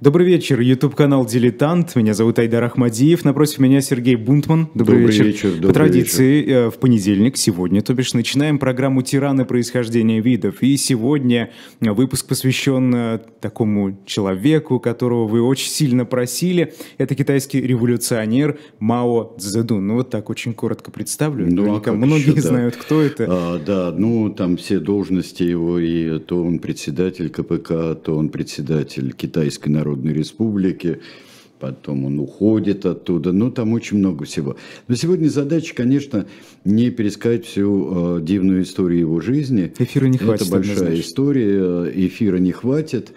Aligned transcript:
Добрый 0.00 0.26
вечер, 0.26 0.58
YouTube-канал 0.60 1.26
«Дилетант». 1.26 1.94
Меня 1.94 2.14
зовут 2.14 2.38
Айдар 2.38 2.64
Ахмадиев. 2.64 3.22
Напротив 3.22 3.58
меня 3.58 3.82
Сергей 3.82 4.16
Бунтман. 4.16 4.70
Добрый, 4.72 5.00
добрый 5.00 5.06
вечер. 5.08 5.26
вечер. 5.26 5.50
Добрый 5.50 5.68
По 5.68 5.74
традиции, 5.74 6.40
вечер. 6.40 6.52
Э, 6.52 6.70
в 6.70 6.78
понедельник, 6.78 7.36
сегодня, 7.36 7.82
то 7.82 7.92
бишь, 7.92 8.14
начинаем 8.14 8.58
программу 8.58 9.02
«Тираны 9.02 9.44
происхождения 9.44 10.22
видов». 10.22 10.62
И 10.62 10.78
сегодня 10.78 11.50
выпуск 11.82 12.28
посвящен 12.28 12.94
э, 12.94 13.18
такому 13.42 13.98
человеку, 14.06 14.80
которого 14.80 15.28
вы 15.28 15.42
очень 15.42 15.68
сильно 15.68 16.06
просили. 16.06 16.72
Это 16.96 17.14
китайский 17.14 17.60
революционер 17.60 18.58
Мао 18.78 19.36
Цзэдун. 19.38 19.86
Ну, 19.86 19.96
вот 19.96 20.08
так 20.08 20.30
очень 20.30 20.54
коротко 20.54 20.90
представлю. 20.90 21.46
Ну, 21.46 21.56
Наверняка 21.56 21.90
а 21.90 21.94
многие 21.94 22.30
еще, 22.30 22.40
знают, 22.40 22.72
да. 22.72 22.80
кто 22.80 23.02
это. 23.02 23.26
А, 23.28 23.58
да, 23.58 23.94
ну, 23.94 24.30
там 24.30 24.56
все 24.56 24.78
должности 24.78 25.42
его, 25.42 25.78
и 25.78 26.18
то 26.20 26.42
он 26.42 26.58
председатель 26.58 27.28
КПК, 27.28 27.94
то 28.02 28.16
он 28.16 28.30
председатель 28.30 29.12
Китайской 29.12 29.68
народной 29.68 29.89
Народной 29.90 30.12
Республики, 30.12 31.00
потом 31.58 32.04
он 32.04 32.18
уходит 32.20 32.86
оттуда, 32.86 33.32
ну 33.32 33.50
там 33.50 33.72
очень 33.72 33.98
много 33.98 34.24
всего. 34.24 34.56
Но 34.88 34.94
сегодня 34.94 35.28
задача, 35.28 35.74
конечно, 35.74 36.26
не 36.64 36.90
пересказать 36.90 37.44
всю 37.44 38.18
э, 38.18 38.22
дивную 38.22 38.62
историю 38.62 39.00
его 39.00 39.20
жизни. 39.20 39.72
Эфира 39.78 40.06
не 40.06 40.18
хватит. 40.18 40.42
Это 40.42 40.50
большая 40.50 40.74
однозначно. 40.74 41.00
история, 41.00 42.06
эфира 42.06 42.38
не 42.38 42.52
хватит. 42.52 43.12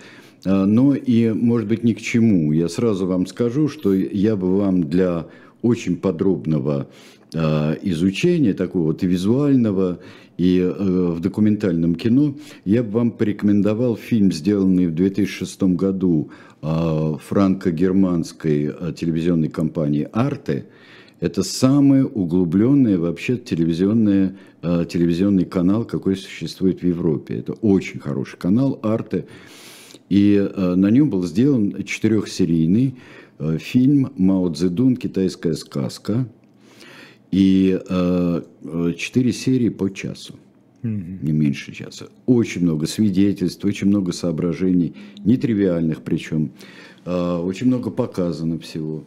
Э, 0.46 0.66
но 0.66 0.96
и, 0.96 1.30
может 1.30 1.68
быть, 1.68 1.84
ни 1.84 1.94
к 1.94 2.02
чему. 2.02 2.52
Я 2.52 2.70
сразу 2.70 3.06
вам 3.06 3.28
скажу, 3.28 3.68
что 3.70 3.94
я 3.94 4.36
бы 4.36 4.58
вам 4.58 4.90
для 4.90 5.28
очень 5.62 5.96
подробного 5.96 6.88
э, 7.34 7.78
изучения, 7.84 8.54
такого 8.54 8.88
вот 8.88 9.04
и 9.04 9.08
визуального, 9.08 10.00
и 10.38 10.60
э, 10.60 10.72
в 10.72 11.20
документальном 11.20 11.96
кино, 11.96 12.36
я 12.66 12.84
бы 12.84 12.92
вам 12.92 13.12
порекомендовал 13.12 13.96
фильм, 13.96 14.32
сделанный 14.32 14.88
в 14.88 14.96
2006 14.96 15.64
году 15.64 16.30
э, 16.32 16.53
франко-германской 16.64 18.66
э, 18.66 18.94
телевизионной 18.96 19.50
компании 19.50 20.08
«Арте». 20.12 20.66
Это 21.20 21.44
самый 21.44 22.04
углубленный 22.04 22.98
вообще 22.98 23.38
телевизионный, 23.38 24.32
телевизионный 24.62 25.46
канал, 25.46 25.86
какой 25.86 26.18
существует 26.18 26.82
в 26.82 26.86
Европе. 26.86 27.36
Это 27.36 27.54
очень 27.54 28.02
хороший 28.02 28.38
канал 28.38 28.78
«Арте». 28.84 29.26
И 30.10 30.50
на 30.58 30.90
нем 30.90 31.10
был 31.10 31.24
сделан 31.24 31.82
четырехсерийный 31.86 32.96
фильм 33.58 34.12
«Мао 34.18 34.52
Цзэдун. 34.52 34.98
Китайская 34.98 35.54
сказка», 35.54 36.28
и 37.34 37.82
э, 37.90 38.42
четыре 38.96 39.34
серии 39.34 39.70
по 39.70 39.90
часу, 39.90 40.36
не 40.84 41.32
меньше 41.32 41.74
часа. 41.74 42.08
Очень 42.26 42.64
много 42.64 42.86
свидетельств, 42.88 43.64
очень 43.66 43.88
много 43.88 44.12
соображений, 44.12 44.94
нетривиальных 45.24 46.04
причем. 46.04 46.52
Э, 47.06 47.38
очень 47.38 47.68
много 47.68 47.90
показано 47.90 48.60
всего, 48.60 49.04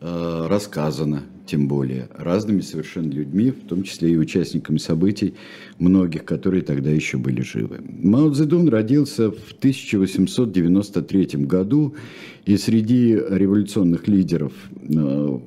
рассказано 0.00 1.24
тем 1.50 1.66
более, 1.66 2.08
разными 2.16 2.60
совершенно 2.60 3.10
людьми, 3.10 3.50
в 3.50 3.66
том 3.68 3.82
числе 3.82 4.12
и 4.12 4.16
участниками 4.16 4.78
событий, 4.78 5.34
многих, 5.80 6.24
которые 6.24 6.62
тогда 6.62 6.90
еще 6.90 7.18
были 7.18 7.42
живы. 7.42 7.80
Мао 7.82 8.30
Цзэдун 8.30 8.68
родился 8.68 9.32
в 9.32 9.52
1893 9.58 11.44
году, 11.44 11.96
и 12.44 12.56
среди 12.56 13.14
революционных 13.14 14.06
лидеров 14.06 14.52
э, 14.82 15.38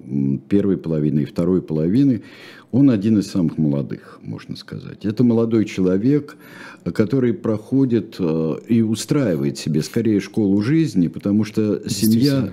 первой 0.49 0.77
половины 0.77 1.21
и 1.21 1.25
второй 1.25 1.61
половины 1.61 2.23
он 2.73 2.89
один 2.89 3.19
из 3.19 3.31
самых 3.31 3.57
молодых, 3.57 4.19
можно 4.21 4.57
сказать. 4.57 5.05
Это 5.05 5.23
молодой 5.23 5.63
человек, 5.63 6.35
который 6.83 7.33
проходит 7.33 8.17
э, 8.19 8.55
и 8.67 8.81
устраивает 8.81 9.57
себе 9.57 9.81
скорее 9.81 10.19
школу 10.19 10.61
жизни, 10.61 11.07
потому 11.07 11.45
что 11.45 11.87
семья 11.87 12.51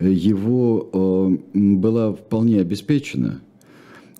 его 0.00 0.90
э, 0.92 1.58
была 1.58 2.12
вполне 2.12 2.60
обеспечена. 2.60 3.40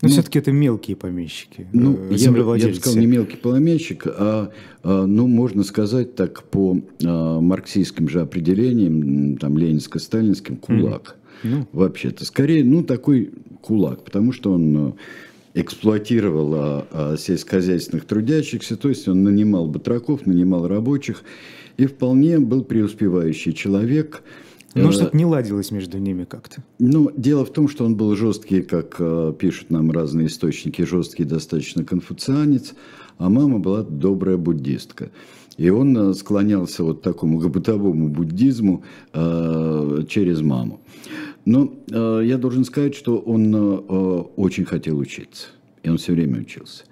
Но 0.02 0.08
ну, 0.08 0.12
все-таки 0.12 0.38
это 0.38 0.52
мелкие 0.52 0.94
помещики, 0.94 1.66
ну, 1.72 1.98
я, 2.10 2.30
бы, 2.30 2.58
я 2.58 2.68
бы 2.68 2.74
сказал, 2.74 3.00
не 3.00 3.06
мелкий 3.06 3.38
помещик, 3.38 4.06
а, 4.06 4.50
а 4.82 5.06
ну, 5.06 5.26
можно 5.26 5.64
сказать 5.64 6.14
так, 6.14 6.42
по 6.42 6.78
а, 7.02 7.40
марксистским 7.40 8.06
же 8.06 8.20
определениям, 8.20 9.38
там, 9.38 9.56
ленинско-сталинским, 9.56 10.58
кулак. 10.58 11.16
Mm. 11.42 11.48
Ну. 11.48 11.68
Вообще-то, 11.72 12.26
скорее, 12.26 12.62
ну, 12.62 12.84
такой 12.84 13.30
кулак, 13.62 14.04
потому 14.04 14.32
что 14.32 14.52
он 14.52 14.76
а, 14.76 14.92
эксплуатировал 15.54 16.54
а, 16.54 16.86
а, 16.92 17.16
сельскохозяйственных 17.16 18.04
трудящихся, 18.04 18.76
то 18.76 18.90
есть 18.90 19.08
он 19.08 19.22
нанимал 19.22 19.66
батраков, 19.66 20.26
нанимал 20.26 20.68
рабочих, 20.68 21.22
и 21.78 21.86
вполне 21.86 22.38
был 22.38 22.64
преуспевающий 22.64 23.54
человек– 23.54 24.22
ну, 24.84 24.92
что-то 24.92 25.16
не 25.16 25.24
ладилось 25.24 25.70
между 25.70 25.98
ними 25.98 26.24
как-то. 26.24 26.62
Ну, 26.78 27.10
дело 27.16 27.44
в 27.44 27.52
том, 27.52 27.68
что 27.68 27.84
он 27.84 27.96
был 27.96 28.14
жесткий, 28.16 28.62
как 28.62 28.96
э, 28.98 29.32
пишут 29.38 29.70
нам 29.70 29.90
разные 29.90 30.26
источники, 30.26 30.82
жесткий 30.82 31.24
достаточно 31.24 31.84
конфуцианец, 31.84 32.74
а 33.18 33.28
мама 33.28 33.58
была 33.58 33.82
добрая 33.82 34.36
буддистка. 34.36 35.10
И 35.56 35.70
он 35.70 35.96
э, 35.96 36.14
склонялся 36.14 36.84
вот 36.84 37.02
такому 37.02 37.40
к 37.40 37.48
бытовому 37.48 38.08
буддизму 38.08 38.84
э, 39.12 40.02
через 40.08 40.40
маму. 40.42 40.80
Но 41.44 41.72
э, 41.90 42.22
я 42.24 42.36
должен 42.38 42.64
сказать, 42.64 42.94
что 42.94 43.18
он 43.18 43.54
э, 43.54 43.78
очень 44.36 44.64
хотел 44.64 44.98
учиться. 44.98 45.48
И 45.82 45.88
он 45.88 45.96
все 45.96 46.12
время 46.12 46.40
учился. 46.40 46.84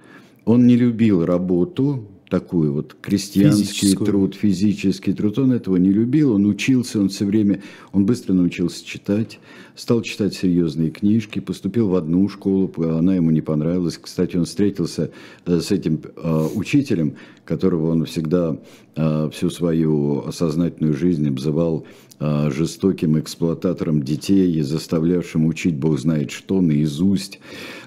Он 0.44 0.66
не 0.66 0.76
любил 0.76 1.24
работу, 1.24 2.06
такую 2.34 2.72
вот 2.72 2.96
крестьянский 3.00 3.94
труд, 3.94 4.34
физический 4.34 5.12
труд. 5.12 5.38
Он 5.38 5.52
этого 5.52 5.76
не 5.76 5.92
любил, 5.92 6.32
он 6.32 6.46
учился, 6.46 6.98
он 6.98 7.08
все 7.08 7.24
время, 7.26 7.62
он 7.92 8.06
быстро 8.06 8.32
научился 8.32 8.84
читать, 8.84 9.38
стал 9.76 10.02
читать 10.02 10.34
серьезные 10.34 10.90
книжки, 10.90 11.38
поступил 11.38 11.88
в 11.90 11.94
одну 11.94 12.28
школу, 12.28 12.72
она 12.76 13.14
ему 13.14 13.30
не 13.30 13.40
понравилась. 13.40 13.98
Кстати, 13.98 14.36
он 14.36 14.46
встретился 14.46 15.12
э, 15.46 15.60
с 15.60 15.70
этим 15.70 16.00
э, 16.02 16.48
учителем, 16.56 17.14
которого 17.44 17.92
он 17.92 18.04
всегда 18.04 18.58
э, 18.96 19.30
всю 19.32 19.48
свою 19.50 20.32
сознательную 20.32 20.96
жизнь 20.96 21.28
обзывал 21.28 21.86
жестоким 22.20 23.18
эксплуататором 23.18 24.02
детей 24.02 24.50
и 24.52 24.62
заставлявшим 24.62 25.46
учить 25.46 25.74
бог 25.74 25.98
знает 25.98 26.30
что 26.30 26.60
наизусть. 26.60 27.40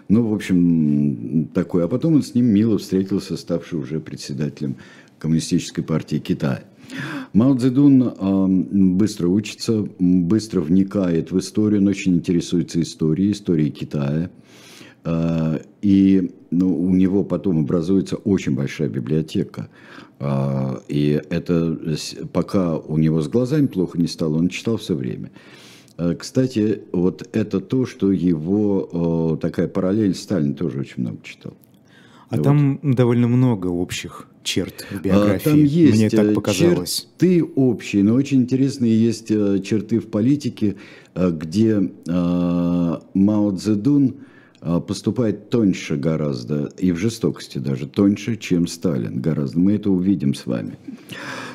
Ну, 0.09 0.27
в 0.27 0.33
общем, 0.33 1.49
такой. 1.53 1.83
А 1.83 1.87
потом 1.87 2.15
он 2.15 2.23
с 2.23 2.33
ним 2.33 2.45
мило 2.45 2.77
встретился, 2.77 3.35
ставший 3.37 3.79
уже 3.79 3.99
председателем 3.99 4.77
Коммунистической 5.19 5.83
партии 5.83 6.17
Китая. 6.17 6.63
Мао 7.33 7.55
Цзэдун 7.55 8.03
э, 8.03 8.47
быстро 8.95 9.27
учится, 9.27 9.85
быстро 9.99 10.61
вникает 10.61 11.31
в 11.31 11.39
историю, 11.39 11.81
он 11.81 11.87
очень 11.87 12.15
интересуется 12.15 12.81
историей, 12.81 13.31
историей 13.31 13.71
Китая. 13.71 14.29
Э, 15.03 15.59
и 15.81 16.31
ну, 16.51 16.81
у 16.81 16.93
него 16.95 17.23
потом 17.23 17.59
образуется 17.59 18.15
очень 18.15 18.55
большая 18.55 18.87
библиотека. 18.87 19.69
Э, 20.19 20.77
и 20.87 21.21
это 21.29 21.77
пока 22.31 22.77
у 22.77 22.97
него 22.97 23.21
с 23.21 23.27
глазами 23.27 23.67
плохо 23.67 23.99
не 23.99 24.07
стало, 24.07 24.37
он 24.37 24.47
читал 24.47 24.77
все 24.77 24.95
время. 24.95 25.31
Э, 25.97 26.15
кстати, 26.17 26.81
вот 26.91 27.27
это 27.33 27.59
то, 27.59 27.85
что 27.85 28.11
его 28.11 29.37
такая 29.41 29.67
параллель 29.67 30.15
Сталин 30.15 30.53
тоже 30.53 30.79
очень 30.79 31.01
много 31.03 31.17
читал. 31.23 31.53
А 32.29 32.35
вот. 32.35 32.43
там 32.43 32.79
довольно 32.83 33.27
много 33.27 33.67
общих 33.67 34.27
черт 34.43 34.85
в 34.91 35.01
биографии. 35.01 35.49
А, 35.49 35.51
там 35.51 35.63
есть 35.63 35.97
Мне 35.97 36.09
так 36.09 36.25
э, 36.27 36.33
показалось. 36.33 37.07
черты 37.17 37.43
общие, 37.43 38.03
но 38.03 38.13
очень 38.13 38.41
интересные 38.41 39.01
есть 39.01 39.31
э, 39.31 39.59
черты 39.59 39.99
в 39.99 40.07
политике, 40.07 40.75
где 41.15 41.91
Мао 42.05 43.51
Цзэдун 43.55 44.15
поступает 44.59 45.49
тоньше 45.49 45.97
гораздо, 45.97 46.71
и 46.77 46.91
в 46.91 46.97
жестокости 46.97 47.59
даже 47.59 47.87
тоньше, 47.87 48.37
чем 48.37 48.67
Сталин 48.67 49.21
гораздо. 49.21 49.59
Мы 49.59 49.73
это 49.73 49.91
увидим 49.91 50.33
с 50.33 50.45
вами. 50.45 50.77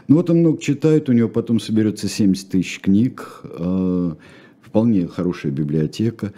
Ну 0.08 0.16
вот 0.16 0.30
он 0.30 0.38
много 0.38 0.60
читает, 0.60 1.08
у 1.08 1.12
него 1.12 1.28
потом 1.28 1.60
соберется 1.60 2.08
70 2.08 2.48
тысяч 2.48 2.80
книг, 2.80 3.40
э, 3.44 4.14
вполне 4.60 5.06
хорошая 5.06 5.52
библиотека. 5.52 6.32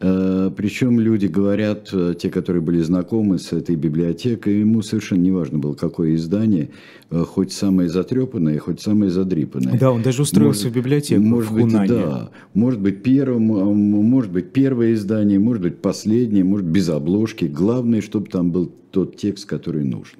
Э, 0.00 0.50
Причем 0.56 1.00
люди 1.00 1.26
говорят, 1.26 1.88
э, 1.92 2.14
те, 2.18 2.30
которые 2.30 2.62
были 2.62 2.80
знакомы 2.80 3.38
с 3.38 3.52
этой 3.52 3.74
библиотекой, 3.74 4.60
ему 4.60 4.82
совершенно 4.82 5.20
не 5.20 5.32
важно 5.32 5.58
было, 5.58 5.74
какое 5.74 6.14
издание, 6.14 6.70
хоть 7.10 7.52
самое 7.52 7.88
затрепанное, 7.88 8.58
хоть 8.58 8.80
самое 8.80 9.10
задрипанное. 9.10 9.78
Да, 9.78 9.90
он 9.90 10.02
даже 10.02 10.22
устроился 10.22 10.66
может, 10.66 10.72
в 10.72 10.76
библиотеку 10.76 11.22
может 11.22 11.50
в 11.50 11.54
быть, 11.54 11.88
Да, 11.88 12.30
может 12.54 12.80
быть, 12.80 13.02
первым, 13.02 13.42
может 13.42 14.30
быть, 14.30 14.52
первое 14.52 14.92
издание, 14.92 15.38
может 15.38 15.62
быть, 15.62 15.78
последнее, 15.78 16.44
может, 16.44 16.66
без 16.66 16.88
обложки. 16.88 17.46
Главное, 17.46 18.00
чтобы 18.00 18.28
там 18.28 18.52
был 18.52 18.70
тот 18.90 19.16
текст, 19.16 19.46
который 19.46 19.84
нужен 19.84 20.18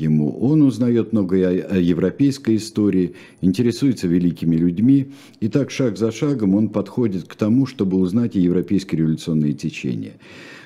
ему. 0.00 0.36
Он 0.40 0.62
узнает 0.62 1.12
много 1.12 1.36
о 1.36 1.78
европейской 1.78 2.56
истории, 2.56 3.14
интересуется 3.40 4.08
великими 4.08 4.56
людьми, 4.56 5.12
и 5.40 5.48
так 5.48 5.70
шаг 5.70 5.98
за 5.98 6.10
шагом 6.10 6.54
он 6.54 6.68
подходит 6.68 7.24
к 7.24 7.34
тому, 7.34 7.66
чтобы 7.66 7.98
узнать 7.98 8.36
о 8.36 8.38
европейские 8.38 9.00
революционные 9.00 9.52
течения. 9.52 10.14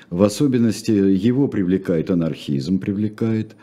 В 0.09 0.23
особенности 0.23 0.91
его 0.91 1.47
привлекает 1.47 2.09
анархизм, 2.11 2.79
привлекает. 2.79 3.55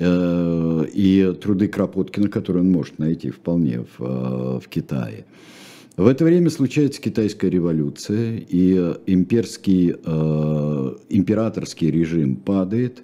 э, 0.00 0.84
и 0.94 1.34
труды 1.42 1.66
Кропоткина, 1.66 2.28
которые 2.28 2.62
он 2.62 2.70
может 2.70 3.00
найти 3.00 3.30
вполне 3.30 3.80
в, 3.80 4.00
э, 4.00 4.60
в 4.60 4.68
Китае. 4.68 5.24
В 5.96 6.06
это 6.06 6.24
время 6.24 6.48
случается 6.50 7.02
китайская 7.02 7.50
революция, 7.50 8.40
и 8.48 8.94
имперский, 9.08 9.96
э, 10.00 10.96
императорский 11.08 11.90
режим 11.90 12.36
падает, 12.36 13.02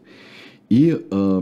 и 0.69 0.99
э, 0.99 1.41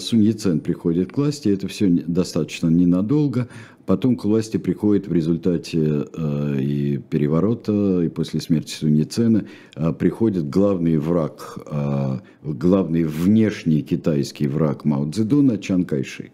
Сунь 0.00 0.22
Яцен 0.22 0.60
приходит 0.60 1.12
к 1.12 1.16
власти, 1.16 1.48
это 1.48 1.68
все 1.68 1.88
достаточно 1.88 2.68
ненадолго, 2.68 3.48
потом 3.86 4.16
к 4.16 4.24
власти 4.24 4.58
приходит 4.58 5.08
в 5.08 5.12
результате 5.12 6.06
э, 6.12 6.58
и 6.60 6.98
переворота, 6.98 8.02
и 8.02 8.08
после 8.08 8.40
смерти 8.40 8.72
Сунь 8.72 8.96
Яцена, 8.96 9.46
э, 9.74 9.92
приходит 9.92 10.50
главный 10.50 10.98
враг, 10.98 11.58
э, 11.66 12.18
главный 12.42 13.04
внешний 13.04 13.82
китайский 13.82 14.48
враг 14.48 14.84
Мао 14.84 15.10
Цзэдуна 15.10 15.58
Чан 15.58 15.84
Кайши. 15.84 16.30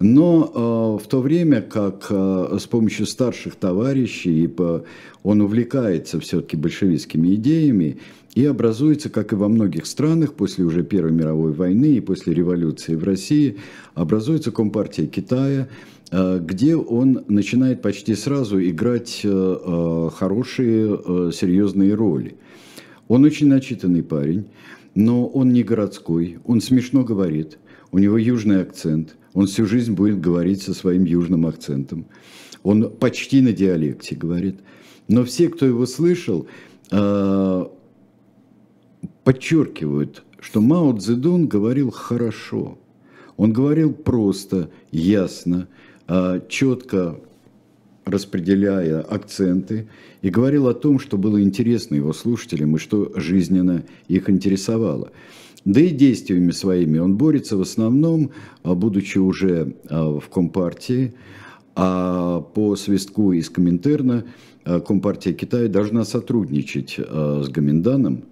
Но 0.00 0.98
э, 1.00 1.04
в 1.04 1.08
то 1.08 1.20
время 1.20 1.60
как 1.60 2.06
э, 2.10 2.58
с 2.60 2.66
помощью 2.66 3.06
старших 3.06 3.56
товарищей 3.56 4.46
по, 4.46 4.84
он 5.24 5.40
увлекается 5.40 6.20
все-таки 6.20 6.56
большевистскими 6.56 7.34
идеями 7.34 7.98
и 8.38 8.44
образуется, 8.44 9.10
как 9.10 9.32
и 9.32 9.34
во 9.34 9.48
многих 9.48 9.84
странах, 9.84 10.34
после 10.34 10.64
уже 10.64 10.84
Первой 10.84 11.10
мировой 11.10 11.52
войны 11.52 11.96
и 11.96 12.00
после 12.00 12.32
революции 12.32 12.94
в 12.94 13.02
России, 13.02 13.56
образуется 13.94 14.52
Компартия 14.52 15.08
Китая, 15.08 15.66
э, 16.12 16.38
где 16.40 16.76
он 16.76 17.24
начинает 17.26 17.82
почти 17.82 18.14
сразу 18.14 18.62
играть 18.62 19.22
э, 19.24 19.28
э, 19.28 20.10
хорошие, 20.14 21.32
серьезные 21.32 21.94
роли. 21.94 22.36
Он 23.08 23.24
очень 23.24 23.48
начитанный 23.48 24.04
парень, 24.04 24.46
но 24.94 25.26
он 25.26 25.52
не 25.52 25.64
городской, 25.64 26.38
он 26.44 26.60
смешно 26.60 27.02
говорит, 27.02 27.58
у 27.90 27.98
него 27.98 28.16
южный 28.18 28.62
акцент– 28.62 29.16
он 29.34 29.46
всю 29.46 29.66
жизнь 29.66 29.94
будет 29.94 30.20
говорить 30.20 30.62
со 30.62 30.74
своим 30.74 31.04
южным 31.04 31.44
акцентом. 31.46 32.06
Он 32.62 32.88
почти 32.88 33.40
на 33.40 33.52
диалекте 33.52 34.16
говорит. 34.16 34.60
Но 35.06 35.24
все, 35.24 35.48
кто 35.48 35.66
его 35.66 35.86
слышал, 35.86 36.48
подчеркивают, 39.28 40.24
что 40.40 40.62
Мао 40.62 40.96
Цзэдун 40.96 41.48
говорил 41.48 41.90
хорошо. 41.90 42.78
Он 43.36 43.52
говорил 43.52 43.92
просто, 43.92 44.70
ясно, 44.90 45.68
э, 46.08 46.40
четко 46.48 47.20
распределяя 48.06 49.02
акценты, 49.02 49.90
и 50.22 50.30
говорил 50.30 50.66
о 50.66 50.72
том, 50.72 50.98
что 50.98 51.18
было 51.18 51.42
интересно 51.42 51.94
его 51.94 52.14
слушателям 52.14 52.76
и 52.76 52.78
что 52.78 53.12
жизненно 53.16 53.84
их 54.06 54.30
интересовало. 54.30 55.12
Да 55.66 55.78
и 55.78 55.90
действиями 55.90 56.50
своими 56.50 56.96
он 56.96 57.18
борется 57.18 57.58
в 57.58 57.60
основном, 57.60 58.30
а, 58.62 58.74
будучи 58.74 59.18
уже 59.18 59.76
а, 59.90 60.18
в 60.18 60.26
Компартии, 60.30 61.12
а 61.74 62.40
по 62.40 62.76
свистку 62.76 63.32
из 63.32 63.50
Коминтерна 63.50 64.24
а, 64.64 64.80
Компартия 64.80 65.34
Китая 65.34 65.68
должна 65.68 66.06
сотрудничать 66.06 66.96
с 66.98 67.48
Гоминданом 67.50 68.24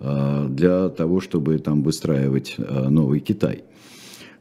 для 0.00 0.88
того, 0.88 1.20
чтобы 1.20 1.58
там 1.58 1.82
выстраивать 1.82 2.56
новый 2.58 3.20
Китай 3.20 3.64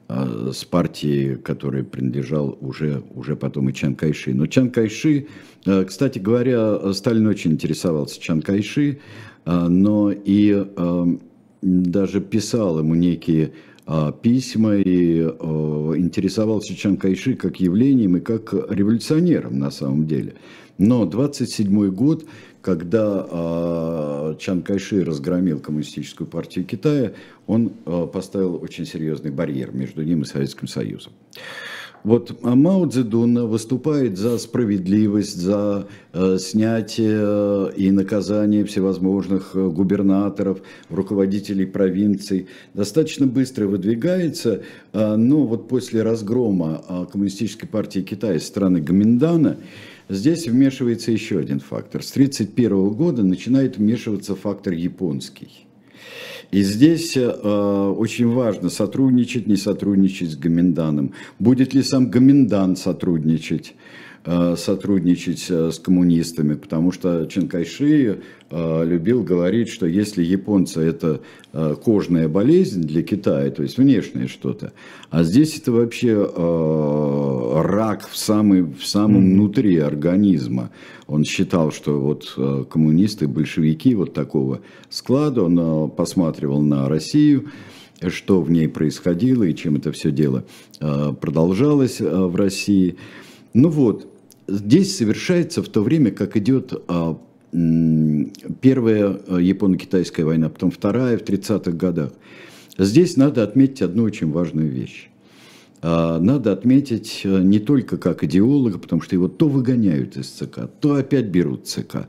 с 0.08 0.66
партией, 0.66 1.36
которой 1.36 1.84
принадлежал 1.84 2.58
уже, 2.62 3.04
уже 3.14 3.36
потом 3.36 3.70
и 3.70 3.74
Чан 3.74 3.94
Кайши. 3.94 4.34
Но 4.34 4.48
Чан 4.48 4.72
Кайши, 4.72 5.28
кстати 5.86 6.18
говоря, 6.18 6.94
Сталин 6.94 7.28
очень 7.28 7.52
интересовался 7.52 8.20
Чан 8.20 8.42
Кайши, 8.42 9.00
но 9.46 10.12
и 10.12 10.66
даже 11.62 12.22
писал 12.22 12.80
ему 12.80 12.96
некие 12.96 13.52
письма 14.22 14.78
и 14.78 15.22
интересовался 15.22 16.76
Чан 16.76 16.98
Кайши 16.98 17.36
как 17.36 17.60
явлением 17.60 18.18
и 18.18 18.20
как 18.20 18.54
революционером 18.54 19.60
на 19.60 19.70
самом 19.70 20.08
деле. 20.08 20.36
Но 20.78 21.06
27 21.06 21.90
год, 21.92 22.26
когда 22.62 23.26
а, 23.30 24.36
Чан 24.40 24.62
Кайши 24.62 25.04
разгромил 25.04 25.60
коммунистическую 25.60 26.28
партию 26.28 26.66
Китая, 26.66 27.14
он 27.48 27.74
а, 27.86 28.08
поставил 28.08 28.62
очень 28.62 28.86
серьезный 28.86 29.32
барьер 29.32 29.72
между 29.72 30.04
ним 30.04 30.24
и 30.24 30.26
Советским 30.26 30.68
Союзом. 30.68 31.14
Вот 32.04 32.38
а 32.44 32.56
Мао 32.56 32.88
Цзэдун 32.88 33.48
выступает 33.48 34.18
за 34.18 34.38
справедливость, 34.38 35.36
за 35.36 35.88
э, 36.14 36.38
снятие 36.40 37.74
и 37.76 37.92
наказание 37.92 38.64
всевозможных 38.64 39.52
э, 39.54 39.68
губернаторов, 39.68 40.62
руководителей 40.90 41.66
провинций. 41.66 42.48
Достаточно 42.74 43.28
быстро 43.28 43.68
выдвигается, 43.68 44.62
э, 44.94 45.16
но 45.16 45.46
вот 45.46 45.68
после 45.68 46.02
разгрома 46.02 46.82
э, 46.88 47.06
Коммунистической 47.12 47.68
партии 47.68 48.00
Китая 48.00 48.40
страны 48.40 48.80
Гаминдана, 48.80 49.58
здесь 50.10 50.48
вмешивается 50.48 51.12
еще 51.12 51.40
один 51.40 51.60
фактор. 51.60 52.04
С 52.04 52.12
1931 52.12 52.90
года 52.90 53.24
начинает 53.24 53.78
вмешиваться 53.78 54.36
фактор 54.36 54.74
японский. 54.74 55.66
И 56.52 56.64
здесь 56.64 57.16
э, 57.16 57.30
очень 57.30 58.28
важно 58.28 58.70
сотрудничать, 58.70 59.46
не 59.46 59.56
сотрудничать 59.56 60.32
с 60.32 60.36
Гоминданом. 60.36 61.14
Будет 61.38 61.76
ли 61.76 61.84
сам 61.84 62.10
Гоминдан 62.10 62.76
сотрудничать? 62.76 63.76
Э, 64.25 64.56
сотрудничать 64.57 65.45
э, 65.50 65.71
с 65.71 65.80
коммунистами, 65.80 66.56
потому 66.56 66.92
что 66.92 67.25
Чанкайши 67.25 68.19
э, 68.51 68.86
любил 68.86 69.24
говорить, 69.24 69.69
что 69.69 69.86
если 69.86 70.21
японцы 70.24 70.81
это 70.81 71.21
кожная 71.83 72.27
болезнь 72.27 72.81
для 72.81 73.01
Китая, 73.01 73.50
то 73.50 73.63
есть 73.63 73.77
внешнее 73.80 74.27
что-то, 74.27 74.71
а 75.10 75.24
здесь 75.24 75.57
это 75.57 75.71
вообще 75.71 76.13
рак 77.63 78.08
в, 78.08 78.15
самый, 78.15 78.62
в 78.62 78.86
самом 78.86 79.24
mm-hmm. 79.24 79.34
внутри 79.34 79.77
организма. 79.79 80.70
Он 81.08 81.24
считал, 81.24 81.72
что 81.72 82.00
вот 82.00 82.67
коммунисты, 82.70 83.27
большевики 83.27 83.96
вот 83.96 84.13
такого 84.13 84.62
склада, 84.91 85.41
он 85.41 85.89
посматривал 85.89 86.62
на 86.62 86.88
Россию, 86.88 87.48
что 88.10 88.41
в 88.44 88.51
ней 88.51 88.67
происходило 88.67 89.44
и 89.44 89.55
чем 89.55 89.77
это 89.77 89.91
все 89.91 90.12
дело 90.12 90.44
продолжалось 90.79 92.00
в 92.00 92.36
России. 92.36 92.96
Ну 93.53 93.70
вот, 93.70 94.08
здесь 94.48 94.96
совершается 94.96 95.63
в 95.63 95.70
то 95.70 95.82
время, 95.82 96.12
как 96.12 96.38
идет 96.38 96.74
а, 96.88 97.18
первая 98.62 99.20
а, 99.27 99.38
японо-китайская 99.38 100.24
война, 100.24 100.50
потом 100.50 100.72
вторая 100.72 101.18
в 101.18 101.22
30-х 101.22 101.72
годах. 101.72 102.12
Здесь 102.77 103.18
надо 103.18 103.44
отметить 103.44 103.82
одну 103.82 104.03
очень 104.03 104.32
важную 104.32 104.70
вещь. 104.70 105.10
А, 105.82 106.20
надо 106.20 106.51
отметить 106.51 107.22
а, 107.25 107.39
не 107.39 107.60
только 107.60 107.98
как 107.98 108.24
идеолога, 108.24 108.77
потому 108.77 109.01
что 109.01 109.15
его 109.15 109.27
то 109.27 109.48
выгоняют 109.48 110.18
из 110.18 110.27
ЦК, 110.27 110.70
то 110.79 110.96
опять 110.96 111.25
берут 111.25 111.68
ЦК, 111.68 112.08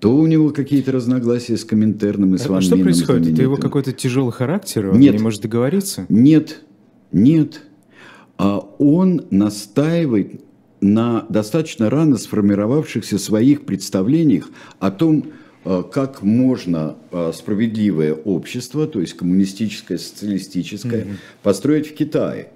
то 0.00 0.16
у 0.16 0.26
него 0.26 0.50
какие-то 0.50 0.92
разногласия 0.92 1.56
с 1.56 1.64
Коминтерном 1.64 2.34
и 2.34 2.38
с 2.38 2.46
Ван 2.48 2.58
А 2.58 2.62
что 2.62 2.76
происходит? 2.76 3.34
Это 3.34 3.42
его 3.42 3.56
какой-то 3.56 3.92
тяжелый 3.92 4.32
характер? 4.32 4.88
Он 4.90 4.98
нет, 4.98 5.14
не 5.14 5.22
может 5.22 5.42
договориться? 5.42 6.06
Нет, 6.08 6.62
нет. 7.12 7.62
Он 8.38 9.26
настаивает 9.30 10.40
на 10.80 11.26
достаточно 11.28 11.90
рано 11.90 12.16
сформировавшихся 12.16 13.18
своих 13.18 13.64
представлениях 13.64 14.50
о 14.78 14.90
том, 14.90 15.26
э, 15.64 15.82
как 15.92 16.22
можно 16.22 16.96
э, 17.10 17.32
справедливое 17.34 18.14
общество, 18.14 18.86
то 18.86 19.00
есть 19.00 19.14
коммунистическое, 19.14 19.98
социалистическое, 19.98 21.04
mm-hmm. 21.04 21.16
построить 21.42 21.88
в 21.88 21.94
Китае. 21.94 22.48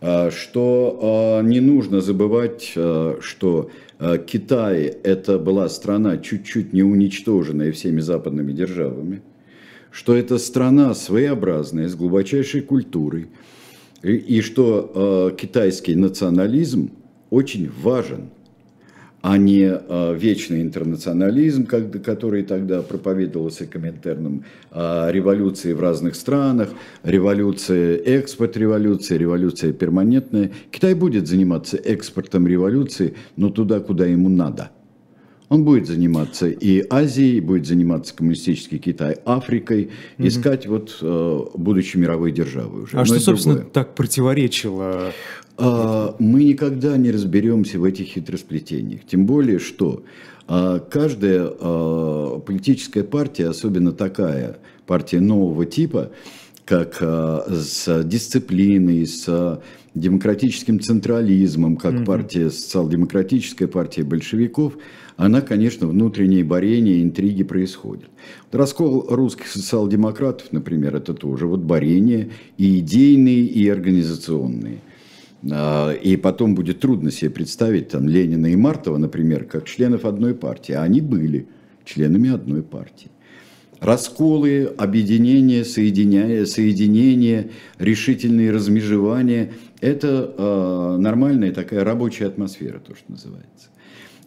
Э, 0.00 0.30
что 0.30 1.40
не 1.42 1.60
нужно 1.60 2.00
забывать, 2.00 2.72
что 3.20 3.70
Китай 4.26 4.84
это 4.84 5.38
была 5.38 5.68
страна 5.68 6.16
чуть-чуть 6.16 6.72
не 6.72 6.82
уничтоженная 6.82 7.72
всеми 7.72 8.00
западными 8.00 8.52
державами, 8.52 9.20
что 9.90 10.16
это 10.16 10.38
страна 10.38 10.94
своеобразная, 10.94 11.88
с 11.88 11.94
глубочайшей 11.94 12.62
культурой, 12.62 13.28
и, 14.02 14.40
что 14.40 15.34
китайский 15.38 15.94
национализм– 15.94 16.90
очень 17.30 17.70
важен, 17.82 18.30
а 19.22 19.36
не 19.36 19.70
э, 19.70 20.16
вечный 20.18 20.62
интернационализм, 20.62 21.66
как, 21.66 22.02
который 22.02 22.42
тогда 22.42 22.82
проповедовался 22.82 23.66
Коминтерном, 23.66 24.44
а 24.70 25.10
революции 25.10 25.72
в 25.72 25.80
разных 25.80 26.14
странах, 26.14 26.70
революция, 27.02 27.96
экспорт 27.96 28.56
революции, 28.56 29.18
революция 29.18 29.72
перманентная. 29.72 30.50
Китай 30.70 30.94
будет 30.94 31.26
заниматься 31.26 31.76
экспортом 31.76 32.46
революции, 32.46 33.14
но 33.36 33.50
туда, 33.50 33.80
куда 33.80 34.06
ему 34.06 34.28
надо. 34.28 34.70
Он 35.50 35.64
будет 35.64 35.88
заниматься 35.88 36.48
и 36.48 36.86
Азией, 36.88 37.40
будет 37.40 37.66
заниматься 37.66 38.14
коммунистический 38.14 38.78
Китай, 38.78 39.16
Африкой, 39.24 39.90
угу. 40.16 40.28
искать 40.28 40.68
вот 40.68 40.96
э, 41.02 41.40
будущей 41.54 41.98
мировой 41.98 42.30
державы 42.30 42.82
уже. 42.82 42.96
А 42.96 43.00
но 43.00 43.04
что, 43.04 43.18
собственно, 43.18 43.56
другое. 43.56 43.72
так 43.72 43.96
противоречило 43.96 45.12
мы 45.60 46.44
никогда 46.44 46.96
не 46.96 47.10
разберемся 47.10 47.78
в 47.78 47.84
этих 47.84 48.06
хитросплетениях. 48.06 49.02
Тем 49.06 49.26
более, 49.26 49.58
что 49.58 50.04
а, 50.48 50.78
каждая 50.78 51.48
а, 51.48 52.40
политическая 52.40 53.04
партия, 53.04 53.48
особенно 53.48 53.92
такая 53.92 54.58
партия 54.86 55.20
нового 55.20 55.66
типа, 55.66 56.10
как 56.64 56.98
с 57.00 58.04
дисциплиной, 58.04 59.04
с 59.04 59.60
демократическим 59.94 60.80
централизмом, 60.80 61.76
как 61.76 61.94
mm-hmm. 61.94 62.04
партия, 62.04 62.50
социал-демократическая 62.50 63.66
партия 63.66 64.04
большевиков, 64.04 64.76
она, 65.16 65.40
конечно, 65.40 65.86
внутренние 65.86 66.44
борения, 66.44 67.02
интриги 67.02 67.42
происходят. 67.42 68.08
Раскол 68.52 69.06
русских 69.08 69.48
социал-демократов, 69.48 70.52
например, 70.52 70.96
это 70.96 71.12
тоже 71.12 71.46
вот 71.46 71.60
борения 71.60 72.30
и 72.56 72.78
идейные, 72.78 73.44
и 73.44 73.68
организационные. 73.68 74.78
А, 75.50 75.92
и 75.92 76.16
потом 76.16 76.54
будет 76.54 76.80
трудно 76.80 77.10
себе 77.10 77.30
представить 77.30 77.88
там 77.88 78.08
Ленина 78.08 78.46
и 78.46 78.56
Мартова, 78.56 78.98
например, 78.98 79.44
как 79.44 79.66
членов 79.66 80.04
одной 80.04 80.34
партии. 80.34 80.72
А 80.72 80.82
они 80.82 81.00
были 81.00 81.48
членами 81.84 82.30
одной 82.30 82.62
партии. 82.62 83.10
Расколы, 83.80 84.64
объединения, 84.76 85.64
соединения, 85.64 86.44
соединения, 86.44 87.50
решительные 87.78 88.50
размежевания– 88.50 89.52
это 89.80 90.34
э, 90.36 90.96
нормальная 90.98 91.50
такая 91.52 91.82
рабочая 91.82 92.26
атмосфера, 92.26 92.78
то, 92.78 92.94
что 92.94 93.10
называется. 93.10 93.68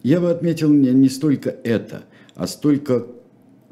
Я 0.02 0.20
бы 0.20 0.30
отметил 0.30 0.72
не, 0.72 0.90
не 0.90 1.08
столько 1.08 1.50
это, 1.50 2.02
а 2.34 2.48
столько 2.48 3.06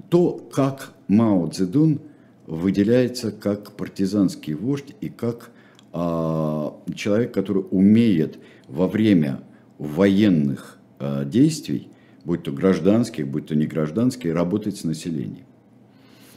то, 0.08 0.34
как 0.52 0.92
Мао 1.08 1.48
Цзэдун 1.48 2.00
выделяется 2.46 3.32
как 3.32 3.72
партизанский 3.72 4.54
вождь 4.54 4.94
и 5.00 5.08
как 5.08 5.50
человек, 5.92 7.34
который 7.34 7.64
умеет 7.70 8.38
во 8.66 8.88
время 8.88 9.42
военных 9.78 10.78
а, 10.98 11.24
действий, 11.24 11.88
будь 12.24 12.44
то 12.44 12.52
гражданских, 12.52 13.26
будь 13.28 13.46
то 13.46 13.56
не 13.56 13.66
гражданских, 13.66 14.32
работать 14.32 14.76
с 14.76 14.84
населением. 14.84 15.44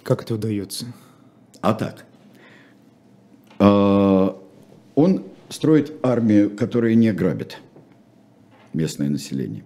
Как 0.04 0.24
это 0.24 0.36
удается? 0.36 0.88
А 1.62 1.74
так. 1.74 2.06
А, 3.60 4.42
он 4.96 5.24
строит 5.50 5.94
армию, 6.04 6.56
которая 6.56 6.96
не 6.96 7.14
грабит 7.14 7.60
местное 8.74 9.10
население. 9.10 9.64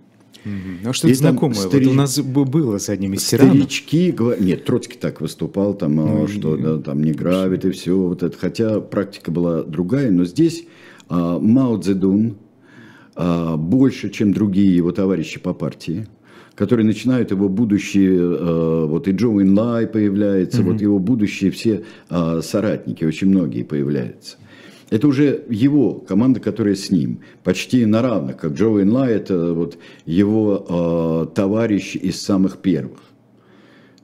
Угу. 0.50 0.90
А 0.90 0.94
что 0.94 1.08
это 1.08 1.18
знакомое? 1.18 1.56
Старич... 1.56 1.88
Вот 1.88 1.94
у 1.94 1.98
нас 1.98 2.20
было 2.20 2.78
с 2.78 2.90
одним 2.90 3.14
из 3.14 3.24
тиранов. 3.24 3.56
Старички 3.56 4.12
говорят... 4.12 4.42
Нет, 4.42 4.66
Троцкий 4.66 4.98
так 4.98 5.22
выступал, 5.22 5.74
там, 5.74 5.96
ну, 5.96 6.28
что 6.28 6.58
да, 6.58 6.78
там 6.78 7.04
не 7.04 7.12
грабит 7.12 7.66
и 7.66 7.72
все. 7.72 7.98
Вот 7.98 8.24
это. 8.24 8.38
Хотя 8.38 8.80
практика 8.80 9.32
была 9.32 9.64
другая, 9.64 10.12
но 10.12 10.26
здесь 10.26 10.66
а, 11.08 11.40
Мао 11.40 11.78
Цзэдун 11.78 12.38
а, 13.16 13.58
больше, 13.58 14.10
чем 14.10 14.34
другие 14.34 14.76
его 14.76 14.92
товарищи 14.92 15.40
по 15.40 15.54
партии, 15.54 16.08
которые 16.56 16.86
начинают 16.86 17.32
его 17.32 17.50
будущие, 17.50 18.20
а, 18.20 18.86
вот 18.86 19.08
и 19.08 19.12
Джо 19.12 19.30
Лай 19.30 19.88
появляется, 19.88 20.62
угу. 20.62 20.72
вот 20.72 20.82
его 20.82 21.00
будущие 21.00 21.52
все 21.52 21.84
а, 22.10 22.42
соратники, 22.42 23.04
очень 23.04 23.28
многие 23.28 23.64
появляются– 23.64 24.38
это 24.90 25.08
уже 25.08 25.46
его 25.50 25.94
команда, 25.94 26.40
которая 26.40 26.76
с 26.76 26.90
ним, 26.90 27.20
почти 27.44 27.86
на 27.86 28.02
равных, 28.02 28.38
как 28.38 28.54
Джо 28.54 28.82
Инла, 28.82 29.08
это 29.08 29.54
вот 29.54 29.78
его 30.06 31.28
э, 31.30 31.36
товарищ 31.36 31.96
из 31.96 32.22
самых 32.22 32.58
первых. 32.58 33.00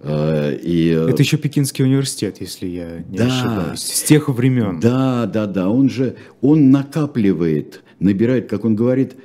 Э, 0.02 0.56
и, 0.56 0.92
э, 0.92 1.10
это 1.10 1.24
еще 1.24 1.38
Пекинский 1.38 1.84
университет, 1.84 2.38
если 2.40 2.68
я 2.68 3.04
не 3.10 3.18
да, 3.18 3.26
ошибаюсь, 3.26 3.80
с 3.80 4.04
тех 4.04 4.30
времен. 4.30 4.80
Да, 4.80 5.26
да, 5.26 5.48
да, 5.48 5.70
он 5.70 5.90
же, 5.90 6.18
он 6.42 6.70
накапливает, 6.70 7.84
набирает, 8.00 8.48
как 8.48 8.64
он 8.64 8.76
говорит, 8.76 9.16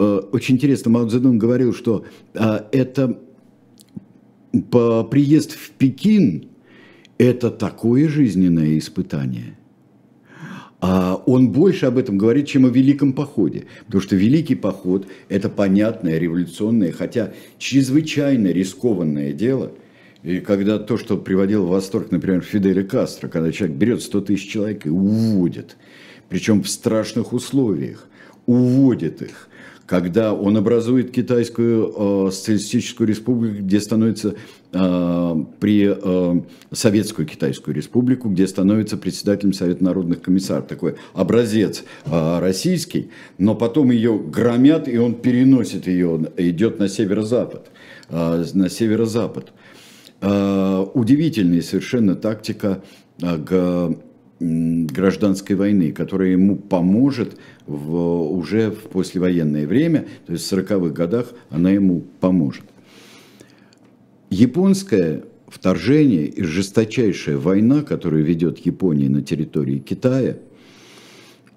э, 0.00 0.20
очень 0.32 0.56
интересно, 0.56 0.90
Мао 0.90 1.06
Цзэдун 1.06 1.38
говорил, 1.38 1.72
что 1.72 2.04
э, 2.34 2.60
это 2.72 3.20
по 4.72 5.04
приезд 5.04 5.52
в 5.52 5.70
Пекин, 5.70 6.48
это 7.18 7.50
такое 7.50 8.08
жизненное 8.08 8.78
испытание– 8.78 9.54
а 9.57 9.57
он 10.80 11.50
больше 11.50 11.86
об 11.86 11.98
этом 11.98 12.18
говорит, 12.18 12.46
чем 12.46 12.64
о 12.64 12.68
Великом 12.68 13.12
походе. 13.12 13.66
Потому 13.86 14.02
что 14.02 14.16
Великий 14.16 14.54
поход– 14.54 15.08
это 15.28 15.48
понятное, 15.48 16.18
революционное, 16.18 16.92
хотя 16.92 17.32
чрезвычайно 17.58 18.48
рискованное 18.48 19.32
дело. 19.32 19.72
И 20.22 20.40
когда 20.40 20.78
то, 20.78 20.98
что 20.98 21.16
приводил 21.16 21.64
в 21.66 21.70
восторг, 21.70 22.10
например, 22.10 22.42
Фиделя 22.42 22.84
Кастро, 22.84 23.28
когда 23.28 23.52
человек 23.52 23.76
берет 23.76 24.02
100 24.02 24.20
тысяч 24.22 24.50
человек 24.50 24.86
и 24.86 24.90
уводит, 24.90 25.76
причем 26.28 26.62
в 26.62 26.68
страшных 26.68 27.32
условиях, 27.32 28.06
уводит 28.46 29.22
их, 29.22 29.48
когда 29.88 30.34
он 30.34 30.58
образует 30.58 31.12
Китайскую 31.12 32.26
э, 32.28 32.30
социалистическую 32.30 33.08
республику, 33.08 33.62
где 33.62 33.80
становится 33.80 34.34
э, 34.70 35.44
при 35.60 35.96
э, 35.96 36.40
Советскую 36.70 37.26
Китайскую 37.26 37.74
республику, 37.74 38.28
где 38.28 38.46
становится 38.46 38.98
председателем 38.98 39.54
Совета 39.54 39.82
народных 39.82 40.20
комиссаров. 40.20 40.66
Такой 40.66 40.96
образец 41.14 41.84
э, 42.04 42.38
российский, 42.38 43.08
но 43.38 43.54
потом 43.54 43.90
ее 43.90 44.18
громят, 44.18 44.88
и 44.88 44.98
он 44.98 45.14
переносит 45.14 45.86
ее, 45.86 46.20
идет 46.36 46.78
на 46.78 46.88
северо-запад. 46.88 47.70
Э, 48.10 48.44
на 48.52 48.68
северо-запад. 48.68 49.52
Э, 50.20 50.86
удивительная 50.92 51.62
совершенно 51.62 52.14
тактика 52.14 52.82
э, 53.22 53.94
гражданской 54.40 55.56
войны, 55.56 55.92
которая 55.92 56.30
ему 56.30 56.56
поможет 56.56 57.36
в, 57.66 58.30
уже 58.32 58.70
в 58.70 58.88
послевоенное 58.88 59.66
время, 59.66 60.06
то 60.26 60.32
есть 60.32 60.50
в 60.50 60.52
40-х 60.52 60.94
годах 60.94 61.32
она 61.50 61.70
ему 61.70 62.04
поможет. 62.20 62.64
Японское 64.30 65.24
вторжение 65.48 66.26
и 66.26 66.42
жесточайшая 66.42 67.38
война, 67.38 67.82
которую 67.82 68.24
ведет 68.24 68.58
Япония 68.58 69.08
на 69.08 69.22
территории 69.22 69.78
Китая, 69.78 70.36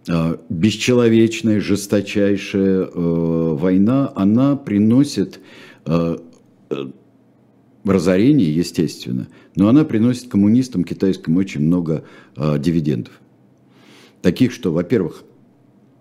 а, 0.09 0.39
бесчеловечная, 0.50 1.59
жесточайшая 1.59 2.85
э, 2.85 2.89
война, 2.95 4.11
она 4.15 4.55
приносит 4.55 5.39
э, 5.85 6.17
э, 6.71 6.85
разорение, 7.83 8.53
естественно, 8.53 9.27
но 9.55 9.67
она 9.67 9.83
приносит 9.83 10.29
коммунистам 10.29 10.83
китайским 10.83 11.38
очень 11.38 11.61
много 11.61 12.03
э, 12.35 12.59
дивидендов. 12.59 13.19
Таких, 14.21 14.51
что, 14.51 14.71
во-первых, 14.71 15.23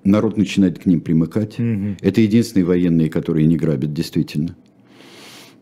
народ 0.04 0.37
начинает 0.37 0.78
к 0.78 0.87
ним 0.87 1.00
примыкать. 1.00 1.58
Угу. 1.58 1.96
Это 2.00 2.20
единственные 2.20 2.66
военные, 2.66 3.10
которые 3.10 3.46
не 3.46 3.56
грабят, 3.56 3.92
действительно. 3.92 4.56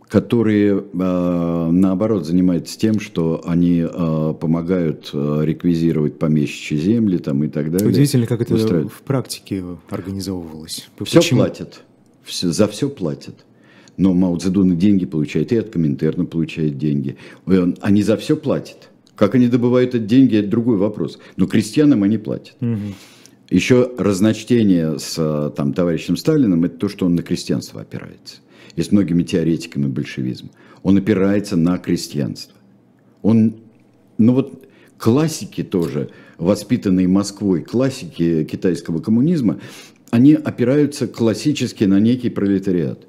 Которые, 0.08 0.78
э, 0.78 1.68
наоборот, 1.70 2.26
занимаются 2.26 2.78
тем, 2.78 2.98
что 2.98 3.42
они 3.44 3.86
э, 3.86 4.34
помогают 4.40 5.10
э, 5.12 5.40
реквизировать 5.44 6.18
помещичьи 6.18 6.78
земли 6.78 7.18
там, 7.18 7.44
и 7.44 7.48
так 7.48 7.70
далее. 7.70 7.88
Удивительно, 7.88 8.26
как 8.26 8.40
это 8.40 8.54
устраивать. 8.54 8.90
в 8.90 9.02
практике 9.02 9.62
организовывалось. 9.90 10.88
Все 11.04 11.20
Почему? 11.20 11.40
платят. 11.40 11.82
Все, 12.24 12.50
за 12.50 12.68
все 12.68 12.88
платят. 12.88 13.44
Но 13.98 14.14
Мао 14.14 14.36
Цзэдун 14.36 14.78
деньги 14.78 15.04
получает, 15.04 15.52
и 15.52 15.56
от 15.56 15.70
Коминтерна 15.70 16.24
получает 16.24 16.78
деньги. 16.78 17.16
Он, 17.46 17.76
они 17.80 18.02
за 18.02 18.16
все 18.16 18.36
платят. 18.36 18.88
Как 19.16 19.34
они 19.34 19.48
добывают 19.48 19.96
эти 19.96 20.04
деньги, 20.04 20.36
это 20.36 20.48
другой 20.48 20.76
вопрос. 20.76 21.18
Но 21.36 21.46
крестьянам 21.48 22.04
они 22.04 22.16
платят. 22.16 22.56
Угу. 22.60 22.94
Еще 23.50 23.90
разночтение 23.98 25.00
с 25.00 25.52
там, 25.56 25.72
товарищем 25.72 26.16
Сталиным– 26.16 26.64
это 26.66 26.76
то, 26.76 26.88
что 26.88 27.06
он 27.06 27.16
на 27.16 27.22
крестьянство 27.22 27.80
опирается. 27.80 28.36
И 28.76 28.82
с 28.82 28.92
многими 28.92 29.24
теоретиками 29.24 29.86
большевизма. 29.86 30.50
Он 30.84 30.96
опирается 30.96 31.56
на 31.56 31.76
крестьянство. 31.78 32.54
Он, 33.22 33.56
ну 34.16 34.34
вот 34.34 34.68
классики 34.96 35.64
тоже, 35.64 36.10
воспитанные 36.36 37.08
Москвой, 37.08 37.62
классики 37.62 38.44
китайского 38.44 39.00
коммунизма, 39.00 39.58
они 40.10 40.34
опираются 40.34 41.08
классически 41.08 41.82
на 41.82 41.98
некий 41.98 42.30
пролетариат. 42.30 43.08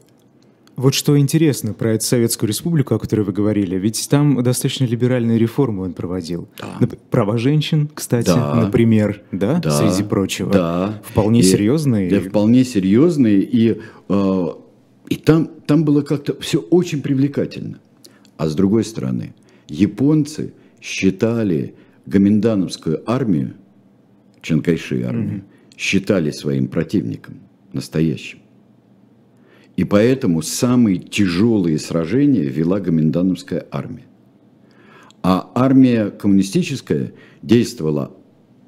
Вот 0.80 0.94
что 0.94 1.20
интересно 1.20 1.74
про 1.74 1.96
эту 1.96 2.06
Советскую 2.06 2.48
Республику, 2.48 2.96
о 2.96 3.00
которой 3.00 3.24
вы 3.24 3.34
говорили, 3.34 3.76
ведь 3.76 4.08
там 4.10 4.42
достаточно 4.42 4.86
либеральные 4.86 5.38
реформы 5.38 5.84
он 5.84 5.92
проводил. 5.92 6.48
Да. 6.58 6.88
Права 7.12 7.38
женщин, 7.38 7.90
кстати, 7.94 8.28
да. 8.28 8.56
например, 8.56 9.22
да, 9.34 9.60
да, 9.60 9.72
среди 9.72 10.08
прочего. 10.08 10.54
Да. 10.54 11.02
Вполне 11.04 11.42
и, 11.42 11.44
серьезные. 11.44 12.10
Да, 12.10 12.22
вполне 12.22 12.64
серьезные, 12.64 13.42
и, 13.42 13.82
э, 14.08 14.48
и 15.10 15.16
там, 15.18 15.50
там 15.68 15.84
было 15.84 16.02
как-то 16.02 16.40
все 16.40 16.60
очень 16.60 17.02
привлекательно. 17.02 17.82
А 18.38 18.48
с 18.48 18.56
другой 18.56 18.86
стороны, 18.86 19.34
японцы 19.68 20.54
считали 20.80 21.76
гоминдановскую 22.06 23.04
армию, 23.06 23.56
Чанкайши 24.42 25.02
армию, 25.02 25.40
mm-hmm. 25.40 25.78
считали 25.78 26.32
своим 26.32 26.70
противником 26.70 27.42
настоящим. 27.74 28.39
И 29.80 29.86
поэтому 29.86 30.42
самые 30.42 30.98
тяжелые 30.98 31.80
сражения 31.80 32.44
вела 32.44 32.82
Гоминдановская 32.82 33.66
армия. 33.72 34.08
А 35.24 35.50
армия 35.56 36.10
коммунистическая 36.10 37.14
действовала 37.42 38.12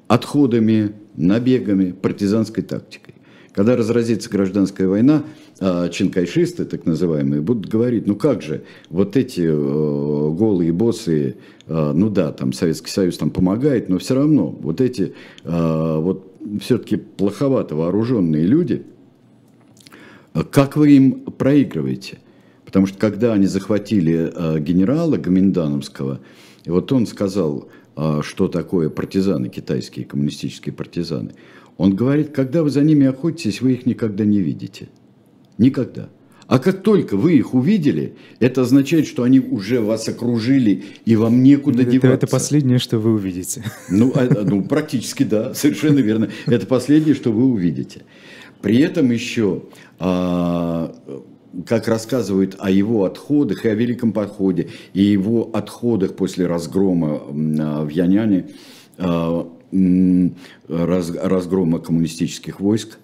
отходами, 0.08 0.92
набегами, 1.14 1.92
партизанской 1.92 2.62
тактикой. 2.62 3.16
Когда 3.52 3.76
разразится 3.76 4.30
гражданская 4.30 4.88
война, 4.88 5.24
а, 5.60 5.90
чинкайшисты, 5.90 6.64
так 6.64 6.86
называемые, 6.86 7.42
будут 7.42 7.70
говорить, 7.70 8.06
ну 8.06 8.16
как 8.16 8.40
же, 8.40 8.64
вот 8.88 9.14
эти 9.14 9.42
э, 9.42 10.30
голые 10.34 10.72
боссы, 10.72 11.36
э, 11.66 11.92
ну 11.94 12.08
да, 12.08 12.32
там 12.32 12.54
Советский 12.54 12.90
Союз 12.90 13.18
там 13.18 13.30
помогает, 13.30 13.90
но 13.90 13.98
все 13.98 14.14
равно 14.14 14.48
вот 14.48 14.80
эти 14.80 15.12
э, 15.44 15.98
вот 16.00 16.32
все-таки 16.62 16.96
плоховато 16.96 17.76
вооруженные 17.76 18.46
люди, 18.46 18.86
как 20.50 20.76
вы 20.76 20.92
им 20.92 21.12
проигрываете? 21.20 22.18
Потому 22.64 22.86
что 22.86 22.98
когда 22.98 23.34
они 23.34 23.46
захватили 23.46 24.32
генерала 24.60 25.16
Гоминдановского, 25.16 26.20
вот 26.64 26.92
он 26.92 27.06
сказал, 27.06 27.68
что 28.22 28.48
такое 28.48 28.88
партизаны, 28.88 29.48
китайские 29.50 30.06
коммунистические 30.06 30.72
партизаны. 30.72 31.32
Он 31.76 31.94
говорит, 31.94 32.30
когда 32.30 32.62
вы 32.62 32.70
за 32.70 32.82
ними 32.82 33.06
охотитесь, 33.06 33.60
вы 33.60 33.72
их 33.72 33.84
никогда 33.86 34.24
не 34.24 34.40
видите. 34.40 34.88
Никогда. 35.58 36.08
А 36.46 36.58
как 36.58 36.82
только 36.82 37.16
вы 37.16 37.34
их 37.34 37.54
увидели, 37.54 38.14
это 38.38 38.62
означает, 38.62 39.06
что 39.06 39.22
они 39.22 39.40
уже 39.40 39.80
вас 39.80 40.08
окружили, 40.08 40.84
и 41.06 41.16
вам 41.16 41.42
некуда 41.42 41.82
это, 41.82 41.90
деваться. 41.90 42.14
Это 42.14 42.26
последнее, 42.26 42.78
что 42.78 42.98
вы 42.98 43.14
увидите. 43.14 43.64
Ну, 43.88 44.12
а, 44.14 44.28
ну, 44.44 44.62
практически 44.62 45.22
да, 45.22 45.54
совершенно 45.54 46.00
верно. 46.00 46.30
Это 46.46 46.66
последнее, 46.66 47.14
что 47.14 47.32
вы 47.32 47.44
увидите. 47.44 48.02
При 48.62 48.78
этом 48.78 49.10
еще, 49.10 49.64
а, 49.98 50.94
как 51.66 51.88
рассказывают 51.88 52.56
о 52.60 52.70
его 52.70 53.04
отходах 53.04 53.64
и 53.66 53.68
о 53.68 53.74
Великом 53.74 54.12
Походе, 54.12 54.70
и 54.94 55.02
его 55.02 55.50
отходах 55.52 56.14
после 56.14 56.46
разгрома 56.46 57.16
а, 57.16 57.84
в 57.84 57.88
Яняне, 57.88 58.50
а, 58.98 59.50
раз, 60.68 61.10
разгрома 61.10 61.80
коммунистических 61.80 62.60
войск, 62.60 62.98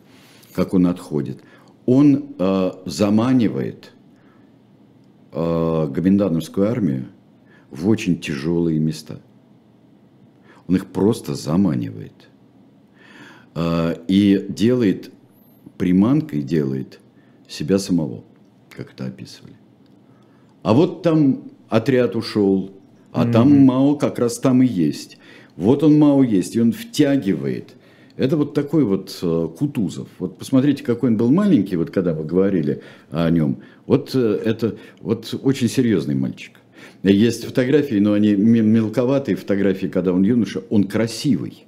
как 0.54 0.74
он 0.74 0.86
отходит. 0.86 1.40
Он 1.86 2.34
заманивает 2.84 3.92
Гоминдановскую 5.32 6.68
армию 6.68 7.06
в 7.70 7.88
очень 7.88 8.20
тяжелые 8.20 8.78
места. 8.78 9.20
Он 10.66 10.76
их 10.76 10.88
просто 10.88 11.34
заманивает. 11.34 12.28
И 13.56 14.46
делает, 14.50 15.10
приманкой 15.78 16.42
делает 16.42 17.00
себя 17.48 17.78
самого, 17.78 18.24
как 18.68 18.92
это 18.92 19.06
описывали. 19.06 19.54
А 20.62 20.74
вот 20.74 21.02
там 21.02 21.44
отряд 21.68 22.16
ушел, 22.16 22.72
а 23.12 23.24
mm-hmm. 23.24 23.32
там 23.32 23.64
Мао 23.64 23.94
как 23.94 24.18
раз 24.18 24.38
там 24.38 24.62
и 24.62 24.66
есть. 24.66 25.18
Вот 25.56 25.82
он 25.82 25.98
Мао 25.98 26.22
есть, 26.22 26.56
и 26.56 26.60
он 26.60 26.72
втягивает. 26.72 27.74
Это 28.16 28.36
вот 28.36 28.52
такой 28.52 28.84
вот 28.84 29.16
э, 29.22 29.48
Кутузов. 29.56 30.08
Вот 30.18 30.38
посмотрите, 30.38 30.82
какой 30.82 31.10
он 31.10 31.16
был 31.16 31.30
маленький, 31.30 31.76
вот 31.76 31.90
когда 31.90 32.14
вы 32.14 32.24
говорили 32.24 32.82
о 33.10 33.30
нем. 33.30 33.58
Вот 33.86 34.10
э, 34.14 34.40
это 34.44 34.76
вот 35.00 35.32
очень 35.42 35.68
серьезный 35.68 36.16
мальчик. 36.16 36.58
Есть 37.04 37.44
фотографии, 37.44 37.96
но 37.96 38.12
они 38.12 38.34
мелковатые 38.34 39.36
фотографии, 39.36 39.86
когда 39.86 40.12
он 40.12 40.24
юноша. 40.24 40.62
Он 40.68 40.84
красивый. 40.84 41.64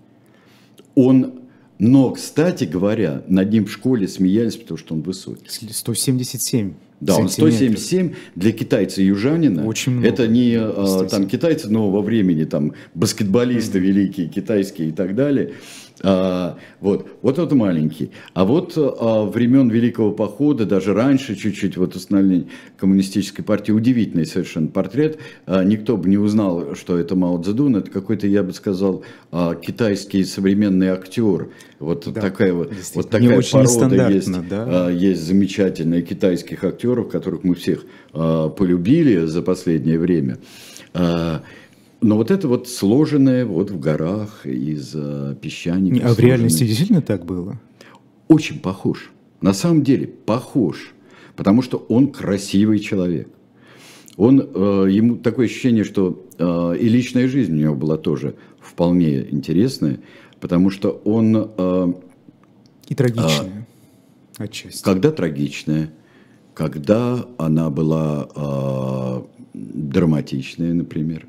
Он 0.97 1.40
но, 1.81 2.11
кстати 2.11 2.65
говоря, 2.65 3.23
над 3.27 3.51
ним 3.51 3.65
в 3.65 3.73
школе 3.73 4.07
смеялись, 4.07 4.57
потому 4.57 4.77
что 4.77 4.95
он 4.95 5.01
высокий. 5.01 5.49
177. 5.49 6.75
Да, 7.01 7.17
он 7.17 7.31
177 7.31 8.15
для 8.35 8.53
китайца 8.53 9.01
южанина. 9.01 9.67
Очень 9.67 9.93
много. 9.93 10.07
Это 10.07 10.29
не 10.29 10.57
а, 10.59 11.09
там 11.11 11.27
китайцы 11.27 11.71
нового 11.71 12.03
времени, 12.03 12.45
там 12.45 12.75
баскетболисты 12.95 13.79
mm-hmm. 13.79 13.83
великие, 13.83 14.29
китайские 14.29 14.89
и 14.91 14.93
так 14.93 15.15
далее. 15.15 15.55
А, 16.03 16.57
вот, 16.81 17.09
вот 17.23 17.39
это 17.39 17.55
маленький. 17.55 18.11
А 18.33 18.45
вот 18.45 18.75
а, 18.77 19.25
времен 19.25 19.69
Великого 19.69 20.13
Похода, 20.13 20.65
даже 20.65 20.95
раньше 20.95 21.37
чуть-чуть, 21.37 21.77
вот 21.77 21.95
установление 21.95 22.47
коммунистической 22.77 23.45
партии, 23.45 23.73
удивительный 23.73 24.27
совершенно 24.27 24.69
портрет. 24.69 25.19
А, 25.47 25.63
никто 25.63 25.97
бы 25.97 26.09
не 26.09 26.17
узнал, 26.17 26.75
что 26.75 26.99
это 26.99 27.17
Мао 27.17 27.41
Цзэдун, 27.43 27.77
это 27.77 27.91
какой-то, 27.91 28.27
я 28.27 28.43
бы 28.43 28.53
сказал, 28.53 29.05
а, 29.31 29.55
китайский 29.55 30.25
современный 30.25 30.89
актер. 30.89 31.51
Вот 31.79 32.11
да, 32.13 32.21
такая 32.21 32.53
вот, 32.53 32.73
вот 32.95 33.11
такая 33.11 33.43
порода 33.43 34.09
есть. 34.11 34.31
Да? 34.49 34.87
А, 34.87 34.91
есть 34.91 35.23
замечательные 35.23 36.03
китайских 36.03 36.65
актеров, 36.65 37.11
которых 37.11 37.45
мы 37.45 37.55
всех 37.55 37.85
а, 38.13 38.49
полюбили 38.49 39.27
за 39.27 39.43
последнее 39.43 39.99
время. 39.99 40.39
А, 40.95 41.43
но 42.01 42.17
вот 42.17 42.31
это 42.31 42.49
вот 42.49 42.69
сложенное 42.69 43.45
вот 43.45 43.71
в 43.71 43.79
горах 43.79 44.47
из 44.47 44.93
э, 44.95 45.37
песчаника. 45.41 46.09
А 46.09 46.15
в 46.15 46.19
реальности 46.19 46.65
действительно 46.67 47.03
так 47.03 47.27
было? 47.27 47.61
Очень 48.29 48.61
похож. 48.61 49.11
На 49.41 49.53
самом 49.53 49.83
деле 49.83 50.07
похож. 50.07 50.95
Потому 51.37 51.63
что 51.63 51.79
он 51.89 52.09
красивый 52.09 52.79
человек. 52.79 53.29
Он, 54.17 54.41
э, 54.41 54.87
ему 54.91 55.17
такое 55.17 55.47
ощущение, 55.47 55.85
что 55.85 56.27
э, 56.39 56.77
и 56.79 56.89
личная 56.89 57.29
жизнь 57.29 57.53
у 57.53 57.57
него 57.57 57.75
была 57.75 57.97
тоже 57.97 58.35
вполне 58.61 59.27
интересная, 59.31 60.01
потому 60.41 60.71
что 60.71 60.91
он... 61.05 61.51
Э, 61.57 61.93
и 62.89 62.95
трагичная, 62.95 63.67
э, 64.39 64.45
отчасти. 64.45 64.83
Когда 64.83 65.13
трагичная, 65.13 65.91
когда 66.55 67.25
она 67.39 67.71
была 67.71 68.29
э, 68.35 69.23
драматичная, 69.55 70.75
например. 70.75 71.27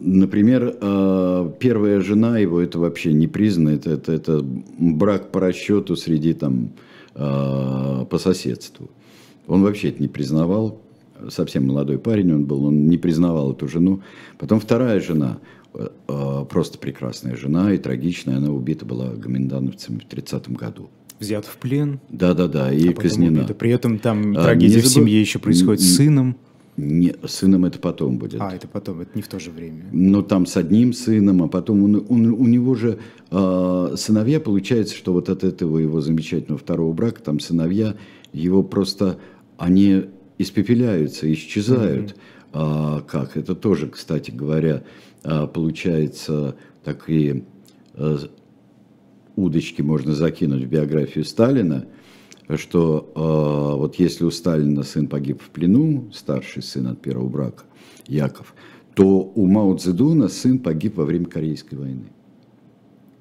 Например, 0.00 0.76
э, 0.80 1.52
первая 1.58 2.00
жена 2.00 2.38
его, 2.38 2.60
это 2.60 2.78
вообще 2.78 3.12
не 3.12 3.26
признано, 3.26 3.74
это, 3.74 3.90
это, 3.90 4.12
это 4.12 4.42
брак 4.78 5.30
по 5.30 5.40
расчету 5.40 5.94
среди 5.94 6.32
там, 6.32 6.70
э, 7.14 8.06
по 8.08 8.18
соседству. 8.18 8.90
Он 9.46 9.62
вообще 9.62 9.90
это 9.90 10.00
не 10.00 10.08
признавал, 10.08 10.80
совсем 11.28 11.66
молодой 11.66 11.98
парень 11.98 12.32
он 12.32 12.44
был, 12.46 12.64
он 12.64 12.88
не 12.88 12.96
признавал 12.96 13.52
эту 13.52 13.68
жену. 13.68 14.00
Потом 14.38 14.58
вторая 14.58 15.00
жена, 15.00 15.38
э, 15.74 16.44
просто 16.48 16.78
прекрасная 16.78 17.36
жена 17.36 17.74
и 17.74 17.78
трагичная, 17.78 18.38
она 18.38 18.50
убита 18.50 18.86
была 18.86 19.10
гоминдановцами 19.10 19.98
в 19.98 20.06
30 20.06 20.48
году. 20.52 20.88
Взят 21.18 21.44
в 21.44 21.58
плен. 21.58 22.00
Да-да-да, 22.08 22.72
и 22.72 22.88
а 22.88 22.94
казнена. 22.94 23.40
Убита. 23.40 23.54
При 23.54 23.70
этом 23.70 23.98
там 23.98 24.34
а, 24.38 24.44
трагедия 24.44 24.76
забыл... 24.76 24.88
в 24.88 24.92
семье 24.94 25.20
еще 25.20 25.38
происходит 25.38 25.82
с 25.82 25.96
сыном. 25.96 26.38
Не, 26.80 27.14
сыном 27.26 27.64
это 27.64 27.78
потом 27.78 28.18
будет. 28.18 28.40
А, 28.40 28.54
это 28.54 28.66
потом, 28.66 29.00
это 29.00 29.10
не 29.14 29.22
в 29.22 29.28
то 29.28 29.38
же 29.38 29.50
время. 29.50 29.84
Но 29.92 30.22
там 30.22 30.46
с 30.46 30.56
одним 30.56 30.92
сыном, 30.92 31.42
а 31.42 31.48
потом 31.48 31.84
он, 31.84 32.06
он, 32.08 32.26
у 32.26 32.46
него 32.46 32.74
же 32.74 32.98
э, 33.30 33.94
сыновья, 33.96 34.40
получается, 34.40 34.94
что 34.94 35.12
вот 35.12 35.28
от 35.28 35.44
этого 35.44 35.78
его 35.78 36.00
замечательного 36.00 36.58
второго 36.58 36.92
брака, 36.92 37.22
там 37.22 37.40
сыновья, 37.40 37.94
его 38.32 38.62
просто, 38.62 39.18
они 39.58 40.06
испепеляются, 40.38 41.30
исчезают. 41.32 42.10
Mm-hmm. 42.10 42.16
А, 42.52 43.00
как? 43.02 43.36
Это 43.36 43.54
тоже, 43.54 43.88
кстати 43.88 44.30
говоря, 44.30 44.82
а, 45.22 45.46
получается, 45.46 46.56
такие 46.82 47.44
а, 47.94 48.18
удочки 49.36 49.82
можно 49.82 50.14
закинуть 50.14 50.64
в 50.64 50.68
биографию 50.68 51.24
Сталина– 51.24 51.84
что 52.56 53.12
э, 53.14 53.78
вот 53.78 53.96
если 53.96 54.24
у 54.24 54.30
Сталина 54.30 54.82
сын 54.82 55.06
погиб 55.06 55.42
в 55.42 55.50
плену, 55.50 56.10
старший 56.12 56.62
сын 56.62 56.86
от 56.88 57.00
первого 57.00 57.28
брака, 57.28 57.64
Яков, 58.06 58.54
то 58.94 59.32
у 59.34 59.46
Мао 59.46 59.76
Цзэдуна 59.76 60.28
сын 60.28 60.58
погиб 60.58 60.96
во 60.96 61.04
время 61.04 61.26
Корейской 61.26 61.76
войны, 61.76 62.06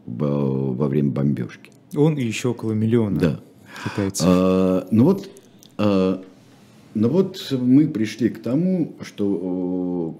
во, 0.05 0.73
во 0.73 0.87
время 0.87 1.11
бомбежки. 1.11 1.71
Он 1.95 2.17
и 2.17 2.23
еще 2.23 2.49
около 2.49 2.73
миллиона 2.73 3.19
да. 3.19 3.39
китайцев. 3.83 4.25
А, 4.27 4.87
ну 4.91 5.03
вот, 5.05 5.29
а, 5.77 6.23
ну 6.93 7.09
вот 7.09 7.47
мы 7.51 7.87
пришли 7.87 8.29
к 8.29 8.41
тому, 8.41 8.95
что 9.01 10.19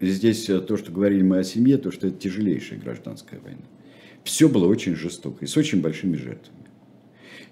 здесь 0.00 0.46
то, 0.46 0.76
что 0.76 0.90
говорили 0.90 1.22
мы 1.22 1.38
о 1.38 1.44
семье, 1.44 1.78
то, 1.78 1.92
что 1.92 2.08
это 2.08 2.18
тяжелейшая 2.18 2.78
гражданская 2.80 3.40
война. 3.40 3.62
Все 4.24 4.48
было 4.48 4.66
очень 4.66 4.94
жестоко 4.96 5.44
и 5.44 5.48
с 5.48 5.56
очень 5.56 5.80
большими 5.80 6.16
жертвами 6.16 6.61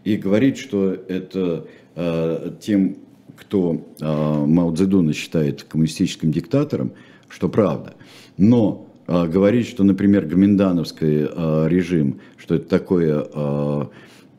и 0.05 0.17
говорить, 0.17 0.59
что 0.59 0.93
это 0.93 1.67
э, 1.95 2.53
тем, 2.61 2.97
кто 3.37 3.87
э, 4.01 4.45
Мао 4.47 4.75
Цзэдуна 4.75 5.13
считает 5.13 5.63
коммунистическим 5.65 6.31
диктатором, 6.31 6.93
что 7.29 7.49
правда. 7.49 7.95
Но 8.37 8.87
э, 9.07 9.27
говорить, 9.27 9.69
что, 9.69 9.85
например, 9.85 10.27
Гоминдановский 10.27 11.27
э, 11.29 11.69
режим, 11.69 12.21
что 12.37 12.55
это 12.55 12.69
такое 12.69 13.27
э, 13.33 13.85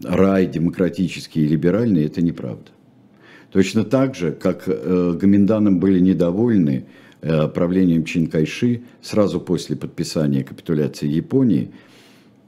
рай 0.04 0.46
демократический 0.48 1.46
и 1.46 1.48
либеральный, 1.48 2.06
это 2.06 2.22
неправда. 2.22 2.72
Точно 3.52 3.84
так 3.84 4.16
же, 4.16 4.32
как 4.32 4.64
э, 4.68 5.18
Гоминданом 5.20 5.80
были 5.80 6.00
недовольны 6.00 6.86
э, 7.22 7.48
правлением 7.50 8.06
Чин 8.06 8.28
Кайши 8.28 8.82
сразу 9.02 9.40
после 9.42 9.76
подписания 9.76 10.44
капитуляции 10.44 11.08
Японии– 11.08 11.72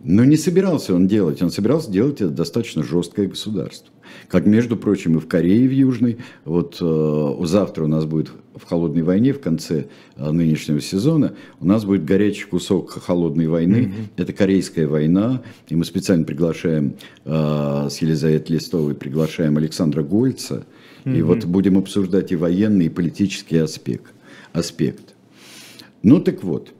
Но 0.03 0.25
не 0.25 0.35
собирался 0.35 0.93
он 0.93 1.07
делать, 1.07 1.41
он 1.41 1.49
собирался 1.49 1.89
делать 1.89 2.19
это 2.19 2.29
достаточно 2.29 2.83
жесткое 2.83 3.27
государство. 3.27 3.89
Как, 4.27 4.45
между 4.45 4.75
прочим, 4.75 5.17
и 5.17 5.19
в 5.19 5.27
Корее, 5.27 5.67
в 5.67 5.71
Южной. 5.71 6.17
Вот 6.43 6.77
э, 6.81 7.35
завтра 7.45 7.85
у 7.85 7.87
нас 7.87 8.05
будет 8.05 8.31
в 8.53 8.63
холодной 8.65 9.01
войне, 9.01 9.33
в 9.33 9.39
конце 9.39 9.85
э, 10.15 10.31
нынешнего 10.31 10.81
сезона, 10.81 11.33
у 11.59 11.65
нас 11.65 11.85
будет 11.85 12.03
горячий 12.03 12.45
кусок 12.45 12.91
холодной 12.91 13.47
войны. 13.47 13.75
Mm-hmm. 13.75 14.21
Это 14.21 14.33
Корейская 14.33 14.87
война. 14.87 15.41
И 15.69 15.75
мы 15.75 15.85
специально 15.85 16.25
приглашаем 16.25 16.95
э, 17.23 17.87
с 17.89 17.97
Елизаветой 17.99 18.57
Листовой, 18.57 18.95
приглашаем 18.95 19.57
Александра 19.57 20.03
Гольца. 20.03 20.65
Mm-hmm. 21.05 21.17
И 21.17 21.21
вот 21.21 21.45
будем 21.45 21.77
обсуждать 21.77 22.31
и 22.33 22.35
военный, 22.35 22.87
и 22.87 22.89
политический 22.89 23.57
аспект. 23.57 24.13
аспект. 24.51 25.15
Ну 26.01 26.19
так 26.19 26.43
вот, 26.43 26.73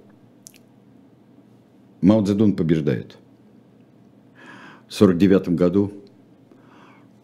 Мао 2.03 2.21
Цзэдун 2.21 2.53
побеждает. 2.55 3.17
В 4.89 5.01
1949 5.01 5.49
году 5.57 5.93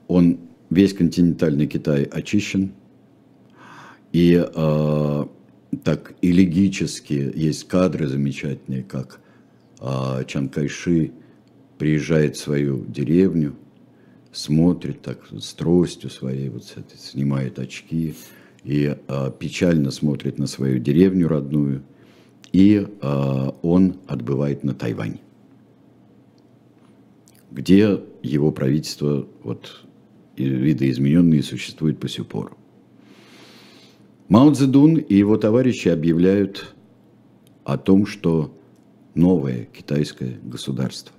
он, 0.08 0.40
весь 0.70 0.94
континентальный 0.94 1.68
Китай 1.68 2.04
очищен, 2.04 2.72
и 4.14 4.42
э, 4.42 5.26
так 5.84 6.14
элегически 6.22 7.32
есть 7.36 7.68
кадры 7.68 8.08
замечательные, 8.08 8.84
как 8.84 9.20
э, 9.82 10.24
Чан 10.26 10.48
Кайши 10.48 11.12
приезжает 11.78 12.38
в 12.38 12.40
свою 12.40 12.86
деревню, 12.86 13.56
смотрит 14.32 15.02
так 15.02 15.20
с 15.38 15.54
тростью 15.54 16.10
своей, 16.10 16.48
вот 16.48 16.64
снимает 16.96 17.60
очки 17.60 18.16
и 18.64 18.96
э, 18.96 19.32
печально 19.38 19.92
смотрит 19.92 20.40
на 20.40 20.48
свою 20.48 20.80
деревню 20.80 21.28
родную– 21.28 21.84
и 22.52 22.86
э, 23.02 23.52
он 23.62 23.98
отбывает 24.08 24.64
на 24.64 24.74
Тайвань, 24.74 25.20
где 27.52 28.02
его 28.22 28.52
правительство 28.52 29.28
вот, 29.44 29.86
видоизмененные 30.36 31.44
существует 31.44 32.00
по 32.00 32.08
сих 32.08 32.28
пор. 32.28 32.56
Мао 34.28 34.52
Цзэдун 34.52 34.98
и 34.98 35.16
его 35.16 35.38
товарищи 35.38 35.88
объявляют 35.90 36.76
о 37.64 37.78
том, 37.78 38.06
что 38.06 38.56
новое 39.16 39.66
китайское 39.66 40.40
государство, 40.44 41.14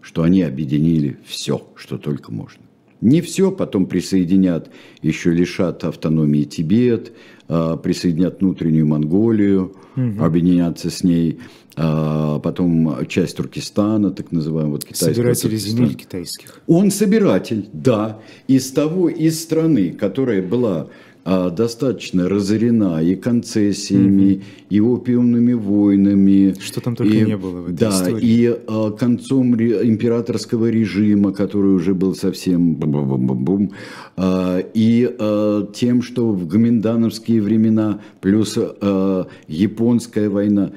что 0.00 0.22
они 0.22 0.42
объединили 0.42 1.18
все, 1.24 1.66
что 1.74 1.98
только 1.98 2.32
можно. 2.32 2.62
Не 3.00 3.20
все, 3.20 3.50
потом 3.50 3.86
присоединят, 3.86 4.70
еще 5.02 5.30
лишат 5.32 5.84
автономии 5.84 6.44
Тибет, 6.44 7.12
а, 7.48 7.76
присоединят 7.76 8.40
внутреннюю 8.40 8.86
Монголию, 8.86 9.74
угу. 9.96 10.22
объединяться 10.22 10.90
с 10.90 11.02
ней, 11.02 11.38
а, 11.76 12.38
потом 12.40 13.06
часть 13.08 13.36
Туркестана, 13.36 14.10
так 14.10 14.32
называемого 14.32 14.72
вот 14.72 14.84
китайского. 14.84 15.14
Собиратель 15.14 15.56
земель 15.56 15.94
китайских. 15.94 16.60
Он 16.66 16.90
собиратель, 16.90 17.68
да, 17.72 18.20
из 18.46 18.70
того, 18.70 19.08
из 19.08 19.42
страны, 19.42 19.92
которая 19.92 20.42
была 20.42 20.88
достаточно 21.24 22.28
разорена 22.28 23.02
и 23.02 23.14
концессиями, 23.14 24.22
mm 24.22 24.42
и 24.70 24.80
опиумными 24.80 25.52
войнами. 25.52 26.54
Что 26.60 26.80
там 26.80 26.94
только 26.94 27.12
и, 27.12 27.22
не 27.22 27.36
было 27.36 27.60
в 27.60 27.64
этой 27.66 27.78
да, 27.78 27.90
истории. 27.90 28.24
и 28.24 28.56
а, 28.68 28.90
концом 28.92 29.56
ре, 29.56 29.88
императорского 29.88 30.70
режима, 30.70 31.32
который 31.32 31.74
уже 31.74 31.92
был 31.92 32.14
совсем 32.14 32.74
бум-бум-бум, 32.76 33.72
а, 34.16 34.60
и 34.72 35.12
а, 35.18 35.66
тем, 35.74 36.02
что 36.02 36.30
в 36.30 36.46
гоминдановские 36.46 37.42
времена, 37.42 38.00
плюс 38.20 38.56
а, 38.56 39.26
японская 39.48 40.30
война, 40.30 40.70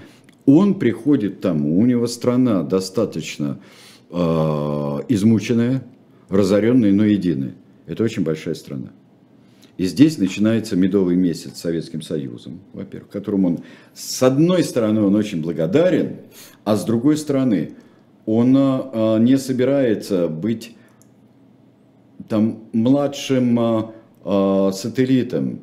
он 0.48 0.74
приходит 0.80 1.40
там, 1.40 1.66
у 1.66 1.86
него 1.86 2.08
страна 2.08 2.64
достаточно 2.64 3.60
а, 4.10 5.02
измученная, 5.08 5.84
разоренная, 6.30 6.92
но 6.92 7.06
единая. 7.06 7.54
Это 7.86 8.04
очень 8.04 8.24
большая 8.24 8.56
страна. 8.56 8.92
И 9.78 9.86
здесь 9.86 10.20
начинается 10.20 10.76
медовый 10.76 11.16
месяц 11.16 11.58
с 11.58 11.62
Советским 11.62 12.02
Союзом, 12.02 12.60
во-первых, 12.74 13.10
которому 13.10 13.48
он, 13.48 13.60
с 13.94 14.22
одной 14.22 14.64
стороны, 14.64 15.02
он 15.02 15.16
очень 15.16 15.42
благодарен, 15.42 16.18
а 16.64 16.76
с 16.76 16.86
другой 16.86 17.18
стороны, 17.18 17.72
он 18.26 18.56
а, 18.56 19.18
не 19.18 19.38
собирается 19.38 20.28
быть 20.28 20.76
там 22.30 22.66
младшим 22.72 23.60
а, 23.60 23.94
а, 24.24 24.72
сателлитом 24.72 25.62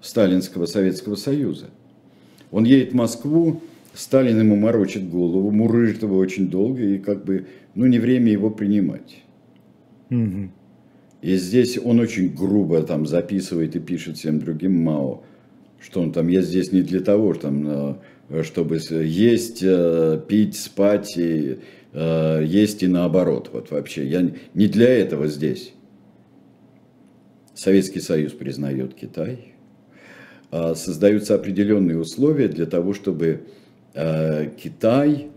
Сталинского 0.00 0.66
Советского 0.66 1.14
Союза. 1.14 1.66
Он 2.50 2.64
едет 2.64 2.92
в 2.92 2.96
Москву, 2.96 3.60
Сталин 3.94 4.40
ему 4.40 4.56
морочит 4.56 5.08
голову, 5.08 5.50
мурыжит 5.50 6.02
его 6.02 6.16
очень 6.16 6.48
долго, 6.48 6.82
и 6.82 6.98
как 6.98 7.24
бы, 7.24 7.46
ну, 7.74 7.86
не 7.86 7.98
время 7.98 8.32
его 8.32 8.50
принимать. 8.50 9.22
Угу. 10.10 10.50
И 11.22 11.36
здесь 11.36 11.78
он 11.78 12.00
очень 12.00 12.34
грубо 12.34 12.82
там 12.82 13.06
записывает 13.06 13.76
и 13.76 13.80
пишет 13.80 14.16
всем 14.16 14.38
другим 14.38 14.82
Мао, 14.82 15.22
что 15.80 16.00
он 16.00 16.12
там, 16.12 16.28
я 16.28 16.40
здесь 16.40 16.72
не 16.72 16.82
для 16.82 17.00
того, 17.00 17.34
там, 17.34 17.98
э, 18.30 18.42
чтобы 18.42 18.78
есть, 18.78 19.62
э, 19.62 20.20
пить, 20.26 20.56
спать, 20.56 21.16
и, 21.18 21.58
э, 21.92 22.42
есть 22.44 22.82
и 22.82 22.86
наоборот. 22.86 23.50
Вот 23.52 23.70
вообще, 23.70 24.06
я 24.06 24.30
не 24.54 24.66
для 24.66 24.88
этого 24.88 25.26
здесь. 25.26 25.74
Советский 27.54 28.00
Союз 28.00 28.32
признает 28.32 28.94
Китай. 28.94 29.54
А 30.50 30.74
создаются 30.74 31.34
определенные 31.34 31.98
условия 31.98 32.48
для 32.48 32.66
того, 32.66 32.92
чтобы 32.94 33.42
Китай 33.92 35.30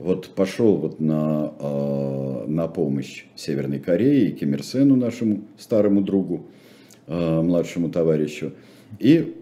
вот 0.00 0.30
пошел 0.34 0.76
вот 0.76 0.98
на, 0.98 1.52
э, 1.58 2.44
на 2.48 2.68
помощь 2.68 3.24
Северной 3.36 3.78
Корее 3.80 4.30
Ким 4.32 4.54
Ир 4.54 4.62
Сену, 4.62 4.96
нашему 4.96 5.42
старому 5.58 6.00
другу, 6.00 6.46
э, 7.06 7.40
младшему 7.42 7.90
товарищу. 7.90 8.52
И 8.98 9.36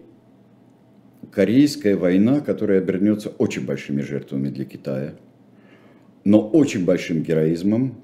Корейская 1.31 1.95
война, 1.95 2.41
которая 2.41 2.79
обернется 2.79 3.29
очень 3.29 3.65
большими 3.65 4.01
жертвами 4.01 4.49
для 4.49 4.65
Китая, 4.65 5.13
но 6.23 6.41
очень 6.41 6.85
большим 6.85 7.23
героизмом. 7.23 7.95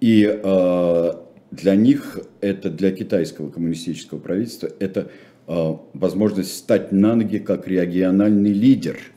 И 0.00 0.24
э, 0.26 1.12
для 1.50 1.76
них, 1.76 2.18
это 2.40 2.68
для 2.68 2.90
китайского 2.90 3.50
коммунистического 3.50 4.18
правительства, 4.18 4.68
это 4.80 5.10
возможность 5.46 6.56
стать 6.56 6.90
на 6.90 7.16
ноги 7.16 7.36
как 7.36 7.68
региональный 7.68 8.52
лидер– 8.52 8.96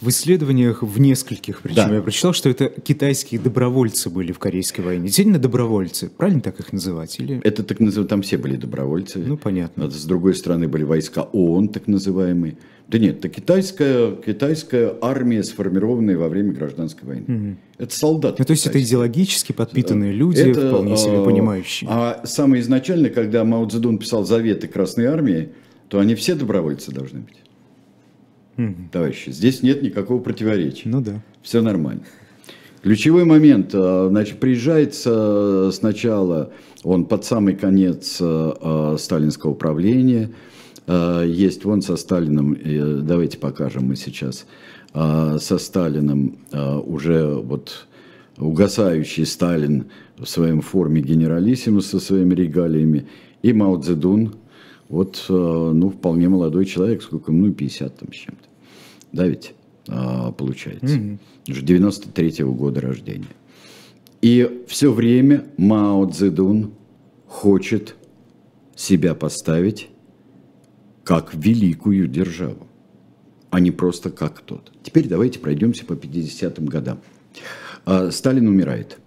в 0.00 0.08
исследованиях 0.08 0.82
в 0.82 1.00
нескольких, 1.00 1.62
причем 1.62 1.88
да. 1.88 1.94
я 1.94 2.02
прочитал, 2.02 2.32
что 2.32 2.48
это 2.48 2.68
китайские 2.68 3.40
добровольцы 3.40 4.10
были 4.10 4.32
в 4.32 4.38
Корейской 4.38 4.82
войне. 4.82 5.04
Действительно 5.04 5.38
добровольцы, 5.38 6.10
правильно 6.10 6.40
так 6.40 6.60
их 6.60 6.72
называть? 6.72 7.18
Или... 7.18 7.40
Это 7.44 7.62
так 7.62 7.80
называют, 7.80 8.10
там 8.10 8.22
все 8.22 8.36
были 8.36 8.56
добровольцы. 8.56 9.18
Ну, 9.18 9.36
понятно. 9.36 9.90
С 9.90 10.04
другой 10.04 10.34
стороны 10.34 10.68
были 10.68 10.84
войска 10.84 11.22
ООН, 11.22 11.68
так 11.68 11.86
называемые. 11.86 12.58
Да 12.88 12.98
нет, 12.98 13.18
это 13.18 13.28
китайская, 13.28 14.14
китайская 14.14 14.94
армия, 15.00 15.42
сформированная 15.42 16.16
во 16.16 16.28
время 16.28 16.52
гражданской 16.52 17.08
войны. 17.08 17.24
Угу. 17.26 17.56
Это 17.78 17.96
солдаты. 17.96 18.36
Ну, 18.38 18.44
то 18.44 18.52
есть 18.52 18.66
это 18.66 18.80
идеологически 18.80 19.52
подпитанные 19.52 20.12
люди, 20.12 20.40
это, 20.40 20.68
вполне 20.68 20.96
себе 20.96 21.18
а, 21.18 21.24
понимающие. 21.24 21.90
А 21.90 22.20
самое 22.24 22.62
изначально, 22.62 23.08
когда 23.08 23.44
Мао 23.44 23.66
Цзэдун 23.66 23.98
писал 23.98 24.24
заветы 24.24 24.68
Красной 24.68 25.06
армии, 25.06 25.48
то 25.88 25.98
они 25.98 26.14
все 26.14 26.34
добровольцы 26.36 26.92
должны 26.92 27.20
быть 27.20 27.36
угу. 28.56 28.74
товарищи. 28.90 29.30
Здесь 29.30 29.62
нет 29.62 29.82
никакого 29.82 30.20
противоречия. 30.20 30.88
Ну 30.88 31.00
да. 31.00 31.22
Все 31.42 31.62
нормально. 31.62 32.02
Ключевой 32.86 33.24
момент, 33.24 33.70
э, 33.74 34.06
значит, 34.10 34.38
приезжает 34.38 34.94
сначала, 34.94 36.52
он 36.84 37.06
под 37.06 37.24
самый 37.24 37.56
конец 37.56 38.18
э, 38.20 38.52
э, 38.60 38.96
сталинского 38.98 39.54
правления, 39.54 40.30
есть 40.88 41.64
вон 41.64 41.82
со 41.82 41.96
Сталином, 41.96 42.56
давайте 43.04 43.38
покажем 43.38 43.86
мы 43.88 43.96
сейчас, 43.96 44.46
со 44.94 45.58
Сталином 45.58 46.38
уже 46.52 47.26
вот 47.26 47.88
угасающий 48.38 49.26
Сталин 49.26 49.86
в 50.16 50.26
своем 50.26 50.60
форме 50.60 51.00
генералиссимус 51.00 51.86
со 51.86 51.98
своими 51.98 52.36
регалиями, 52.36 53.08
и 53.42 53.52
Мао 53.52 53.80
Цзэдун, 53.80 54.36
вот, 54.88 55.24
ну, 55.28 55.90
вполне 55.90 56.28
молодой 56.28 56.64
человек, 56.64 57.02
сколько, 57.02 57.32
ну, 57.32 57.52
50 57.52 57.96
там 57.96 58.12
с 58.12 58.16
чем-то 58.16 58.46
да 59.16 59.26
ведь 59.26 59.54
а, 59.88 60.30
получается. 60.32 60.96
Угу. 60.96 61.18
93-го 61.48 62.52
года 62.52 62.80
рождения. 62.80 63.26
И 64.20 64.64
все 64.66 64.92
время 64.92 65.46
Мао 65.56 66.08
Цзэдун 66.08 66.72
хочет 67.26 67.96
себя 68.74 69.14
поставить 69.14 69.88
как 71.04 71.34
великую 71.34 72.08
державу, 72.08 72.66
а 73.50 73.60
не 73.60 73.70
просто 73.70 74.10
как 74.10 74.40
тот. 74.40 74.72
Теперь 74.82 75.08
давайте 75.08 75.38
пройдемся 75.38 75.84
по 75.84 75.92
50-м 75.92 76.66
годам. 76.66 77.00
А, 77.84 78.10
Сталин 78.10 78.48
умирает. 78.48 78.98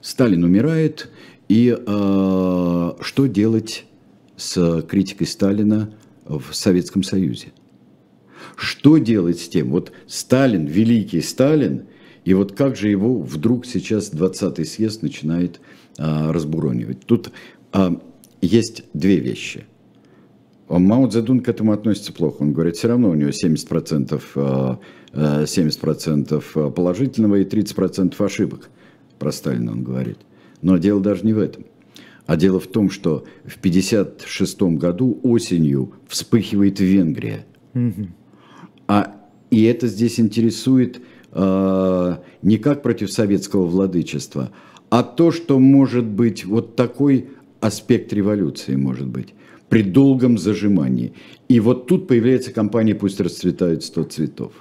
Сталин 0.00 0.44
умирает, 0.44 1.10
и 1.48 1.76
э, 1.76 2.92
что 3.00 3.26
делать 3.26 3.84
с 4.38 4.82
критикой 4.88 5.26
Сталина 5.26 5.90
в 6.24 6.54
Советском 6.54 7.02
Союзе? 7.02 7.48
Что 8.56 8.98
делать 8.98 9.40
с 9.40 9.48
тем? 9.48 9.70
Вот 9.70 9.92
Сталин, 10.06 10.66
великий 10.66 11.20
Сталин, 11.20 11.84
И 12.24 12.34
вот 12.34 12.52
как 12.52 12.76
же 12.76 12.88
его 12.88 13.20
вдруг 13.20 13.66
сейчас 13.66 14.12
20-й 14.12 14.64
съезд 14.64 15.02
начинает 15.02 15.60
а, 15.96 16.32
разбуронивать? 16.32 17.00
Тут 17.06 17.30
а, 17.72 18.00
есть 18.40 18.84
две 18.94 19.18
вещи. 19.18 19.66
Мао 20.68 21.08
Цзэдун 21.08 21.40
к 21.40 21.48
этому 21.48 21.72
относится 21.72 22.12
плохо. 22.12 22.42
Он 22.42 22.52
говорит, 22.52 22.76
все 22.76 22.88
равно 22.88 23.10
у 23.10 23.14
него 23.14 23.30
70%, 23.30 24.78
70% 25.14 26.44
а, 26.54 26.66
а, 26.66 26.70
положительного 26.70 27.36
и 27.36 27.44
30% 27.44 28.24
ошибок. 28.24 28.68
Про 29.18 29.32
Сталина 29.32 29.72
он 29.72 29.82
говорит. 29.82 30.18
Но 30.60 30.76
дело 30.76 31.00
даже 31.00 31.24
не 31.24 31.32
в 31.32 31.38
этом. 31.38 31.64
А 32.28 32.36
дело 32.36 32.60
в 32.60 32.66
том, 32.66 32.90
что 32.90 33.24
в 33.46 33.56
1956 33.56 34.62
году 34.76 35.18
осенью 35.22 35.94
вспыхивает 36.06 36.78
Венгрия. 36.78 37.46
Угу. 37.74 38.06
А, 38.86 39.16
и 39.50 39.62
это 39.62 39.86
здесь 39.86 40.20
интересует 40.20 41.00
э, 41.32 42.16
не 42.42 42.58
как 42.58 42.82
против 42.82 43.10
советского 43.10 43.64
владычества, 43.64 44.50
а 44.90 45.02
то, 45.04 45.30
что 45.32 45.58
может 45.58 46.04
быть 46.04 46.44
вот 46.44 46.76
такой 46.76 47.30
аспект 47.60 48.12
революции 48.12 48.76
может 48.76 49.08
быть 49.08 49.28
при 49.70 49.82
долгом 49.82 50.36
зажимании. 50.36 51.14
И 51.48 51.60
вот 51.60 51.86
тут 51.86 52.08
появляется 52.08 52.52
компания 52.52 52.94
«Пусть 52.94 53.20
расцветают 53.20 53.84
100 53.84 54.02
цветов». 54.04 54.52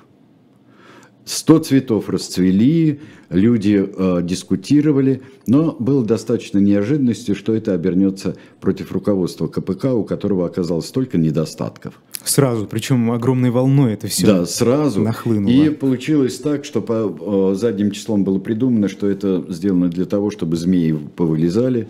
100 1.27 1.59
цветов 1.59 2.09
расцвели, 2.09 3.01
люди 3.29 3.85
э, 3.85 4.21
дискутировали, 4.23 5.21
но 5.45 5.75
было 5.77 6.03
достаточно 6.03 6.57
неожиданности, 6.57 7.33
что 7.33 7.53
это 7.53 7.73
обернется 7.73 8.37
против 8.61 8.93
руководства 8.93 9.47
КПК, 9.47 9.93
у 9.93 10.05
которого 10.05 10.45
оказалось 10.45 10.85
столько 10.85 11.17
недостатков. 11.17 11.95
Сразу, 12.23 12.65
причем 12.65 13.11
огромной 13.11 13.51
волной 13.51 13.93
это 13.93 14.07
все 14.07 14.25
Да, 14.25 14.45
сразу. 14.45 15.01
Нахлынуло. 15.01 15.51
И 15.51 15.69
получилось 15.69 16.37
так, 16.37 16.63
что 16.63 16.81
по 16.81 17.51
э, 17.51 17.55
задним 17.55 17.91
числом 17.91 18.23
было 18.23 18.39
придумано, 18.39 18.87
что 18.87 19.07
это 19.09 19.45
сделано 19.49 19.89
для 19.89 20.05
того, 20.05 20.31
чтобы 20.31 20.55
змеи 20.55 20.93
повылезали. 20.93 21.89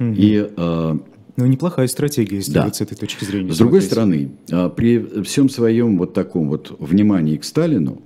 Угу. 0.00 0.14
И 0.16 0.48
э, 0.56 0.96
ну, 1.36 1.46
неплохая 1.46 1.86
стратегия, 1.86 2.36
если 2.36 2.52
да. 2.52 2.72
с 2.72 2.80
этой 2.80 2.96
точки 2.96 3.24
зрения. 3.24 3.52
С 3.52 3.58
другой 3.58 3.82
стороны, 3.82 4.32
э, 4.50 4.68
при 4.74 5.22
всем 5.22 5.48
своем 5.48 5.96
вот 5.96 6.12
таком 6.12 6.48
вот 6.48 6.74
внимании 6.80 7.36
к 7.36 7.44
Сталину, 7.44 8.02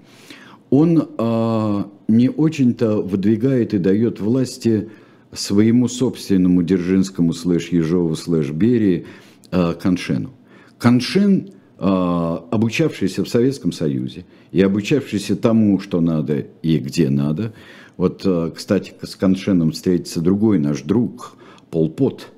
он 0.77 1.09
а, 1.17 1.91
не 2.07 2.29
очень-то 2.29 3.01
выдвигает 3.01 3.73
и 3.73 3.79
дает 3.79 4.21
власти 4.21 4.91
своему 5.33 5.89
собственному 5.89 6.63
Дзержинскому 6.63 7.33
слэш 7.33 7.69
Ежову 7.69 8.15
слэш 8.15 8.51
Берии 8.51 9.07
а, 9.51 9.73
Каншену. 9.73 10.33
Каншен, 10.77 11.53
а, 11.79 12.45
обучавшийся 12.51 13.25
в 13.25 13.29
Советском 13.29 13.73
Союзе 13.73 14.27
и 14.53 14.61
обучавшийся 14.61 15.35
тому, 15.37 15.81
что 15.81 16.03
надо 16.03 16.47
и 16.61 16.77
где 16.77 17.09
надо. 17.09 17.55
Вот, 17.97 18.21
а, 18.27 18.51
кстати, 18.51 18.93
с 19.03 19.17
Каншеном 19.17 19.73
встретится 19.73 20.21
другой 20.21 20.59
наш 20.59 20.83
друг, 20.83 21.39
Пол 21.71 21.89
Пот. 21.89 22.29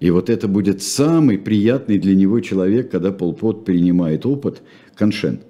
И 0.00 0.10
вот 0.10 0.30
это 0.30 0.46
будет 0.46 0.82
самый 0.82 1.36
приятный 1.36 1.98
для 1.98 2.14
него 2.14 2.40
человек, 2.40 2.90
когда 2.90 3.12
Пол 3.12 3.34
Пот 3.34 3.66
перенимает 3.66 4.24
опыт 4.24 4.62
Каншен. 4.94 5.40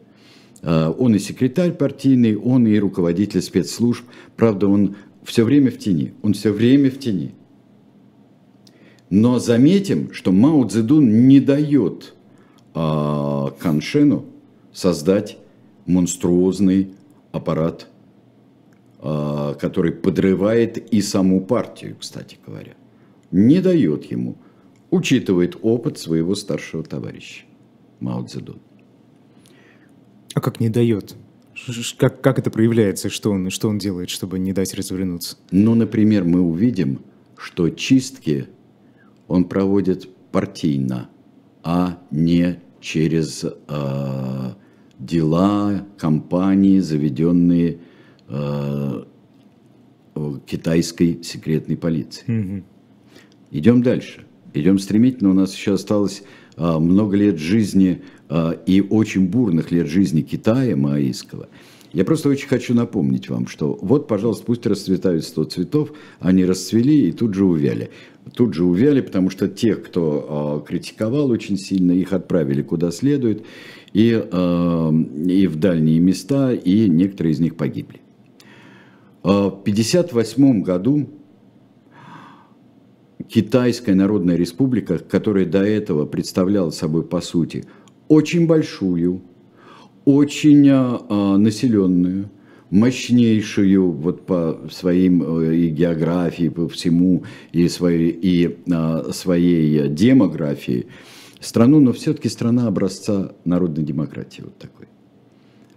А, 0.62 0.90
он 0.90 1.14
и 1.14 1.18
секретарь 1.18 1.73
партийный, 1.73 2.37
он 2.37 2.66
и 2.66 2.79
руководитель 2.79 3.42
спецслужб. 3.42 4.05
Правда, 4.37 4.68
он 4.68 4.97
все 5.25 5.44
время 5.44 5.71
в 5.71 5.79
тени. 5.79 6.14
Он 6.23 6.33
все 6.33 6.51
время 6.53 6.90
в 6.90 6.99
тени. 6.99 7.35
Но 9.11 9.38
заметим, 9.38 10.12
что 10.12 10.33
Мао 10.33 10.66
Цзэдун 10.66 11.29
не 11.29 11.40
дает 11.40 12.14
а, 12.75 13.51
Каншену 13.59 14.27
создать 14.73 15.38
монструозный 15.87 16.92
аппарат, 17.33 17.88
а, 19.01 19.55
который 19.55 19.92
подрывает 19.92 20.79
и 20.92 21.01
саму 21.01 21.40
партию, 21.40 21.97
кстати 21.99 22.38
говоря. 22.47 22.75
Не 23.31 23.61
дает 23.61 24.05
ему, 24.11 24.37
учитывает 24.90 25.57
опыт 25.62 25.99
своего 25.99 26.35
старшего 26.35 26.83
товарища 26.83 27.44
Мао 28.01 28.25
Цзэдун. 28.25 28.61
А 30.38 30.40
как 30.40 30.61
не 30.61 30.68
дает? 30.68 31.16
Как, 31.96 32.20
как 32.20 32.38
это 32.38 32.48
проявляется? 32.53 33.11
Что 33.11 33.33
он, 33.33 33.51
что 33.51 33.68
он 33.68 33.79
делает, 33.79 34.09
чтобы 34.09 34.38
не 34.38 34.53
дать 34.53 34.72
развернуться? 34.72 35.37
Ну, 35.51 35.74
например, 35.74 36.22
мы 36.22 36.40
увидим, 36.40 37.01
что 37.37 37.70
чистки 37.70 38.46
он 39.27 39.46
проводит 39.46 40.09
партийно, 40.31 41.09
а 41.64 41.98
не 42.12 42.61
через 42.81 43.44
э, 43.44 44.53
дела, 45.01 45.85
компании, 45.98 46.79
заведенные 46.79 47.79
э, 48.29 49.05
китайской 50.46 51.20
секретной 51.24 51.77
полицией. 51.77 52.59
Угу. 52.59 52.64
Идем 53.51 53.83
дальше. 53.83 54.24
Идем 54.55 54.79
стремительно. 54.79 55.31
У 55.31 55.35
нас 55.35 55.53
еще 55.53 55.74
осталось 55.74 56.22
э, 56.57 56.79
много 56.79 57.16
лет 57.16 57.38
жизни 57.38 58.03
и 58.31 58.87
очень 58.91 59.27
бурных 59.27 59.71
лет 59.71 59.87
жизни 59.87 60.23
Китая 60.23 60.77
маоистского, 60.77 61.49
я 61.93 62.05
просто 62.05 62.29
очень 62.29 62.49
хочу 62.49 62.75
напомнить 62.75 63.29
вам, 63.31 63.47
что 63.47 63.79
вот, 63.81 64.07
пожалуйста, 64.09 64.45
пусть 64.45 64.67
расцветают 64.67 65.25
100 65.25 65.45
цветов, 65.45 65.93
они 66.21 66.45
расцвели 66.45 67.09
и 67.09 67.12
тут 67.12 67.35
же 67.35 67.45
увяли. 67.45 67.91
Тут 68.35 68.53
же 68.53 68.64
увяли, 68.64 69.01
потому 69.01 69.31
что 69.31 69.49
тех, 69.49 69.83
кто 69.83 70.62
э, 70.62 70.69
критиковал 70.69 71.31
очень 71.31 71.57
сильно, 71.57 71.93
их 71.93 72.12
отправили 72.12 72.61
куда 72.61 72.91
следует, 72.91 73.47
и, 73.95 74.23
э, 74.23 74.93
и 75.27 75.47
в 75.47 75.57
дальние 75.57 75.99
места, 75.99 76.53
и 76.53 76.91
некоторые 76.91 77.33
из 77.33 77.41
них 77.41 77.57
погибли. 77.57 78.01
В 79.23 79.61
1958 79.62 80.62
году 80.62 81.09
Китайская 83.29 83.95
Народная 83.95 84.37
Республика, 84.37 84.99
которая 84.99 85.45
до 85.45 85.62
этого 85.62 86.07
представляла 86.07 86.71
собой, 86.71 87.03
по 87.03 87.21
сути, 87.21 87.64
очень 88.09 88.47
большую, 88.47 89.23
очень 90.05 90.68
а, 90.71 91.37
населенную, 91.37 92.31
мощнейшую 92.71 93.92
вот 93.92 94.27
по 94.27 94.61
своим 94.71 95.40
э, 95.40 95.57
и 95.57 95.68
географии, 95.71 96.49
по 96.49 96.68
всему, 96.68 97.25
и 97.53 97.68
своей, 97.68 98.11
и, 98.11 98.59
а, 98.71 99.11
своей 99.12 99.88
демографии 99.88 100.87
страну, 101.40 101.81
но 101.81 101.92
все-таки 101.92 102.29
страна 102.29 102.66
образца 102.66 103.33
народной 103.44 103.85
демократии 103.85 104.42
вот 104.42 104.57
такой. 104.59 104.87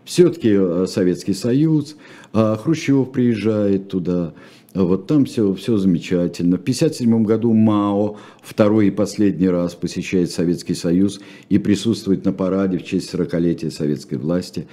Все-таки 0.03 0.49
э, 0.51 0.85
Советский 0.87 1.33
Союз, 1.33 1.95
а 2.33 2.55
Хрущев 2.57 3.11
приезжает 3.11 3.89
туда, 3.89 4.33
вот 4.73 5.07
там 5.07 5.25
все, 5.25 5.53
все 5.53 5.77
замечательно. 5.77 6.57
В 6.57 6.61
1957 6.61 7.23
году 7.23 7.53
Мао 7.53 8.17
второй 8.41 8.87
и 8.87 8.91
последний 8.91 9.49
раз 9.49 9.75
посещает 9.75 10.31
Советский 10.31 10.75
Союз 10.75 11.19
и 11.49 11.57
присутствует 11.57 12.23
на 12.23 12.31
параде 12.31 12.77
в 12.77 12.85
честь 12.85 13.13
40-летия 13.13 13.69
советской 13.69 14.15
власти. 14.15 14.67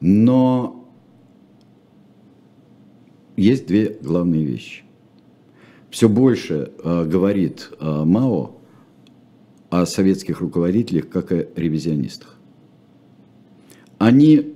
Но 0.00 0.86
есть 3.36 3.66
две 3.66 3.96
главные 4.00 4.44
вещи. 4.44 4.82
Все 5.88 6.10
больше 6.10 6.72
э, 6.82 7.04
говорит 7.06 7.70
э, 7.80 8.04
Мао 8.04 8.56
о 9.70 9.86
советских 9.86 10.40
руководителях 10.40 11.08
как 11.08 11.32
о 11.32 11.46
ревизионистах. 11.56 12.36
Они 13.96 14.54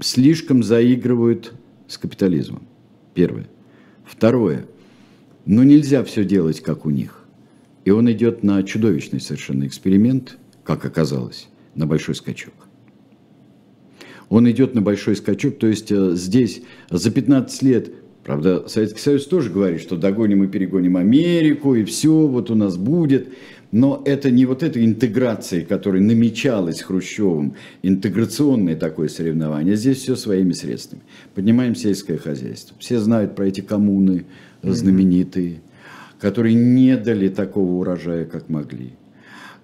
слишком 0.00 0.64
заигрывают 0.64 1.54
с 1.86 1.96
капитализмом. 1.96 2.66
Первое. 3.14 3.48
Второе. 4.04 4.66
Но 5.46 5.64
нельзя 5.64 6.04
все 6.04 6.24
делать, 6.24 6.60
как 6.60 6.86
у 6.86 6.90
них. 6.90 7.24
И 7.84 7.90
он 7.90 8.10
идет 8.10 8.42
на 8.42 8.62
чудовищный 8.62 9.20
совершенно 9.20 9.66
эксперимент, 9.66 10.38
как 10.62 10.84
оказалось, 10.84 11.48
на 11.74 11.86
большой 11.86 12.14
скачок. 12.14 12.54
Он 14.30 14.50
идет 14.50 14.74
на 14.74 14.80
большой 14.80 15.16
скачок, 15.16 15.58
то 15.58 15.66
есть 15.66 15.92
э, 15.92 16.12
здесь 16.14 16.62
за 16.90 17.10
15 17.10 17.62
лет, 17.62 17.92
правда, 18.24 18.66
Советский 18.68 19.00
Союз 19.00 19.26
тоже 19.26 19.50
говорит, 19.50 19.82
что 19.82 19.96
догоним 19.96 20.44
и 20.44 20.48
перегоним 20.48 20.96
Америку, 20.96 21.74
и 21.74 21.84
все 21.84 22.26
вот 22.26 22.50
у 22.50 22.54
нас 22.54 22.76
будет. 22.76 23.28
Но 23.74 24.00
это 24.04 24.30
не 24.30 24.46
вот 24.46 24.62
эта 24.62 24.84
интеграция, 24.84 25.64
которая 25.64 26.00
намечалась 26.00 26.80
Хрущевым, 26.80 27.56
интеграционное 27.82 28.76
такое 28.76 29.08
соревнование. 29.08 29.74
Здесь 29.74 29.98
все 29.98 30.14
своими 30.14 30.52
средствами. 30.52 31.02
Поднимаем 31.34 31.74
сельское 31.74 32.16
хозяйство. 32.16 32.76
Все 32.78 33.00
знают 33.00 33.34
про 33.34 33.48
эти 33.48 33.62
коммуны 33.62 34.26
знаменитые, 34.62 35.60
которые 36.20 36.54
не 36.54 36.96
дали 36.96 37.28
такого 37.28 37.72
урожая, 37.72 38.26
как 38.26 38.48
могли. 38.48 38.92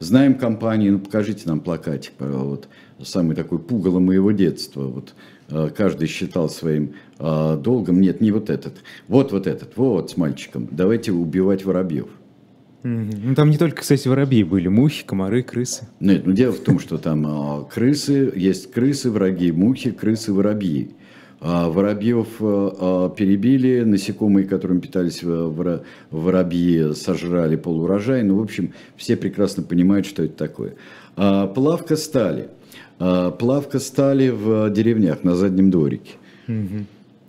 Знаем 0.01 0.35
компании, 0.35 0.90
ну 0.90 0.99
покажите 0.99 1.42
нам 1.46 1.61
плакатик, 1.61 2.14
вот, 2.18 2.66
самый 3.01 3.37
такой 3.37 3.61
пугало 3.61 4.01
моего 4.01 4.33
детства. 4.33 4.88
Вот, 4.88 5.14
э, 5.51 5.70
каждый 5.77 6.09
считал 6.09 6.49
своим 6.49 6.94
э, 7.20 7.61
долгом. 7.62 8.01
Нет, 8.01 8.20
не 8.20 8.33
вот 8.33 8.51
этот. 8.51 8.75
Вот 9.07 9.31
вот 9.31 9.46
этот, 9.46 9.77
вот 9.77 10.11
с 10.11 10.16
мальчиком. 10.16 10.66
Давайте 10.73 11.12
убивать 11.12 11.64
воробьев. 11.64 12.09
Ну, 12.83 13.35
там 13.35 13.51
не 13.51 13.59
только, 13.59 13.83
кстати, 13.83 14.09
воробьи 14.09 14.43
были, 14.43 14.69
мухи, 14.69 15.05
комары, 15.05 15.43
крысы. 15.43 15.87
Нет, 16.01 16.27
ну 16.27 16.33
дело 16.33 16.53
в 16.53 16.61
том, 16.61 16.79
что 16.79 16.97
там 16.99 17.27
а, 17.27 17.64
крысы, 17.64 18.33
есть 18.35 18.73
крысы, 18.73 19.11
враги, 19.11 19.53
мухи, 19.53 19.90
крысы, 19.90 20.33
воробьи. 20.33 20.90
А 21.43 21.71
воробьев 21.71 22.37
перебили, 23.16 23.81
насекомые, 23.81 24.47
которым 24.47 24.81
питались 24.83 25.23
воробьи, 25.23 26.95
сожрали 26.95 27.57
полурожай. 27.57 28.23
Ну, 28.23 28.37
в 28.37 28.43
общем, 28.43 28.75
все 28.97 29.16
прекрасно 29.16 29.62
понимают, 29.62 30.07
что 30.07 30.23
это 30.23 30.37
такое. 30.37 30.75
Плавка 31.16 31.97
стали. 31.97 32.49
Плавка 32.99 33.79
стали 33.79 34.29
в 34.29 34.69
деревнях 34.71 35.25
на 35.25 35.35
заднем 35.35 35.71
дворике. 35.71 36.12
Угу. 36.47 36.85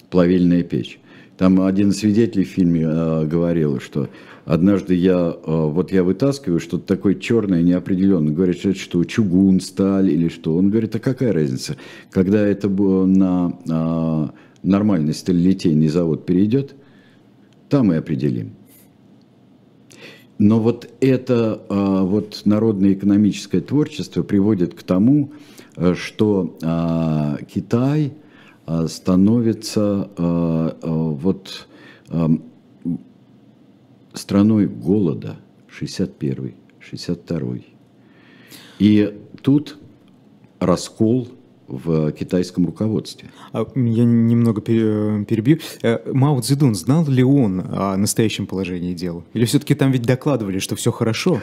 Плавильная 0.09 0.63
печь. 0.63 0.99
Там 1.37 1.61
один 1.61 1.93
свидетель 1.93 2.43
в 2.43 2.49
фильме 2.49 2.83
говорил, 3.25 3.79
что 3.79 4.09
Однажды 4.51 4.95
я, 4.95 5.33
э, 5.33 5.35
вот 5.45 5.93
я 5.93 6.03
вытаскиваю 6.03 6.59
что-то 6.59 6.85
такое 6.85 7.15
черное, 7.15 7.61
неопределенное. 7.61 8.33
Говорят, 8.33 8.57
что 8.57 8.71
это 8.71 8.79
что, 8.79 9.01
чугун, 9.05 9.61
сталь 9.61 10.09
или 10.09 10.27
что. 10.27 10.57
Он 10.57 10.69
говорит, 10.69 10.93
а 10.93 10.99
какая 10.99 11.31
разница? 11.31 11.77
Когда 12.09 12.45
это 12.45 12.67
было 12.67 13.05
на 13.05 13.57
а, 13.69 14.31
нормальный 14.61 15.13
сталелитейный 15.13 15.87
завод 15.87 16.25
перейдет, 16.25 16.75
там 17.69 17.93
и 17.93 17.95
определим. 17.95 18.51
Но 20.37 20.59
вот 20.59 20.85
это 20.99 21.61
а, 21.69 22.03
вот 22.03 22.41
народное 22.43 22.91
экономическое 22.91 23.61
творчество 23.61 24.21
приводит 24.21 24.73
к 24.73 24.83
тому, 24.83 25.31
э, 25.77 25.93
что 25.95 26.57
а, 26.61 27.37
Китай 27.47 28.11
становится 28.87 30.09
вот 30.81 31.67
страной 34.13 34.67
голода 34.67 35.37
61 35.69 36.53
62 36.79 37.39
И 38.79 39.19
тут 39.41 39.77
раскол 40.59 41.29
в 41.67 42.11
китайском 42.11 42.65
руководстве. 42.65 43.29
А, 43.53 43.65
я 43.75 44.03
немного 44.03 44.61
перебью. 44.61 45.59
Э, 45.81 45.99
Мао 46.11 46.39
Цзэдун, 46.41 46.75
знал 46.75 47.07
ли 47.07 47.23
он 47.23 47.61
о 47.61 47.95
настоящем 47.95 48.45
положении 48.45 48.93
дел? 48.93 49.23
Или 49.33 49.45
все-таки 49.45 49.73
там 49.73 49.91
ведь 49.91 50.03
докладывали, 50.03 50.59
что 50.59 50.75
все 50.75 50.91
хорошо? 50.91 51.41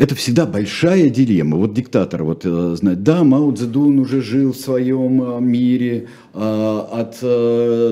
Это 0.00 0.14
всегда 0.14 0.46
большая 0.46 1.10
дилемма. 1.10 1.58
Вот 1.58 1.74
диктатор 1.74 2.24
вот 2.24 2.46
э, 2.46 2.74
знает, 2.74 3.02
да, 3.02 3.22
Мао 3.22 3.52
Цзэдун 3.52 3.98
уже 3.98 4.22
жил 4.22 4.54
в 4.54 4.56
своем 4.56 5.22
э, 5.22 5.40
мире, 5.42 6.06
э, 6.32 6.38
от 6.38 7.20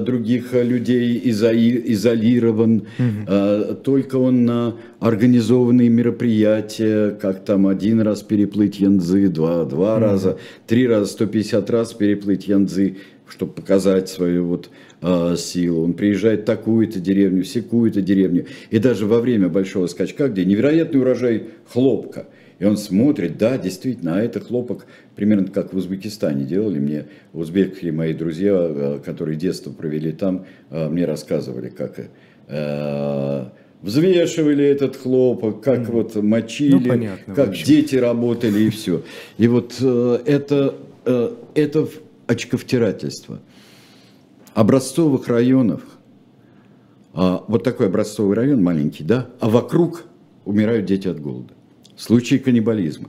других 0.05 0.55
людей 0.55 1.21
изолирован, 1.25 2.87
угу. 2.99 3.75
только 3.85 4.17
он 4.17 4.47
на 4.47 4.77
организованные 5.01 5.91
мероприятия, 5.91 7.11
как 7.11 7.45
там 7.45 7.67
один 7.67 8.01
раз 8.01 8.23
переплыть 8.23 8.81
Янзы, 8.81 9.29
два, 9.29 9.65
два 9.67 9.97
угу. 9.97 10.05
раза, 10.05 10.39
три 10.67 10.89
раза, 10.89 11.13
150 11.13 11.69
раз 11.69 11.93
переплыть 11.93 12.49
Янзы, 12.49 12.97
чтобы 13.29 13.53
показать 13.53 14.09
свою 14.09 14.47
вот 14.47 14.71
э, 15.03 15.37
силу. 15.37 15.85
Он 15.85 15.95
приезжает 15.95 16.43
в 16.43 16.45
такую-то 16.45 17.01
деревню, 17.01 17.45
секую-то 17.45 18.03
деревню. 18.03 18.47
И 18.71 18.79
даже 18.79 19.07
во 19.07 19.21
время 19.21 19.49
большого 19.49 19.87
скачка, 19.87 20.29
где 20.29 20.45
невероятный 20.45 21.01
урожай 21.01 21.45
хлопка, 21.67 22.27
и 22.59 22.65
он 22.65 22.77
смотрит, 22.77 23.39
да, 23.39 23.57
действительно, 23.57 24.17
а 24.17 24.21
это 24.21 24.41
хлопок 24.41 24.87
примерно 25.15 25.47
как 25.47 25.73
в 25.73 25.77
Узбекистане 25.77 26.45
делали. 26.45 26.79
Мне 26.79 27.05
узбеки, 27.33 27.87
мои 27.91 28.15
друзья, 28.15 28.55
э, 28.55 29.01
которые 29.05 29.37
детство 29.37 29.71
провели 29.71 30.13
там, 30.13 30.47
э, 30.71 30.89
мне 30.89 31.05
рассказывали, 31.05 31.69
как 31.69 32.01
э, 32.49 33.45
взвешивали 33.83 34.65
этот 34.65 34.97
хлопок, 34.97 35.63
как 35.63 35.81
mm. 35.81 35.93
вот 35.93 36.15
мочили, 36.17 36.75
ну, 36.75 36.81
понятно, 36.81 37.35
как 37.35 37.55
дети 37.55 37.97
работали 37.97 38.61
и 38.61 38.71
все. 38.71 39.03
И 39.37 39.47
вот 39.47 39.77
э, 39.81 40.19
это, 40.27 40.75
э, 41.05 41.31
это 41.55 41.89
очковтирательство 42.27 43.41
образцовых 44.59 45.29
районах, 45.29 45.83
а, 47.15 47.45
вот 47.47 47.63
такой 47.63 47.87
образцовый 47.87 48.37
район 48.37 48.61
маленький, 48.61 49.05
да, 49.05 49.31
а 49.39 49.49
вокруг 49.49 50.07
умирают 50.45 50.85
дети 50.85 51.07
от 51.07 51.21
голода. 51.21 51.55
Случаи 51.97 52.39
каннибализма. 52.39 53.09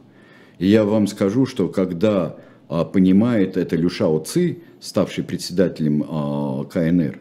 И 0.59 0.67
я 0.67 0.83
вам 0.83 1.07
скажу, 1.07 1.47
что 1.47 1.67
когда 1.67 2.35
а, 2.67 2.85
понимает 2.85 3.57
это 3.57 3.75
Люшао 3.75 4.19
Ци, 4.19 4.59
ставший 4.79 5.23
председателем 5.23 6.05
а, 6.07 6.65
КНР, 6.65 7.19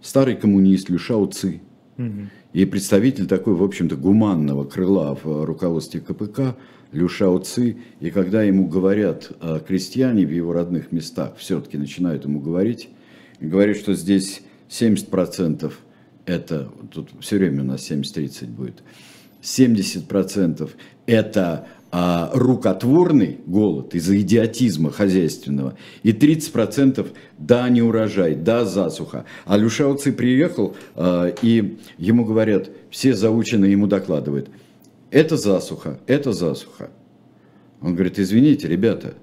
старый 0.00 0.36
коммунист 0.36 0.88
Люшао 0.88 1.26
Ци, 1.26 1.60
угу. 1.98 2.10
и 2.54 2.64
представитель 2.64 3.26
такой, 3.26 3.52
в 3.52 3.62
общем-то, 3.62 3.96
гуманного 3.96 4.64
крыла 4.64 5.14
в 5.22 5.44
руководстве 5.44 6.00
КПК, 6.00 6.56
Люшао 6.92 7.38
Ци, 7.40 7.76
и 8.00 8.10
когда 8.10 8.44
ему 8.44 8.66
говорят 8.66 9.30
крестьяне 9.66 10.24
в 10.24 10.30
его 10.30 10.54
родных 10.54 10.90
местах, 10.90 11.34
все-таки 11.36 11.76
начинают 11.76 12.24
ему 12.24 12.40
говорить, 12.40 12.88
говорит, 13.40 13.76
что 13.76 13.94
здесь 13.94 14.42
70% 14.68 15.72
это, 16.26 16.70
тут 16.92 17.10
все 17.20 17.38
время 17.38 17.62
у 17.62 17.66
нас 17.66 17.90
70-30 17.90 18.46
будет, 18.46 18.82
70% 19.42 20.70
это 21.06 21.66
а, 21.90 22.30
рукотворный 22.34 23.38
голод 23.46 23.94
из-за 23.94 24.20
идиотизма 24.20 24.90
хозяйственного, 24.90 25.78
и 26.02 26.12
30% 26.12 27.08
да, 27.38 27.68
не 27.70 27.80
урожай, 27.80 28.34
да, 28.34 28.66
засуха. 28.66 29.24
А 29.46 29.56
Люшауци 29.56 30.12
приехал, 30.12 30.76
а, 30.94 31.32
и 31.40 31.78
ему 31.96 32.24
говорят, 32.24 32.70
все 32.90 33.14
заученные 33.14 33.72
ему 33.72 33.86
докладывают, 33.86 34.50
это 35.10 35.38
засуха, 35.38 35.98
это 36.06 36.32
засуха. 36.32 36.90
Он 37.80 37.94
говорит, 37.94 38.18
извините, 38.18 38.68
ребята, 38.68 39.14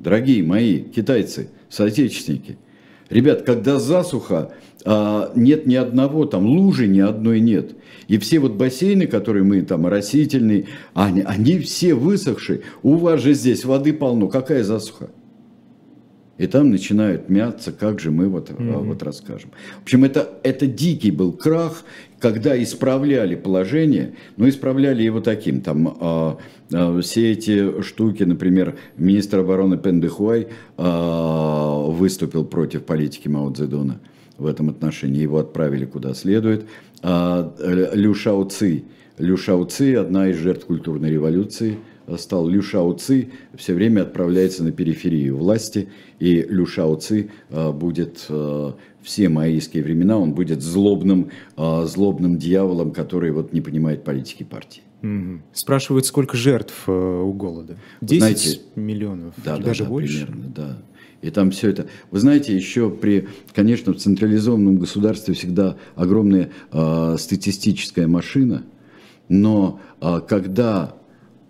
дорогие 0.00 0.42
мои 0.42 0.80
китайцы, 0.80 1.50
соотечественники– 1.68 2.58
Ребят, 3.10 3.42
когда 3.42 3.78
засуха, 3.78 4.52
а, 4.84 5.32
нет 5.34 5.66
ни 5.66 5.74
одного, 5.74 6.26
там 6.26 6.46
лужи 6.46 6.86
ни 6.86 7.00
одной 7.00 7.40
нет. 7.40 7.72
И 8.06 8.18
все 8.18 8.38
вот 8.38 8.52
бассейны, 8.52 9.06
которые 9.06 9.44
мы 9.44 9.62
там, 9.62 9.86
растительные, 9.86 10.66
они, 10.94 11.22
они 11.22 11.58
все 11.58 11.94
высохшие. 11.94 12.62
У 12.82 12.96
вас 12.96 13.20
же 13.20 13.34
здесь 13.34 13.64
воды 13.64 13.92
полно. 13.92 14.28
Какая 14.28 14.62
засуха? 14.64 15.10
И 16.38 16.46
там 16.46 16.70
начинают 16.70 17.28
мяться, 17.28 17.72
как 17.72 17.98
же 17.98 18.12
мы 18.12 18.28
вот, 18.28 18.50
mm-hmm. 18.50 18.84
вот 18.84 19.02
расскажем. 19.02 19.50
В 19.80 19.82
общем, 19.82 20.04
это, 20.04 20.28
это 20.44 20.66
дикий 20.66 21.10
был 21.10 21.32
крах, 21.32 21.82
когда 22.20 22.60
исправляли 22.62 23.34
положение, 23.34 24.14
но 24.36 24.48
исправляли 24.48 25.02
его 25.02 25.20
таким, 25.20 25.60
там 25.60 25.96
а, 26.00 26.38
а, 26.72 27.00
все 27.00 27.32
эти 27.32 27.82
штуки, 27.82 28.22
например, 28.22 28.76
министр 28.96 29.40
обороны 29.40 29.78
Пен 29.78 30.00
Дехуай 30.00 30.46
а, 30.76 31.86
выступил 31.90 32.44
против 32.44 32.84
политики 32.84 33.26
Мао 33.26 33.52
Цзэдуна 33.52 34.00
в 34.38 34.46
этом 34.46 34.68
отношении, 34.68 35.20
его 35.20 35.38
отправили 35.38 35.86
куда 35.86 36.14
следует. 36.14 36.66
А, 37.02 37.52
Лю 37.94 38.14
Шао 38.14 38.44
Ци, 38.44 38.84
Лю 39.18 39.36
Шао 39.36 39.64
Ци, 39.64 39.94
одна 39.94 40.28
из 40.28 40.36
жертв 40.36 40.66
культурной 40.66 41.10
революции– 41.10 41.78
стал 42.16 42.48
Лю 42.48 42.62
Шао 42.62 42.92
Ци, 42.94 43.28
все 43.54 43.74
время 43.74 44.02
отправляется 44.02 44.64
на 44.64 44.72
периферию 44.72 45.36
власти, 45.36 45.88
и 46.18 46.42
Лю 46.42 46.66
Шао 46.66 46.96
Ци 46.96 47.30
э, 47.50 47.72
будет 47.72 48.24
э, 48.28 48.72
все 49.02 49.28
маоистские 49.28 49.82
времена, 49.82 50.18
он 50.18 50.32
будет 50.32 50.62
злобным, 50.62 51.30
э, 51.56 51.84
злобным 51.86 52.38
дьяволом, 52.38 52.92
который 52.92 53.30
вот 53.30 53.52
не 53.52 53.60
понимает 53.60 54.04
политики 54.04 54.42
партии. 54.42 54.82
Угу. 55.02 55.40
Спрашивают, 55.52 56.06
сколько 56.06 56.36
жертв 56.36 56.88
у 56.88 57.32
голода? 57.32 57.76
10 58.00 58.18
Знаете, 58.18 58.60
миллионов, 58.74 59.34
да, 59.44 59.58
даже 59.58 59.84
да, 59.84 59.90
больше? 59.90 60.26
Примерно, 60.26 60.52
да. 60.54 60.78
И 61.20 61.30
там 61.30 61.50
все 61.50 61.70
это. 61.70 61.86
Вы 62.10 62.20
знаете, 62.20 62.54
еще 62.54 62.90
при, 62.90 63.28
конечно, 63.52 63.92
в 63.92 63.96
централизованном 63.96 64.78
государстве 64.78 65.34
всегда 65.34 65.76
огромная 65.96 66.50
э, 66.72 67.16
статистическая 67.18 68.06
машина, 68.06 68.64
но 69.28 69.80
э, 70.00 70.20
когда 70.28 70.94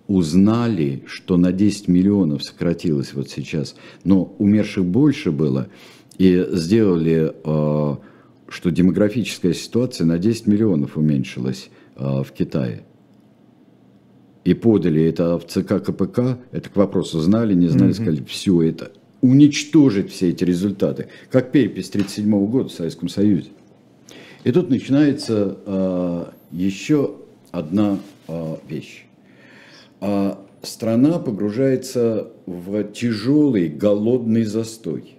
узнали, 0.09 1.05
что 1.07 1.37
на 1.37 1.53
10 1.53 1.87
миллионов 1.87 2.43
сократилось 2.43 3.13
вот 3.13 3.29
сейчас, 3.29 3.77
но 4.05 4.35
умерших 4.39 4.85
больше 4.85 5.31
было, 5.31 5.69
и 6.17 6.45
сделали, 6.51 7.33
э, 7.45 7.97
что 8.49 8.71
демографическая 8.71 9.53
ситуация 9.53 10.07
на 10.07 10.19
10 10.19 10.47
миллионов 10.47 10.97
уменьшилась 10.97 11.69
э, 11.95 12.23
в 12.23 12.33
Китае. 12.33 12.83
И 14.45 14.55
подали 14.55 15.05
это 15.05 15.39
в 15.39 15.47
ЦК 15.47 15.85
КПК, 15.85 16.39
это 16.53 16.71
к 16.71 16.77
вопросу 16.77 17.21
знали, 17.21 17.53
не 17.53 17.69
знали, 17.69 17.91
mm-hmm. 17.91 17.95
сказали, 17.95 18.25
все 18.25 18.63
это, 18.63 18.93
уничтожить 19.21 20.11
все 20.11 20.31
эти 20.31 20.43
результаты, 20.43 21.09
как 21.31 21.53
перепись 21.53 21.91
1937 21.91 22.47
года 22.47 22.69
в 22.71 22.73
Советском 22.73 23.11
Союзе. 23.11 23.51
И 24.45 24.53
тут 24.53 24.71
начинается 24.71 25.59
э, 25.67 26.25
еще 26.51 27.17
одна 27.53 27.99
э, 28.27 28.57
вещь 28.67 29.08
а 30.01 30.45
страна 30.63 31.19
погружается 31.19 32.31
в 32.47 32.85
тяжелый 32.93 33.69
голодный 33.69 34.45
застой. 34.45 35.19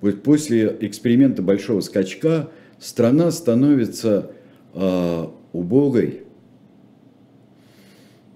Вот 0.00 0.22
после 0.22 0.76
эксперимента 0.80 1.42
большого 1.42 1.80
скачка 1.80 2.50
страна 2.80 3.30
становится 3.30 4.32
э, 4.74 5.26
убогой. 5.52 6.22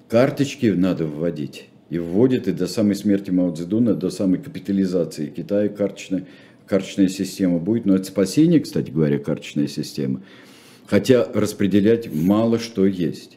Карточки 0.08 0.66
надо 0.66 1.06
вводить. 1.06 1.68
И 1.90 1.98
вводит 1.98 2.48
и 2.48 2.52
до 2.52 2.66
самой 2.66 2.94
смерти 2.94 3.30
Мао 3.30 3.52
Цзэдуна, 3.52 3.94
до 3.94 4.10
самой 4.10 4.40
капитализации 4.40 5.26
Китая 5.26 5.68
карточная, 5.68 6.26
карточная 6.66 7.08
система 7.08 7.58
будет, 7.58 7.86
но 7.86 7.94
это 7.94 8.04
спасение, 8.04 8.60
кстати 8.60 8.90
говоря, 8.90 9.18
карточная 9.18 9.68
система. 9.68 10.22
Хотя 10.86 11.24
распределять 11.32 12.12
мало 12.12 12.58
что 12.58 12.86
есть. 12.86 13.35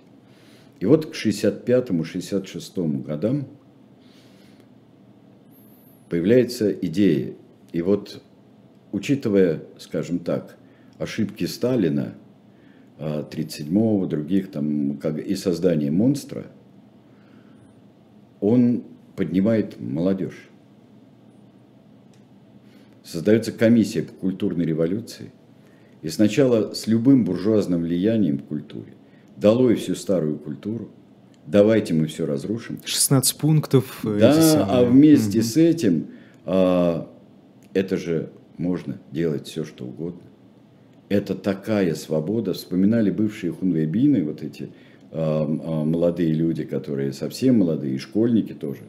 И 0.80 0.86
вот 0.86 1.08
к 1.08 1.14
65-66 1.14 3.04
годам 3.04 3.48
появляется 6.10 6.72
идея. 6.72 7.34
И 7.74 7.82
вот, 7.82 8.22
учитывая, 8.92 9.64
скажем 9.78 10.20
так, 10.20 10.58
ошибки 10.98 11.46
Сталина, 11.46 12.16
37-го, 12.98 14.06
других 14.06 14.52
там, 14.52 14.98
как 14.98 15.20
и 15.20 15.36
создание 15.36 15.92
монстра, 15.92 16.48
он 18.40 18.84
поднимает 19.16 19.80
молодежь. 19.80 20.50
Создается 23.04 23.52
комиссия 23.52 24.04
по 24.04 24.14
культурной 24.14 24.66
революции. 24.66 25.32
И 26.02 26.10
сначала 26.10 26.74
с 26.74 26.88
любым 26.88 27.26
буржуазным 27.26 27.82
влиянием 27.82 28.38
в 28.38 28.44
культуре, 28.44 28.94
долой 29.40 29.76
всю 29.76 29.96
старую 29.96 30.38
культуру, 30.38 30.90
давайте 31.46 31.94
мы 31.94 32.08
все 32.08 32.26
разрушим. 32.26 32.80
16 32.84 33.38
пунктов. 33.38 34.00
Э, 34.04 34.18
да, 34.20 34.66
а 34.70 34.84
вместе 34.84 35.40
угу. 35.40 35.48
с 35.48 35.58
этим 35.58 36.08
а, 36.46 37.10
это 37.74 37.98
же 37.98 38.32
можно 38.58 39.00
делать 39.12 39.48
все, 39.48 39.64
что 39.64 39.86
угодно. 39.86 40.22
Это 41.08 41.34
такая 41.34 41.96
свобода. 41.96 42.54
Вспоминали 42.54 43.10
бывшие 43.10 43.52
хунвейбины, 43.52 44.24
вот 44.24 44.44
эти 44.44 44.70
а, 45.12 45.44
а, 45.44 45.86
молодые 45.86 46.34
люди, 46.34 46.64
которые 46.64 47.14
совсем 47.14 47.60
молодые, 47.60 47.96
и 47.96 47.98
школьники 47.98 48.54
тоже. 48.54 48.82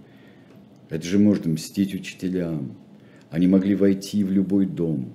Это 0.90 1.06
же 1.06 1.18
можно 1.18 1.52
мстить 1.52 1.94
учителям. 1.94 2.74
Они 3.30 3.46
могли 3.46 3.76
войти 3.76 4.24
в 4.24 4.32
любой 4.32 4.66
дом. 4.66 5.12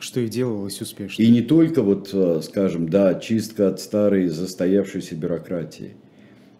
Что 0.00 0.20
и 0.20 0.28
делалось 0.28 0.80
успешно. 0.80 1.22
И 1.22 1.30
не 1.30 1.42
только, 1.42 1.82
вот, 1.82 2.10
а, 2.14 2.40
скажем, 2.42 2.88
да, 2.88 3.14
чистка 3.14 3.68
от 3.68 3.80
старой 3.80 4.28
застоявшейся 4.28 5.14
бюрократии, 5.14 5.92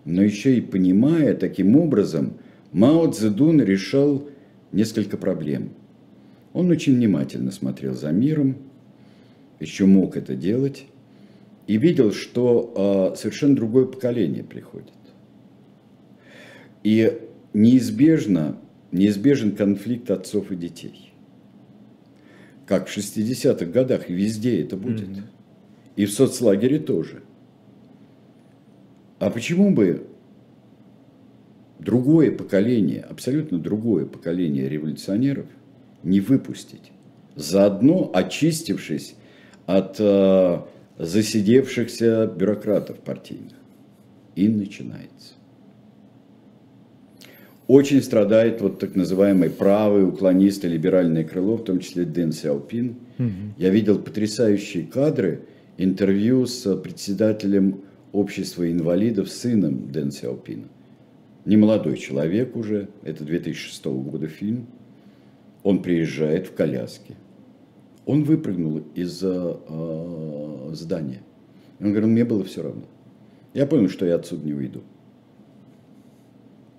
но 0.05 0.23
еще 0.23 0.57
и 0.59 0.61
понимая 0.61 1.35
таким 1.35 1.77
образом, 1.77 2.35
Мао 2.73 3.11
Цзэдун 3.11 3.63
решал 3.63 4.29
несколько 4.73 5.17
проблем. 5.17 5.71
Он 6.53 6.71
очень 6.71 6.95
внимательно 6.95 7.51
смотрел 7.51 7.95
за 7.95 8.11
миром, 8.13 8.57
еще 9.59 9.87
мог 9.87 10.17
это 10.17 10.35
делать, 10.35 10.85
и 11.67 11.77
видел, 11.77 12.13
что 12.13 13.13
э, 13.15 13.19
совершенно 13.19 13.57
другое 13.57 13.87
поколение 13.87 14.45
приходит. 14.45 14.93
И 16.83 17.21
неизбежно, 17.53 18.59
неизбежен 18.93 19.53
конфликт 19.53 20.11
отцов 20.11 20.51
и 20.51 20.57
детей. 20.57 21.10
Как 22.71 22.87
в 22.87 22.97
60-х 22.97 23.67
годах, 23.67 24.09
везде 24.09 24.63
это 24.63 24.77
будет. 24.77 25.09
Mm-hmm. 25.09 25.23
И 25.97 26.07
в 26.07 26.13
соцлагере 26.13 26.79
тоже. 26.79 27.25
А 29.19 29.29
почему 29.29 29.73
бы 29.73 30.07
другое 31.81 32.31
поколение, 32.31 33.01
абсолютно 33.01 33.59
другое 33.59 34.07
поколение 34.07 34.69
революционеров 34.69 35.47
не 36.05 36.21
выпустить, 36.21 36.93
заодно 37.35 38.09
очистившись 38.15 39.17
от 39.67 39.97
э, 39.99 40.61
засидевшихся 40.97 42.29
бюрократов 42.29 43.01
партийных. 43.01 43.59
И 44.37 44.47
начинается. 44.47 45.35
Очень 47.71 48.03
страдает 48.03 48.61
вот 48.61 48.79
так 48.81 48.97
называемый 48.97 49.49
правый, 49.49 50.05
уклонисты, 50.09 50.67
либеральное 50.67 51.23
крыло, 51.23 51.57
в 51.57 51.65
том 51.65 51.79
числе 51.79 52.05
Дэн 52.05 52.33
Сяопин. 52.33 52.97
Угу. 53.19 53.29
Я 53.59 53.71
видел 53.71 54.01
потрясающие 54.01 54.85
кадры, 54.85 55.43
интервью 55.79 56.47
с 56.47 56.77
председателем 56.77 57.83
общества 58.13 58.71
инвалидов, 58.71 59.31
сыном 59.31 59.93
Дэн 59.93 60.11
Сяопина 60.11 60.65
немолодой 61.45 61.97
человек 61.97 62.57
уже, 62.57 62.89
это 63.03 63.25
2006 63.25 63.85
года 63.87 64.29
фильм, 64.29 64.67
он 65.63 65.83
приезжает 65.83 66.47
в 66.47 66.55
коляске, 66.55 67.15
он 68.07 68.25
выпрыгнул 68.25 68.83
из 68.95 69.21
э, 69.23 70.71
здания. 70.73 71.23
Он 71.81 71.91
говорил, 71.91 72.09
мне 72.09 72.25
было 72.25 72.45
все 72.45 72.63
равно. 72.63 72.85
Я 73.55 73.67
понял, 73.67 73.89
что 73.89 74.07
я 74.07 74.17
отсюда 74.17 74.47
не 74.47 74.55
уйду. 74.55 74.83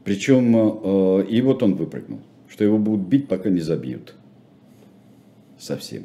Причем, 0.03 0.55
э, 0.55 1.25
и 1.29 1.41
вот 1.41 1.63
он 1.63 1.75
выпрыгнул, 1.75 2.19
что 2.47 2.63
его 2.63 2.77
будут 2.77 3.07
бить, 3.07 3.27
пока 3.27 3.49
не 3.49 3.61
забьют. 3.61 4.15
Совсем. 5.59 6.03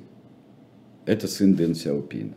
Это 1.06 1.28
сын 1.28 1.54
Дэн 1.54 1.74
Сяопина. 1.74 2.34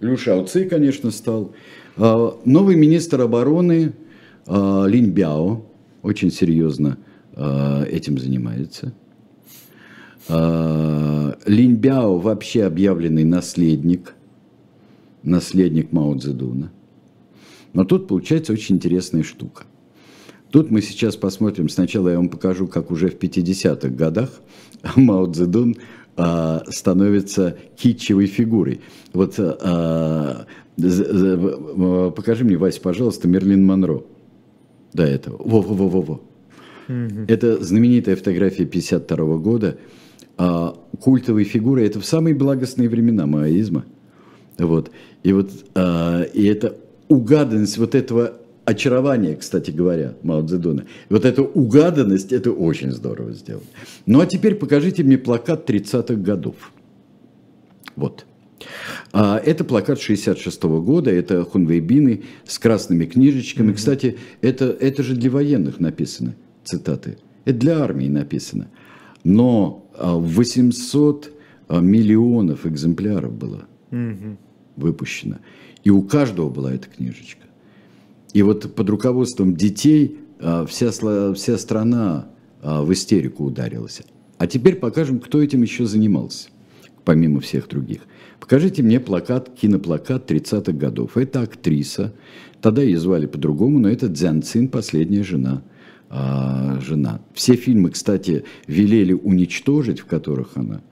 Лю 0.00 0.16
Шаоци, 0.16 0.66
конечно, 0.66 1.10
стал. 1.10 1.52
Э, 1.96 2.30
новый 2.44 2.76
министр 2.76 3.22
обороны 3.22 3.94
а, 4.46 4.86
Линь 4.86 5.10
Бяо 5.10 5.62
очень 6.02 6.30
серьезно 6.30 6.98
а, 7.34 7.84
этим 7.84 8.18
занимается. 8.18 8.92
А, 10.28 11.36
Линь 11.46 11.76
Бяо 11.76 12.18
вообще 12.18 12.64
объявленный 12.64 13.24
наследник, 13.24 14.14
наследник 15.22 15.92
Мао 15.92 16.16
Цзэдуна. 16.18 16.70
Но 17.72 17.84
тут 17.84 18.06
получается 18.06 18.52
очень 18.52 18.76
интересная 18.76 19.22
штука. 19.22 19.64
Тут 20.54 20.70
мы 20.70 20.82
сейчас 20.82 21.16
посмотрим, 21.16 21.68
сначала 21.68 22.10
я 22.10 22.16
вам 22.16 22.28
покажу, 22.28 22.68
как 22.68 22.92
уже 22.92 23.08
в 23.08 23.18
50-х 23.18 23.88
годах 23.88 24.30
Мао 24.94 25.26
Цзэдун 25.26 25.78
а, 26.16 26.62
становится 26.68 27.56
китчевой 27.76 28.26
фигурой. 28.26 28.80
Вот 29.12 29.34
а, 29.36 30.46
покажи 30.76 32.44
мне, 32.44 32.56
Вася, 32.56 32.80
пожалуйста, 32.80 33.26
Мерлин 33.26 33.66
Монро 33.66 34.04
до 34.92 35.02
этого. 35.02 35.42
Во-во-во-во-во. 35.44 36.20
Угу. 36.88 37.24
Это 37.26 37.60
знаменитая 37.60 38.14
фотография 38.14 38.64
52 38.64 39.38
года. 39.38 39.78
А, 40.36 40.78
культовые 41.00 41.46
фигуры– 41.46 41.84
это 41.84 41.98
в 41.98 42.04
самые 42.04 42.36
благостные 42.36 42.88
времена 42.88 43.26
маоизма. 43.26 43.86
Вот. 44.58 44.92
И 45.24 45.32
вот 45.32 45.50
а, 45.74 46.22
и 46.22 46.44
это 46.44 46.76
угаданность 47.08 47.76
вот 47.76 47.96
этого 47.96 48.34
очарования, 48.64 49.36
кстати 49.36 49.70
говоря, 49.70 50.14
Мао 50.22 50.42
Цзэдуна. 50.46 50.84
Вот 51.10 51.24
эта 51.24 51.42
угаданность, 51.42 52.32
это 52.32 52.50
очень 52.52 52.92
здорово 52.92 53.32
сделано. 53.32 53.66
Ну 54.06 54.20
а 54.20 54.26
теперь 54.26 54.54
покажите 54.54 55.02
мне 55.02 55.18
плакат 55.18 55.68
30-х 55.68 56.14
годов. 56.14 56.56
Вот. 57.96 58.26
А, 59.12 59.38
это 59.38 59.64
плакат 59.64 60.00
66 60.00 60.62
года, 60.62 61.10
это 61.10 61.44
хунвейбины 61.44 62.24
с 62.46 62.58
красными 62.58 63.04
книжечками. 63.04 63.70
Mm-hmm. 63.70 63.76
Кстати, 63.76 64.18
это, 64.40 64.66
это 64.66 65.02
же 65.02 65.14
для 65.14 65.30
военных 65.30 65.80
написано, 65.80 66.34
цитаты. 66.64 67.18
Это 67.44 67.58
для 67.58 67.80
армии 67.80 68.08
написано. 68.08 68.68
Но 69.22 69.86
800 69.98 71.30
а, 71.68 71.76
а, 71.76 71.80
миллионов 71.80 72.66
экземпляров 72.66 73.32
было 73.32 73.66
mm-hmm. 73.90 74.36
выпущено. 74.76 75.36
И 75.82 75.90
у 75.90 76.02
каждого 76.02 76.48
была 76.48 76.72
эта 76.72 76.88
книжечка. 76.88 77.43
И 78.34 78.42
вот 78.42 78.74
под 78.74 78.90
руководством 78.90 79.56
детей 79.56 80.18
вся, 80.66 80.90
вся 81.32 81.58
страна 81.58 82.28
в 82.62 82.92
истерику 82.92 83.44
ударилась. 83.44 84.02
А 84.36 84.46
теперь 84.46 84.76
покажем, 84.76 85.20
кто 85.20 85.40
этим 85.40 85.62
еще 85.62 85.86
занимался, 85.86 86.48
помимо 87.04 87.40
всех 87.40 87.68
других. 87.68 88.00
Покажите 88.40 88.82
мне 88.82 89.00
плакат, 89.00 89.50
киноплакат 89.58 90.30
30-х 90.30 90.72
годов. 90.72 91.16
Это 91.16 91.40
актриса. 91.40 92.12
Тогда 92.60 92.82
ее 92.82 92.98
звали 92.98 93.26
по-другому, 93.26 93.78
но 93.78 93.88
это 93.88 94.08
Дзян 94.08 94.42
Цин, 94.42 94.68
последняя 94.68 95.22
жена. 95.22 95.62
А, 96.10 96.78
жена. 96.80 97.22
Все 97.32 97.54
фильмы, 97.54 97.90
кстати, 97.90 98.44
велели 98.66 99.12
уничтожить, 99.12 100.00
в 100.00 100.04
которых 100.04 100.56
она. 100.56 100.82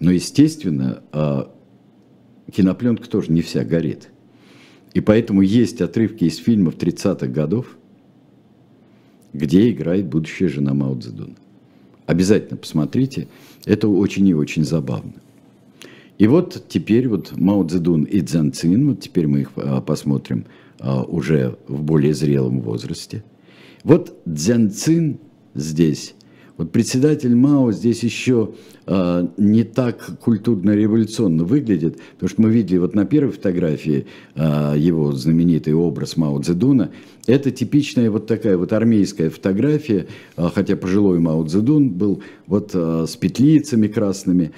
Но, 0.00 0.10
естественно, 0.10 1.02
а, 1.12 1.54
кинопленка 2.50 3.08
тоже 3.08 3.30
не 3.30 3.42
вся 3.42 3.64
горит. 3.64 4.08
И 4.94 5.00
поэтому 5.00 5.42
есть 5.42 5.80
отрывки 5.80 6.24
из 6.24 6.36
фильмов 6.36 6.76
30-х 6.76 7.26
годов, 7.26 7.76
где 9.32 9.70
играет 9.70 10.06
будущая 10.06 10.48
жена 10.48 10.74
Мао 10.74 10.98
Цзэдуна. 10.98 11.34
Обязательно 12.06 12.58
посмотрите, 12.58 13.28
это 13.64 13.88
очень 13.88 14.26
и 14.28 14.34
очень 14.34 14.64
забавно. 14.64 15.14
И 16.18 16.26
вот 16.26 16.66
теперь 16.68 17.08
вот 17.08 17.32
Мао 17.36 17.66
Цзэдун 17.66 18.04
и 18.04 18.20
Цзэн 18.20 18.52
Цин, 18.52 18.90
вот 18.90 19.00
теперь 19.00 19.26
мы 19.26 19.40
их 19.40 19.52
а, 19.56 19.80
посмотрим 19.80 20.44
а, 20.78 21.02
уже 21.02 21.56
в 21.68 21.82
более 21.82 22.12
зрелом 22.12 22.60
возрасте. 22.60 23.24
Вот 23.82 24.16
Цзэн 24.28 24.70
Цин 24.70 25.18
здесь, 25.54 26.14
председатель 26.64 27.34
Мао 27.34 27.72
здесь 27.72 28.02
еще 28.02 28.50
э, 28.86 29.26
не 29.36 29.64
так 29.64 30.18
культурно-революционно 30.20 31.44
выглядит, 31.44 31.98
потому 32.14 32.28
что 32.28 32.42
мы 32.42 32.50
видели 32.50 32.78
вот 32.78 32.94
на 32.94 33.04
первой 33.04 33.32
фотографии 33.32 34.06
э, 34.34 34.74
его 34.76 35.12
знаменитый 35.12 35.74
образ 35.74 36.16
Мао 36.16 36.40
Цзэдуна. 36.40 36.90
Это 37.26 37.50
типичная 37.50 38.10
вот 38.10 38.26
такая 38.26 38.56
вот 38.56 38.72
армейская 38.72 39.30
фотография, 39.30 40.06
э, 40.36 40.48
хотя 40.54 40.76
пожилой 40.76 41.18
Мао 41.18 41.44
Цзэдун 41.44 41.90
был 41.90 42.22
вот 42.46 42.70
э, 42.74 43.06
с 43.08 43.16
петлицами 43.16 43.88
красными, 43.88 44.52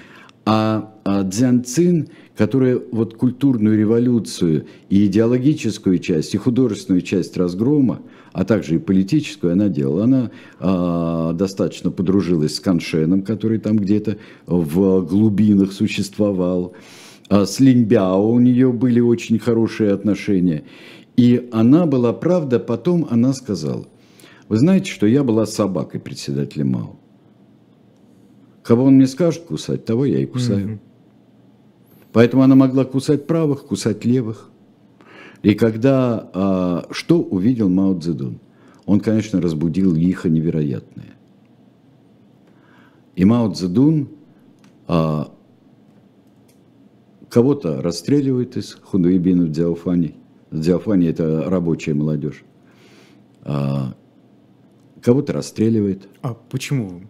а, 0.45 0.95
а 1.05 1.29
Цзян 1.29 1.65
Цин, 1.65 2.09
которая 2.37 2.81
вот 2.93 3.15
культурную 3.15 3.79
революцию 3.79 4.67
и 4.89 5.07
идеологическую 5.07 5.99
часть, 5.99 6.35
и 6.35 6.39
художественную 6.39 7.03
часть 7.03 7.37
разгрома, 7.37 8.03
а 8.33 8.45
также 8.45 8.77
и 8.77 8.79
политическую 8.79 9.53
она 9.53 9.69
делала. 9.69 10.05
Она 10.05 10.31
а, 10.59 11.33
достаточно 11.33 11.91
подружилась 11.91 12.57
с 12.57 12.61
Каншеном, 12.61 13.23
который 13.23 13.59
там 13.59 13.77
где-то 13.77 14.19
в 14.47 15.03
глубинах 15.03 15.73
существовал. 15.73 16.75
А 17.29 17.47
с 17.47 17.61
Линьбяо 17.61 18.17
у 18.17 18.39
нее 18.41 18.73
были 18.73 19.01
очень 19.01 19.39
хорошие 19.39 19.93
отношения. 19.93 20.65
И 21.17 21.49
она 21.53 21.87
была, 21.87 22.13
правда, 22.13 22.59
потом 22.59 23.07
она 23.09 23.33
сказала, 23.33 23.87
вы 24.49 24.57
знаете, 24.59 24.91
что 24.91 25.07
я 25.07 25.23
была 25.23 25.47
собакой 25.47 26.01
председателя 26.01 26.65
МАО. 26.65 26.97
Кого 28.65 28.85
он 28.85 28.95
мне 28.95 29.07
скажет 29.07 29.45
кусать, 29.45 29.85
того 29.85 30.07
я 30.07 30.19
и 30.19 30.25
кусаю. 30.25 30.67
Mm-hmm. 30.67 30.79
Поэтому 32.13 32.43
она 32.43 32.55
могла 32.55 32.87
кусать 32.87 33.27
правых, 33.27 33.67
кусать 33.67 34.07
левых. 34.07 34.51
И 35.43 35.55
когда, 35.55 36.31
а, 36.33 36.87
что 36.91 37.21
увидел 37.21 37.69
Мао 37.69 37.99
Цзэдун? 37.99 38.41
Он, 38.87 39.01
конечно, 39.01 39.43
разбудил 39.43 39.93
лихо 39.93 40.31
невероятное. 40.31 41.15
И 43.17 43.27
Мао 43.27 43.53
Цзэдун 43.53 44.09
а, 44.89 45.31
кого-то 47.29 47.83
расстреливает 47.83 48.57
из 48.57 48.79
хунвейбинов 48.83 49.51
Дзяофани. 49.51 50.15
Дзяофани– 50.51 51.07
это 51.09 51.51
рабочая 51.51 51.93
молодежь. 51.93 52.45
А, 53.43 53.95
кого-то 55.03 55.35
расстреливает. 55.35 56.09
А 56.23 56.33
почему? 56.33 57.03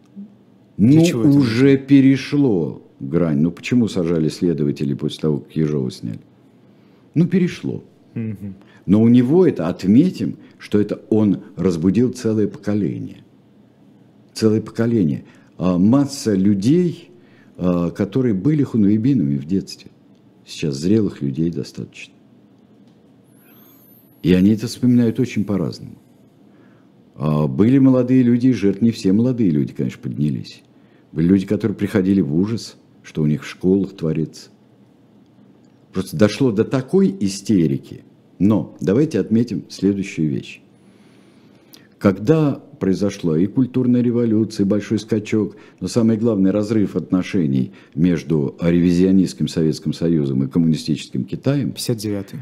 Ну, 0.77 1.03
уже 1.39 1.77
перешло 1.77 2.83
грань. 3.01 3.41
Ну, 3.41 3.51
почему 3.51 3.89
сажали 3.89 4.29
следователей 4.29 4.97
после 4.97 5.21
того, 5.21 5.39
как 5.39 5.55
Ежова 5.55 5.91
сняли? 5.91 6.21
Ну, 7.15 7.27
перешло. 7.27 7.85
Но 8.87 9.03
у 9.03 9.09
него 9.09 9.47
это, 9.47 9.69
отметим, 9.69 10.37
что 10.59 10.81
это 10.81 11.01
он 11.11 11.43
разбудил 11.57 12.13
целое 12.13 12.49
поколение. 12.49 13.25
Целое 14.35 14.61
поколение. 14.61 15.25
А 15.57 15.79
масса 15.79 16.35
людей, 16.35 17.11
а, 17.57 17.91
которые 17.91 18.35
были 18.35 18.63
хунвейбинами 18.63 19.37
в 19.37 19.47
детстве. 19.47 19.91
Сейчас 20.45 20.75
зрелых 20.75 21.23
людей 21.23 21.51
достаточно. 21.51 22.13
И 24.23 24.33
они 24.35 24.51
это 24.51 24.67
вспоминают 24.67 25.21
очень 25.21 25.45
по-разному. 25.45 25.97
А, 27.15 27.47
были 27.47 27.79
молодые 27.79 28.23
люди 28.23 28.49
и 28.49 28.53
жертвы, 28.53 28.87
не 28.87 28.91
все 28.91 29.13
молодые 29.13 29.51
люди, 29.51 29.73
конечно, 29.73 30.01
поднялись. 30.03 30.64
Были 31.15 31.29
люди, 31.29 31.47
которые 31.47 31.77
приходили 31.77 32.21
в 32.21 32.35
ужас, 32.35 32.77
что 33.05 33.23
у 33.23 33.27
них 33.27 33.45
в 33.45 33.49
школах 33.49 33.95
творится. 33.97 34.51
Просто 35.93 36.17
дошло 36.17 36.51
до 36.51 36.65
такой 36.65 37.15
истерики. 37.21 38.03
Но 38.41 38.77
давайте 38.81 39.21
отметим 39.21 39.65
следующую 39.69 40.29
вещь. 40.29 40.61
Когда 41.99 42.55
произошла 42.81 43.39
и 43.39 43.47
культурная 43.47 44.03
революция, 44.03 44.67
и 44.67 44.69
большой 44.69 44.99
скачок, 44.99 45.57
но 45.79 45.87
самое 45.87 46.19
главное 46.19 46.51
разрыв 46.51 46.97
отношений 46.97 47.73
между 47.95 48.57
ревизионистским 48.61 49.47
Советским 49.47 49.93
Союзом 49.93 50.43
и 50.43 50.49
коммунистическим 50.49 51.25
Китаем. 51.25 51.71
59-й. 51.71 52.39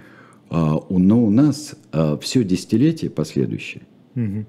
А, 0.49 0.81
но 0.89 1.25
у 1.25 1.31
нас 1.31 1.77
а, 1.93 2.17
все 2.17 2.43
десятилетие 2.43 3.11
последующее, 3.11 3.83
угу. 4.15 4.47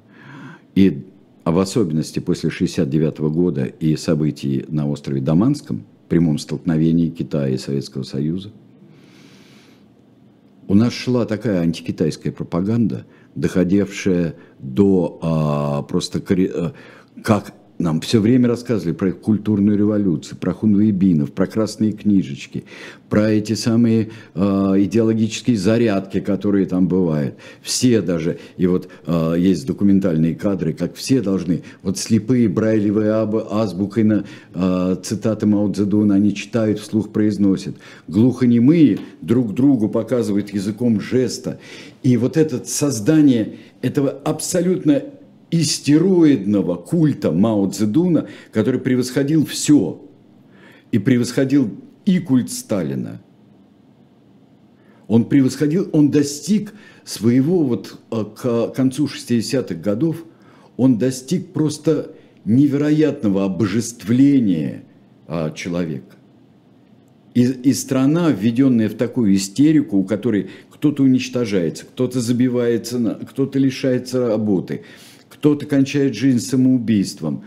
и 0.76 1.03
а 1.44 1.52
в 1.52 1.60
особенности 1.60 2.20
после 2.20 2.50
69 2.50 3.20
года 3.20 3.66
и 3.66 3.96
событий 3.96 4.66
на 4.68 4.89
острове 4.89 5.22
Даманском, 5.22 5.84
прямом 6.08 6.38
столкновении 6.38 7.10
Китая 7.10 7.50
и 7.50 7.58
Советского 7.58 8.04
Союза, 8.04 8.52
у 10.68 10.76
нас 10.76 10.94
шла 10.94 11.26
такая 11.26 11.62
антикитайская 11.62 12.32
пропаганда, 12.32 13.06
доходившая 13.36 14.36
до 14.60 15.20
а, 15.22 15.82
просто 15.84 16.20
а, 16.20 16.74
как 17.22 17.54
нам 17.80 18.01
все 18.01 18.19
время 18.19 18.47
рассказывали 18.47 18.93
про 18.93 19.11
культурную 19.11 19.78
революцию, 19.78 20.38
про 20.38 20.53
хунвейбинов, 20.53 21.32
про 21.32 21.47
красные 21.47 21.91
книжечки, 21.91 22.65
про 23.09 23.32
эти 23.32 23.53
самые 23.53 24.11
э, 24.36 24.39
идеологические 24.78 25.57
зарядки, 25.57 26.19
которые 26.19 26.65
там 26.65 26.88
бывают. 26.88 27.36
Все 27.61 28.01
даже, 28.01 28.39
и 28.57 28.67
вот 28.67 28.89
э, 29.05 29.36
есть 29.38 29.65
документальные 29.65 30.36
кадры, 30.36 30.74
как 30.74 30.95
все 30.95 31.21
должны, 31.21 31.63
вот 31.82 31.97
слепые 31.97 32.47
брайлевые 32.47 33.11
азбукой 33.11 34.03
на 34.03 34.26
э, 34.53 34.95
цитаты 35.03 35.45
Мао 35.45 35.71
Цзэдуна, 35.71 36.15
они 36.15 36.34
читают, 36.36 36.80
вслух 36.80 37.09
произносят. 37.09 37.76
Глухонемые 38.07 38.99
друг 39.21 39.53
другу 39.53 39.89
показывают 39.89 40.53
языком 40.53 41.01
жеста. 41.01 41.59
И 42.03 42.17
вот 42.17 42.38
это 42.38 42.63
создание 42.65 43.55
этого 43.82 44.09
абсолютно 44.09 45.03
истероидного 45.54 46.76
культа 46.76 47.32
Мао 47.32 47.70
Цзэдуна, 47.70 48.28
который 48.51 48.80
превосходил 48.80 49.45
все. 49.45 50.01
И 50.91 50.97
превосходил 50.97 51.70
и 52.06 52.18
культ 52.20 52.51
Сталина. 52.51 53.22
Он 55.08 55.26
превосходил, 55.26 55.89
он 55.93 56.10
достиг 56.10 56.74
своего 57.04 57.64
вот 57.64 57.99
а, 58.10 58.26
к 58.26 58.74
концу 58.74 59.06
60-х 59.06 59.76
годов, 59.76 60.26
он 60.76 60.97
достиг 60.97 61.54
просто 61.54 62.16
невероятного 62.45 63.45
обожествления 63.45 64.84
а, 65.28 65.51
человека. 65.51 66.16
И, 67.36 67.43
и 67.43 67.74
страна, 67.74 68.32
введенная 68.32 68.89
в 68.89 68.95
такую 68.95 69.36
истерику, 69.36 69.97
у 69.97 70.04
которой 70.04 70.49
кто-то 70.72 71.04
уничтожается, 71.04 71.86
кто-то 71.86 72.22
забивается, 72.22 73.20
кто-то 73.30 73.60
лишается 73.60 74.30
работы– 74.30 74.82
кто-то 75.44 75.66
кончает 75.66 76.16
жизнь 76.16 76.39
самоубийством. 76.39 77.44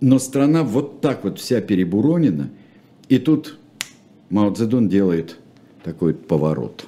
Но 0.00 0.18
страна 0.18 0.64
вот 0.64 1.02
так 1.02 1.24
вот 1.24 1.38
вся 1.38 1.60
перебуронена, 1.60 2.48
и 3.10 3.18
тут 3.18 3.58
Мао 4.30 4.50
Цзэдун 4.50 4.88
делает 4.88 5.36
такой 5.82 6.14
поворот. 6.14 6.86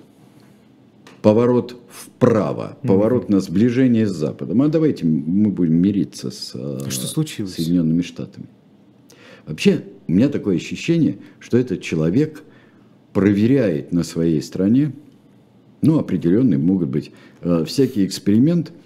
Поворот 1.21 1.79
вправо, 1.91 2.79
поворот 2.81 3.29
на 3.29 3.41
сближение 3.41 4.07
с 4.07 4.13
Западом. 4.13 4.63
А 4.63 4.69
давайте 4.69 5.05
мы 5.05 5.51
будем 5.51 5.75
мириться 5.75 6.31
с 6.31 6.53
а 6.55 6.89
Что 6.89 7.07
случилось? 7.07 7.53
Соединенными 7.53 8.01
Штатами. 8.01 8.47
Вообще, 9.45 9.83
у 10.09 10.13
меня 10.13 10.31
такое 10.31 10.57
ощущение, 10.57 11.19
что 11.39 11.59
этот 11.59 11.83
человек 11.83 12.43
проверяет 13.13 13.93
на 13.93 14.05
своей 14.05 14.41
стране, 14.41 14.95
ну, 15.83 15.99
определенные 15.99 16.59
могут 16.59 16.89
быть, 16.89 17.13
э, 17.43 17.63
всякий 17.67 18.07
эксперимент– 18.07 18.73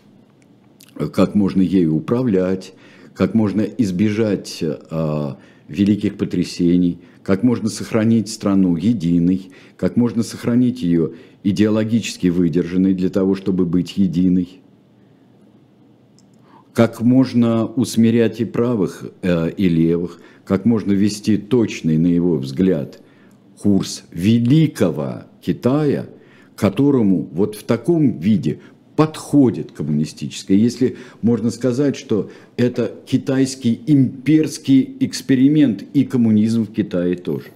как 1.09 1.34
можно 1.34 1.62
ею 1.62 1.96
управлять, 1.96 2.74
как 3.14 3.34
можно 3.34 3.62
избежать 3.62 4.59
э, 4.62 5.34
великих 5.68 6.16
потрясений, 6.16 6.98
как 7.22 7.42
можно 7.42 7.68
сохранить 7.68 8.28
страну 8.28 8.76
единой, 8.76 9.51
как 9.76 9.96
можно 9.96 10.22
сохранить 10.22 10.82
ее 10.82 11.12
идеологически 11.42 12.28
выдержанной 12.28 12.94
для 12.94 13.09
того, 13.09 13.34
чтобы 13.34 13.66
быть 13.66 13.96
единой, 13.96 14.61
как 16.74 17.01
можно 17.01 17.66
усмирять 17.66 18.40
и 18.40 18.44
правых, 18.44 19.11
э, 19.22 19.51
и 19.51 19.68
левых, 19.68 20.20
как 20.44 20.64
можно 20.64 20.92
вести 20.92 21.36
точный, 21.36 21.98
на 21.98 22.07
его 22.07 22.36
взгляд, 22.36 23.01
курс 23.59 24.05
великого 24.11 25.24
Китая, 25.40 26.07
которому 26.57 27.28
вот 27.32 27.55
в 27.55 27.64
таком 27.64 28.18
виде 28.18 28.61
подходит 29.01 29.72
коммунистическое. 29.72 30.59
Если 30.59 30.98
можно 31.22 31.51
сказать, 31.51 31.96
что 31.96 32.30
это 32.59 32.92
китайский 33.07 33.80
имперский 33.86 34.94
эксперимент 35.01 35.82
и 35.94 36.05
коммунизм 36.05 36.66
в 36.66 36.70
Китае 36.70 37.16
тоже. 37.16 37.46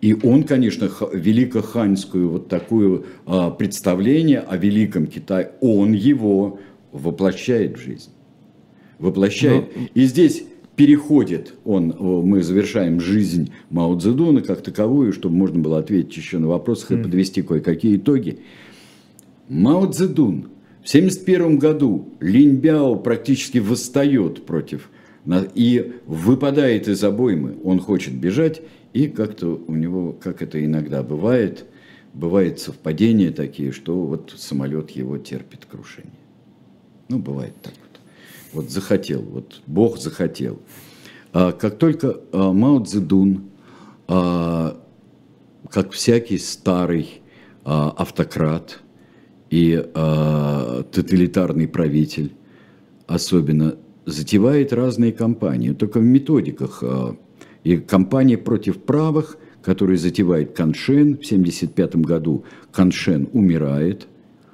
И 0.00 0.12
он, 0.12 0.42
конечно, 0.42 0.90
великоханьскую 1.12 2.30
вот 2.30 2.48
такую 2.48 3.06
а, 3.26 3.52
представление 3.52 4.40
о 4.40 4.56
великом 4.56 5.06
Китае, 5.06 5.52
он 5.60 5.92
его 5.92 6.58
воплощает 6.90 7.78
в 7.78 7.80
жизнь. 7.80 8.10
Воплощает. 8.98 9.66
Но... 9.76 9.82
И 9.94 10.04
здесь 10.06 10.42
переходит 10.74 11.54
он, 11.64 11.94
мы 11.98 12.42
завершаем 12.42 13.00
жизнь 13.00 13.52
Мао 13.70 13.96
Цзэдуна 13.96 14.42
как 14.42 14.62
таковую, 14.62 15.12
чтобы 15.12 15.36
можно 15.36 15.60
было 15.60 15.78
ответить 15.78 16.16
еще 16.16 16.38
на 16.38 16.48
вопросы 16.48 16.98
и 16.98 17.02
подвести 17.02 17.42
кое-какие 17.42 17.98
итоги. 17.98 18.40
Мао 19.48 19.86
Цзэдун 19.86 20.50
В 20.82 20.88
1971 20.88 21.58
году 21.58 22.08
Линьбяо 22.20 22.96
практически 22.96 23.58
восстает 23.58 24.44
против 24.44 24.90
и 25.54 25.94
выпадает 26.06 26.88
из 26.88 27.02
обоймы. 27.02 27.56
Он 27.64 27.80
хочет 27.80 28.14
бежать, 28.14 28.62
и 28.92 29.08
как-то 29.08 29.60
у 29.66 29.74
него, 29.74 30.12
как 30.12 30.42
это 30.42 30.64
иногда 30.64 31.02
бывает, 31.02 31.64
бывает 32.14 32.60
совпадения 32.60 33.32
такие, 33.32 33.72
что 33.72 33.96
вот 33.96 34.32
самолет 34.36 34.90
его 34.90 35.18
терпит 35.18 35.66
крушение. 35.66 36.12
Ну, 37.08 37.18
бывает 37.18 37.54
так 37.62 37.74
вот. 37.74 38.62
Вот 38.62 38.70
захотел, 38.70 39.22
вот 39.22 39.60
Бог 39.66 39.98
захотел. 39.98 40.60
А 41.32 41.52
как 41.52 41.78
только 41.78 42.20
а, 42.32 42.52
Мао 42.52 42.82
Цзэдун, 42.82 43.50
а, 44.08 44.80
как 45.68 45.92
всякий 45.92 46.38
старый 46.38 47.20
а, 47.64 47.90
автократ 47.90 48.80
и 49.50 49.84
а, 49.94 50.82
тоталитарный 50.90 51.68
правитель, 51.68 52.32
особенно 53.06 53.76
затевает 54.04 54.72
разные 54.72 55.12
кампании, 55.12 55.72
только 55.72 55.98
в 56.00 56.04
методиках. 56.04 56.82
А, 56.82 57.16
и 57.64 57.76
кампания 57.78 58.38
против 58.38 58.78
правых, 58.78 59.36
которую 59.62 59.98
затевает 59.98 60.52
Каншен 60.52 61.16
в 61.16 61.26
1975 61.26 61.96
году. 61.96 62.44
Каншен 62.70 63.28
умирает. 63.32 64.06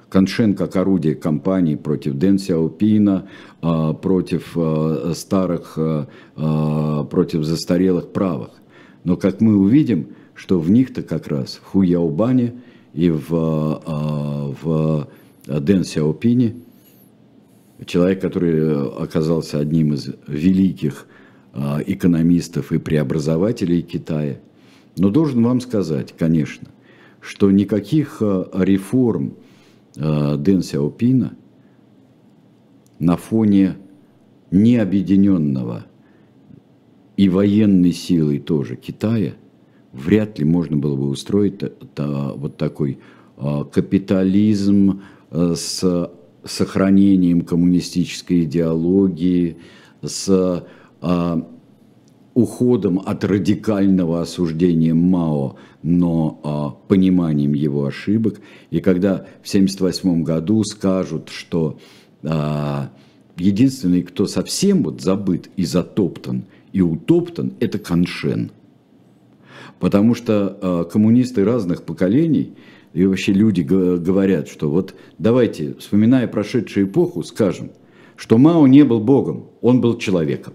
Каншен 0.09 0.55
как 0.55 0.75
орудие 0.75 1.15
кампании 1.15 1.75
против 1.75 2.13
Дэн 2.13 2.39
Сяопина, 2.39 3.27
а, 3.61 3.93
против 3.93 4.53
а, 4.55 5.13
старых, 5.15 5.77
против 6.35 7.43
застарелых 7.43 8.11
правых. 8.11 8.51
Но 9.03 9.17
как 9.17 9.41
мы 9.41 9.57
увидим, 9.57 10.07
что 10.33 10.59
в 10.59 10.69
них-то 10.71 11.03
как 11.03 11.27
раз 11.27 11.59
в 11.61 11.65
Хуяубане 11.65 12.53
и 12.93 13.09
в, 13.09 13.29
в 14.61 15.07
Дэн 15.47 15.83
Сяопине– 15.83 16.55
человек, 17.85 18.21
который 18.21 18.87
оказался 18.87 19.59
одним 19.59 19.93
из 19.93 20.09
великих 20.27 21.07
а, 21.53 21.79
экономистов 21.85 22.71
и 22.71 22.77
преобразователей 22.77 23.81
Китая. 23.81 24.37
Но 24.97 25.09
должен 25.09 25.43
вам 25.43 25.59
сказать, 25.61 26.13
конечно, 26.17 26.69
что 27.19 27.51
никаких 27.51 28.17
а, 28.21 28.49
реформ 28.53 29.35
а, 29.97 30.37
Дэн 30.37 30.61
Сяопина 30.61 31.35
на 32.99 33.17
фоне 33.17 33.77
необъединенного 34.51 35.85
и 37.17 37.29
военной 37.29 37.91
силой 37.91 38.39
тоже 38.39 38.75
Китая 38.75 39.33
вряд 39.93 40.39
ли 40.39 40.45
можно 40.45 40.75
было 40.75 40.95
бы 40.95 41.07
устроить 41.07 41.61
вот 41.97 42.57
такой 42.57 42.99
капитализм 43.37 45.01
с 45.31 46.09
сохранением 46.43 47.41
коммунистической 47.41 48.43
идеологии, 48.43 49.57
с 50.01 50.65
а, 51.01 51.47
уходом 52.33 52.99
от 53.05 53.23
радикального 53.23 54.21
осуждения 54.21 54.93
Мао, 54.93 55.55
но 55.81 56.39
а, 56.43 56.69
пониманием 56.87 57.53
его 57.53 57.85
ошибок. 57.85 58.41
И 58.71 58.79
когда 58.79 59.25
в 59.41 59.47
1978 59.47 60.23
году 60.23 60.63
скажут, 60.63 61.29
что 61.29 61.77
а, 62.23 62.89
единственный, 63.37 64.03
кто 64.03 64.25
совсем 64.25 64.83
вот 64.83 65.01
забыт 65.01 65.49
и 65.55 65.65
затоптан, 65.65 66.45
и 66.71 66.81
утоптан, 66.81 67.53
это 67.59 67.77
Каншен. 67.79 68.51
Потому 69.83 70.15
что 70.15 70.57
а, 70.61 70.83
коммунисты 70.85 71.43
разных 71.43 71.83
поколений– 71.83 72.53
и 72.93 73.05
вообще 73.05 73.33
люди 73.33 73.61
говорят, 73.61 74.47
что 74.47 74.69
вот 74.69 74.95
давайте, 75.17 75.73
вспоминая 75.79 76.27
прошедшую 76.27 76.85
эпоху, 76.85 77.23
скажем, 77.23 77.71
что 78.15 78.37
Мао 78.37 78.67
не 78.67 78.83
был 78.83 78.99
Богом, 78.99 79.47
он 79.61 79.81
был 79.81 79.97
человеком. 79.97 80.53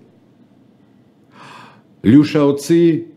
Лю 2.03 2.22
Шао 2.22 2.57
Ци 2.57 3.09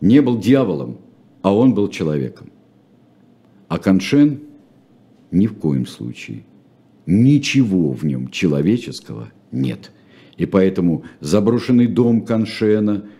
не 0.00 0.22
был 0.22 0.38
дьяволом, 0.38 0.96
а 1.42 1.54
он 1.54 1.74
был 1.74 1.88
человеком. 1.88 2.50
А 3.68 3.78
Каншен 3.78 4.40
ни 5.30 5.46
в 5.46 5.54
коем 5.56 5.86
случае. 5.86 6.44
Ничего 7.04 7.92
в 7.92 8.04
нем 8.04 8.30
человеческого 8.30 9.30
нет. 9.52 9.92
И 10.38 10.46
поэтому 10.46 11.04
заброшенный 11.20 11.86
дом 11.86 12.22
Каншена– 12.22 13.04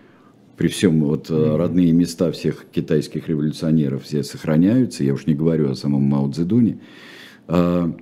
при 0.61 0.69
всем 0.69 1.03
вот 1.05 1.31
mm-hmm. 1.31 1.57
родные 1.57 1.91
места 1.93 2.31
всех 2.33 2.67
китайских 2.71 3.31
революционеров 3.31 4.05
все 4.05 4.23
сохраняются, 4.23 5.03
я 5.03 5.15
уж 5.15 5.25
не 5.25 5.33
говорю 5.33 5.71
о 5.71 5.75
самом 5.75 6.03
Мао 6.03 6.31
Цзэдуне, 6.31 6.81
а, 7.49 7.97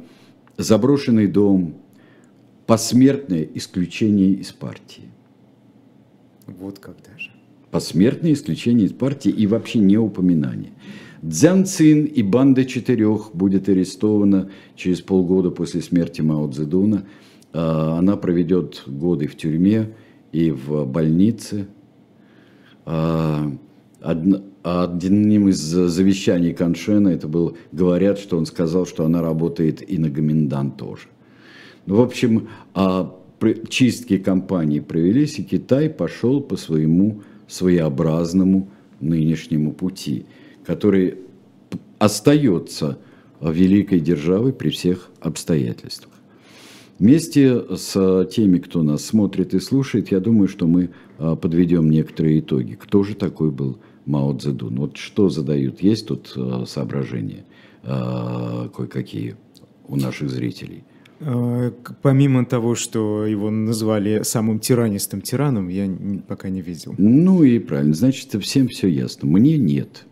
заброшенный 0.56 1.28
дом, 1.28 1.76
посмертное 2.66 3.46
исключение 3.54 4.32
из 4.32 4.50
партии. 4.50 5.04
Вот 6.48 6.80
как 6.80 6.96
даже. 6.96 7.30
Посмертное 7.70 8.32
исключение 8.32 8.88
из 8.88 8.92
партии 8.92 9.30
и 9.30 9.46
вообще 9.46 9.78
не 9.78 9.96
упоминание. 9.96 10.72
Цзян 11.24 11.64
Цин 11.64 12.06
и 12.06 12.24
банда 12.24 12.64
четырех 12.64 13.30
будет 13.34 13.68
арестована 13.68 14.50
через 14.74 15.00
полгода 15.00 15.52
после 15.52 15.80
смерти 15.80 16.22
Мао 16.22 16.50
Цзэдуна. 16.50 17.04
А, 17.52 17.98
она 18.00 18.16
проведет 18.16 18.82
годы 18.84 19.28
в 19.28 19.36
тюрьме 19.36 19.94
и 20.32 20.50
в 20.50 20.84
больнице, 20.86 21.68
одним 24.01 25.49
из 25.49 25.59
завещаний 25.59 26.53
Каншена 26.53 27.12
это 27.12 27.28
был, 27.28 27.57
говорят, 27.72 28.18
что 28.18 28.39
он 28.39 28.47
сказал, 28.47 28.86
что 28.86 29.05
она 29.05 29.20
работает 29.22 29.89
и 29.89 29.99
на 29.99 30.09
Гоминдан 30.09 30.72
тоже. 30.72 31.09
Ну, 31.86 31.97
в 31.97 32.01
общем, 32.01 32.49
а 32.74 33.14
чистки 33.68 34.18
компании 34.18 34.80
провелись, 34.80 35.39
и 35.39 35.45
Китай 35.45 35.89
пошел 35.89 36.41
по 36.41 36.57
своему 36.57 37.22
своеобразному 37.47 38.68
нынешнему 39.01 39.72
пути, 39.72 40.26
который 40.64 41.18
остается 41.99 42.99
великой 43.41 44.01
державой 44.01 44.53
при 44.53 44.70
всех 44.70 45.11
обстоятельствах. 45.20 46.12
Вместе 46.99 47.76
с 47.76 48.26
теми, 48.26 48.59
кто 48.59 48.82
нас 48.82 49.05
смотрит 49.05 49.55
и 49.55 49.61
слушает, 49.61 50.11
я 50.11 50.18
думаю, 50.18 50.49
что 50.49 50.66
мы 50.66 50.90
а, 51.18 51.36
подведем 51.36 51.90
некоторые 51.90 52.40
итоги. 52.40 52.74
Кто 52.74 53.05
же 53.05 53.14
такой 53.14 53.51
был 53.53 53.78
Мао 54.05 54.36
Цзэдун? 54.36 54.76
Вот 54.76 54.96
что 54.96 55.28
задают? 55.28 55.80
Есть 55.80 56.09
тут 56.09 56.32
а, 56.36 56.64
соображения 56.66 57.44
кое-какие 57.84 59.36
у 59.86 59.96
наших 59.96 60.28
зрителей? 60.30 60.82
Помимо 62.03 62.44
того, 62.44 62.74
что 62.74 63.24
его 63.24 63.51
назвали 63.51 64.22
самым 64.24 64.59
тиранистым 64.59 65.22
тираном, 65.22 65.68
я 65.68 65.88
пока 66.26 66.49
не 66.49 66.61
видел. 66.61 66.94
Ну 66.99 67.44
и 67.44 67.59
правильно, 67.61 67.94
значит, 67.94 68.34
всем 68.42 68.68
все 68.68 68.88
ясно. 68.88 69.28
Мне 69.28 69.57
нет. 69.57 70.05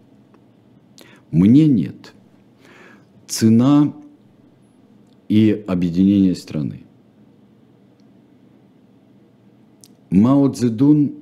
Мне 1.32 1.66
нет. 1.66 2.14
Цена 3.26 3.92
и 5.28 5.64
объединение 5.66 6.34
страны. 6.34 6.84
Мао 10.10 10.48
Цзэдун 10.48 11.14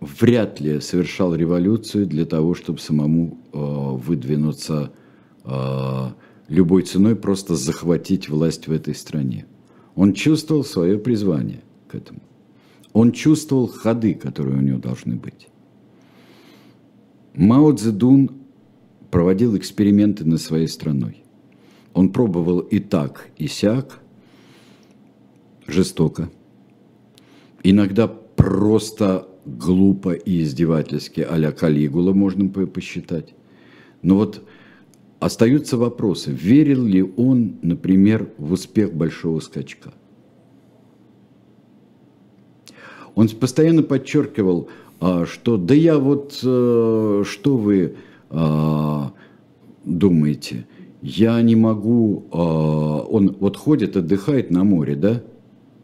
вряд 0.00 0.60
ли 0.60 0.80
совершал 0.80 1.34
революцию 1.34 2.06
для 2.06 2.24
того, 2.24 2.54
чтобы 2.54 2.78
самому 2.78 3.38
э, 3.52 3.58
выдвинуться 3.58 4.92
э, 5.44 6.06
любой 6.48 6.82
ценой, 6.82 7.16
просто 7.16 7.54
захватить 7.54 8.28
власть 8.28 8.66
в 8.66 8.72
этой 8.72 8.94
стране. 8.94 9.46
Он 9.94 10.12
чувствовал 10.12 10.64
свое 10.64 10.98
призвание 10.98 11.62
к 11.88 11.94
этому. 11.94 12.20
Он 12.92 13.12
чувствовал 13.12 13.68
ходы, 13.68 14.14
которые 14.14 14.58
у 14.58 14.60
него 14.60 14.78
должны 14.78 15.16
быть. 15.16 15.48
Мао 17.34 17.72
Цзэдун 17.72 18.30
проводил 19.10 19.56
эксперименты 19.56 20.24
над 20.24 20.40
своей 20.40 20.66
страной. 20.66 21.22
Он 21.94 22.10
пробовал 22.10 22.60
и 22.60 22.78
так, 22.78 23.28
и 23.36 23.46
сяк, 23.46 24.00
жестоко. 25.66 26.30
Иногда 27.62 28.06
просто 28.08 29.28
глупо 29.44 30.12
и 30.12 30.42
издевательски, 30.42 31.20
а-ля 31.20 31.52
Калигула 31.52 32.12
можно 32.12 32.48
посчитать. 32.48 33.34
Но 34.02 34.16
вот 34.16 34.42
остаются 35.18 35.76
вопросы, 35.76 36.30
верил 36.30 36.84
ли 36.84 37.02
он, 37.02 37.56
например, 37.62 38.30
в 38.38 38.52
успех 38.52 38.94
большого 38.94 39.40
скачка. 39.40 39.92
Он 43.14 43.28
постоянно 43.28 43.82
подчеркивал, 43.82 44.68
а, 45.00 45.26
что 45.26 45.56
да 45.56 45.74
я 45.74 45.98
вот, 45.98 46.38
э, 46.42 47.24
что 47.26 47.56
вы 47.56 47.96
а, 48.30 49.12
думаете– 49.84 50.66
я 51.02 51.40
не 51.42 51.56
могу, 51.56 52.24
э, 52.30 52.36
он 52.36 53.36
вот 53.40 53.56
ходит, 53.56 53.96
отдыхает 53.96 54.50
на 54.50 54.64
море, 54.64 54.96
да, 54.96 55.22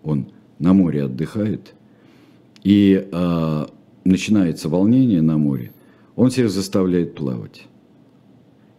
он 0.03 0.27
на 0.59 0.73
море 0.73 1.05
отдыхает, 1.05 1.75
и 2.63 3.09
э, 3.11 3.67
начинается 4.05 4.69
волнение 4.69 5.23
на 5.23 5.39
море, 5.39 5.73
он 6.17 6.31
всех 6.31 6.51
заставляет 6.51 7.15
плавать. 7.15 7.67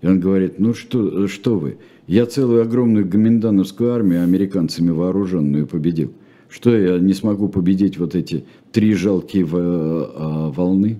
И 0.02 0.08
он 0.08 0.20
говорит, 0.20 0.60
ну 0.60 0.74
что, 0.74 1.28
что 1.28 1.58
вы, 1.58 1.78
Я 2.06 2.26
целую 2.26 2.62
огромную 2.62 3.08
гоминдановскую 3.08 3.92
армию 3.92 4.24
американцами 4.24 4.92
вооруженную 4.92 5.66
победил. 5.68 6.14
Что 6.50 6.76
я 6.78 7.00
не 7.00 7.14
смогу 7.14 7.50
победить 7.50 7.98
вот 7.98 8.16
эти 8.16 8.46
три 8.72 8.94
жалкие 8.94 9.44
э, 9.44 10.52
волны? 10.52 11.00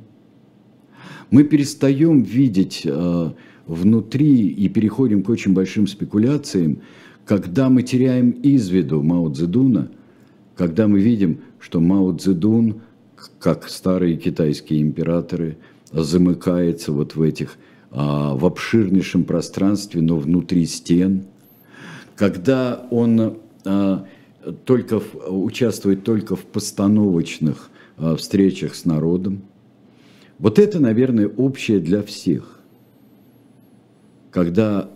Мы 1.30 1.44
перестаем 1.44 2.24
видеть 2.24 2.88
внутри 3.68 4.48
и 4.48 4.70
переходим 4.70 5.24
к 5.24 5.30
очень 5.30 5.54
большим 5.54 5.88
спекуляциям, 5.88 6.80
когда 7.26 7.70
мы 7.70 7.84
теряем 7.84 8.32
из 8.32 8.70
виду 8.70 9.04
Мао 9.04 9.30
Цзэдуна, 9.30 9.92
когда 10.56 10.88
мы 10.88 11.00
видим, 11.00 11.40
что 11.60 11.80
Мао 11.80 12.16
Цзэдун, 12.16 12.82
как 13.40 13.70
старые 13.70 14.18
китайские 14.18 14.82
императоры, 14.82 15.58
замыкается 15.92 16.92
вот 16.92 17.16
в 17.16 17.22
этих 17.22 17.58
а, 17.92 18.36
в 18.36 18.46
обширнейшем 18.46 19.24
пространстве, 19.24 20.02
но 20.02 20.18
внутри 20.18 20.66
стен, 20.66 21.26
когда 22.16 22.86
он 22.92 23.38
а, 23.66 24.06
только 24.66 25.02
участвует 25.28 26.04
только 26.04 26.36
в 26.36 26.46
постановочных 26.46 27.70
а, 27.98 28.16
встречах 28.16 28.76
с 28.76 28.86
народом. 28.86 29.42
Вот 30.40 30.60
это, 30.60 30.80
наверное, 30.80 31.28
общее 31.28 31.80
для 31.80 32.04
всех. 32.04 32.57
Когда 34.38 34.88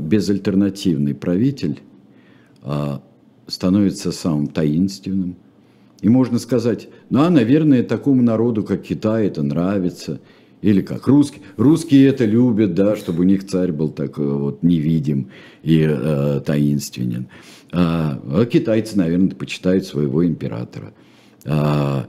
безальтернативный 0.00 1.14
правитель 1.14 1.78
становится 3.46 4.10
самым 4.10 4.48
таинственным, 4.48 5.36
и 6.00 6.08
можно 6.08 6.40
сказать, 6.40 6.88
ну, 7.08 7.20
а, 7.20 7.30
наверное, 7.30 7.84
такому 7.84 8.22
народу, 8.22 8.64
как 8.64 8.82
Китай, 8.82 9.28
это 9.28 9.44
нравится– 9.44 10.20
или 10.62 10.80
как? 10.80 11.08
Русские, 11.08 11.42
русские 11.56 12.06
это 12.06 12.24
любят, 12.24 12.74
да, 12.74 12.94
чтобы 12.94 13.20
у 13.20 13.24
них 13.24 13.46
царь 13.46 13.72
был 13.72 13.90
такой 13.90 14.32
вот 14.32 14.62
невидим 14.62 15.30
и 15.64 15.84
э, 15.88 16.40
таинственен. 16.46 17.26
А, 17.72 18.22
а 18.24 18.44
китайцы, 18.46 18.96
наверное, 18.96 19.34
почитают 19.34 19.84
своего 19.84 20.24
императора. 20.24 20.94
А, 21.44 22.06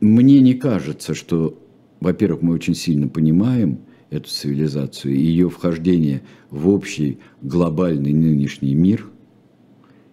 мне 0.00 0.40
не 0.40 0.52
кажется, 0.52 1.14
что, 1.14 1.58
во-первых, 2.00 2.42
мы 2.42 2.52
очень 2.52 2.74
сильно 2.74 3.08
понимаем 3.08 3.78
эту 4.10 4.28
цивилизацию 4.28 5.14
и 5.14 5.20
ее 5.20 5.48
вхождение 5.48 6.22
в 6.50 6.68
общий 6.68 7.18
глобальный 7.42 8.12
нынешний 8.12 8.74
мир 8.74 9.10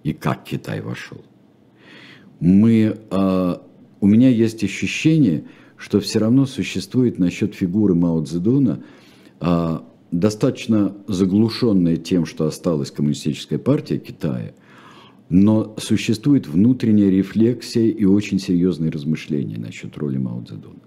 и 0.04 0.14
как 0.14 0.44
Китай 0.44 0.82
вошел. 0.82 1.24
Мы, 2.40 2.98
а, 3.10 3.66
у 4.02 4.08
меня 4.08 4.30
есть 4.30 4.64
ощущение, 4.64 5.46
что 5.78 6.00
все 6.00 6.20
равно 6.20 6.46
существует 6.46 7.20
насчет 7.20 7.56
фигуры 7.56 7.96
Мао 7.96 8.24
Цзэдуна 8.24 8.84
а, 9.40 9.86
достаточно 10.12 10.96
заглушенная 11.08 11.98
тем, 11.98 12.26
что 12.26 12.46
осталась 12.46 12.92
коммунистическая 12.92 13.58
партия 13.58 13.98
Китая, 13.98 14.54
но 15.30 15.76
существует 15.80 16.48
внутренняя 16.48 17.10
рефлексия 17.10 17.88
и 17.88 18.06
очень 18.06 18.40
серьезные 18.40 18.92
размышления 18.92 19.58
насчет 19.58 19.98
роли 19.98 20.18
Мао 20.18 20.44
Цзэдуна. 20.44 20.82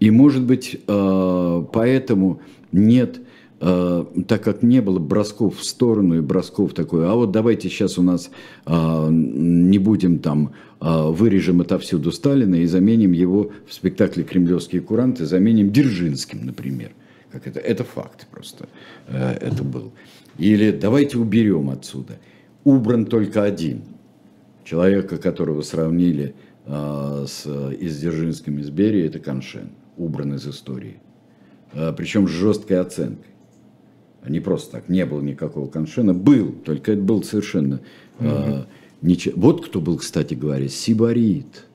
И, 0.00 0.10
может 0.10 0.42
быть, 0.42 0.80
а, 0.88 1.62
поэтому 1.72 2.40
нет 2.72 3.20
Э, 3.62 4.06
так 4.26 4.42
как 4.42 4.62
не 4.62 4.80
было 4.80 4.98
бросков 4.98 5.58
в 5.58 5.64
сторону 5.64 6.16
и 6.16 6.20
бросков 6.20 6.72
такой, 6.72 7.06
а 7.06 7.14
вот 7.14 7.30
давайте 7.30 7.68
сейчас 7.68 7.98
у 7.98 8.02
нас 8.02 8.30
э, 8.64 9.08
не 9.10 9.78
будем 9.78 10.18
там, 10.18 10.54
э, 10.80 11.10
вырежем 11.10 11.60
отовсюду 11.60 12.10
Сталина 12.10 12.54
и 12.54 12.64
заменим 12.64 13.12
его 13.12 13.52
в 13.66 13.74
спектакле 13.74 14.24
«Кремлевские 14.24 14.80
куранты», 14.80 15.26
заменим 15.26 15.72
Дзержинским, 15.72 16.46
например. 16.46 16.92
Как 17.30 17.46
это, 17.46 17.60
это 17.60 17.84
факт 17.84 18.26
просто, 18.30 18.66
это 19.06 19.62
был. 19.62 19.92
Или 20.38 20.72
давайте 20.72 21.16
уберем 21.16 21.70
отсюда. 21.70 22.18
Убран 22.64 23.06
только 23.06 23.44
один. 23.44 23.82
Человека, 24.64 25.16
которого 25.16 25.62
сравнили 25.62 26.34
с, 26.66 27.46
и 27.46 27.88
с 27.88 28.00
Дзержинским, 28.00 28.58
и 28.58 28.62
с 28.64 28.70
Берией, 28.70 29.06
это 29.06 29.20
Каншен. 29.20 29.68
Убран 30.00 30.34
из 30.34 30.46
истории. 30.46 31.00
Причем 31.96 32.26
с 32.26 32.30
жесткой 32.30 32.80
оценкой 32.80 33.30
не 34.28 34.40
просто 34.40 34.72
так, 34.72 34.88
не 34.88 35.06
было 35.06 35.20
никакого 35.20 35.68
коншена, 35.68 36.12
был, 36.12 36.52
только 36.52 36.92
это 36.92 37.02
был 37.02 37.22
совершенно 37.22 37.76
угу. 38.18 38.28
э, 38.28 38.64
ничего. 39.02 39.34
Вот 39.40 39.64
кто 39.64 39.80
был, 39.80 39.96
кстати 39.96 40.34
говоря, 40.34 40.68
сибарит, 40.68 41.66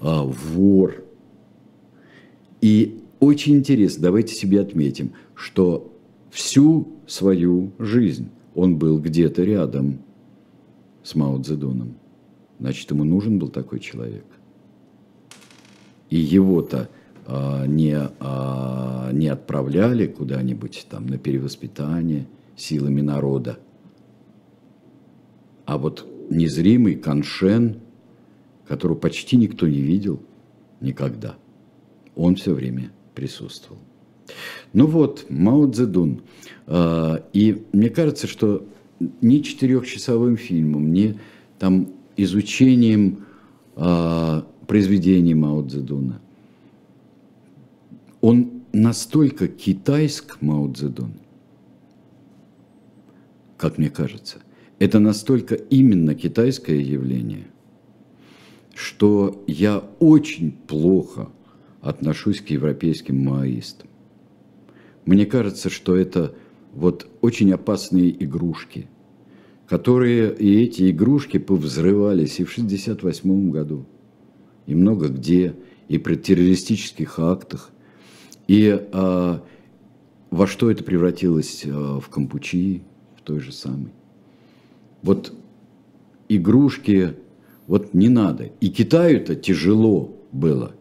а, 0.00 0.24
вор. 0.24 1.04
И 2.60 3.00
очень 3.20 3.56
интересно, 3.56 4.04
давайте 4.04 4.34
себе 4.34 4.60
отметим, 4.60 5.12
что 5.34 5.92
всю 6.30 6.88
свою 7.06 7.72
жизнь 7.78 8.28
он 8.54 8.76
был 8.76 8.98
где-то 8.98 9.42
рядом 9.42 9.98
с 11.02 11.14
Мао 11.14 11.40
Цзэдуном. 11.40 11.96
Значит, 12.58 12.90
ему 12.90 13.04
нужен 13.04 13.38
был 13.38 13.48
такой 13.48 13.80
человек. 13.80 14.24
И 16.10 16.16
его-то 16.16 16.88
а, 17.26 17.66
не, 17.66 17.96
а, 18.20 19.10
не 19.12 19.28
отправляли 19.28 20.06
куда-нибудь 20.06 20.86
там 20.90 21.06
на 21.06 21.18
перевоспитание 21.18 22.26
силами 22.56 23.00
народа. 23.00 23.58
А 25.64 25.78
вот 25.78 26.06
незримый 26.30 26.96
Каншен, 26.96 27.80
которого 28.68 28.96
почти 28.96 29.36
никто 29.36 29.66
не 29.66 29.80
видел 29.80 30.20
никогда, 30.80 31.36
он 32.14 32.36
все 32.36 32.52
время 32.52 32.90
присутствовал. 33.14 33.80
Ну 34.72 34.86
вот, 34.86 35.26
Мао 35.30 35.70
Цзэдун. 35.70 36.20
А, 36.66 37.24
и 37.32 37.64
мне 37.72 37.88
кажется, 37.88 38.26
что 38.26 38.66
ни 39.22 39.38
четырехчасовым 39.38 40.36
фильмом, 40.36 40.92
ни 40.92 41.18
там 41.58 41.88
изучением 42.16 43.24
произведений 44.66 45.34
Мао 45.34 45.62
Цзэдуна 45.66 46.20
он 48.24 48.62
настолько 48.72 49.48
китайск, 49.48 50.38
Мао 50.40 50.72
Цзэдун, 50.72 51.12
как 53.58 53.76
мне 53.76 53.90
кажется, 53.90 54.38
это 54.78 54.98
настолько 54.98 55.54
именно 55.56 56.14
китайское 56.14 56.78
явление, 56.78 57.46
что 58.74 59.44
я 59.46 59.84
очень 60.00 60.52
плохо 60.52 61.28
отношусь 61.82 62.40
к 62.40 62.48
европейским 62.48 63.22
маоистам. 63.22 63.88
Мне 65.04 65.26
кажется, 65.26 65.68
что 65.68 65.94
это 65.94 66.34
вот 66.72 67.06
очень 67.20 67.52
опасные 67.52 68.10
игрушки, 68.24 68.88
которые 69.68 70.34
и 70.34 70.62
эти 70.62 70.90
игрушки 70.90 71.36
повзрывались 71.36 72.40
и 72.40 72.44
в 72.44 72.50
1968 72.50 73.50
году, 73.50 73.84
и 74.66 74.74
много 74.74 75.08
где, 75.08 75.54
и 75.88 75.98
при 75.98 76.16
террористических 76.16 77.18
актах, 77.18 77.70
и 78.46 78.78
э, 78.80 79.38
во 80.30 80.46
что 80.46 80.70
это 80.70 80.84
превратилось 80.84 81.62
э, 81.64 81.70
в 81.70 82.08
Кампучи, 82.08 82.82
в 83.16 83.22
той 83.22 83.40
же 83.40 83.52
самой. 83.52 83.92
Вот 85.02 85.32
игрушки, 86.28 87.14
вот 87.66 87.94
не 87.94 88.08
надо. 88.08 88.50
И 88.60 88.68
Китаю-то 88.68 89.34
тяжело 89.34 90.14
было, 90.32 90.74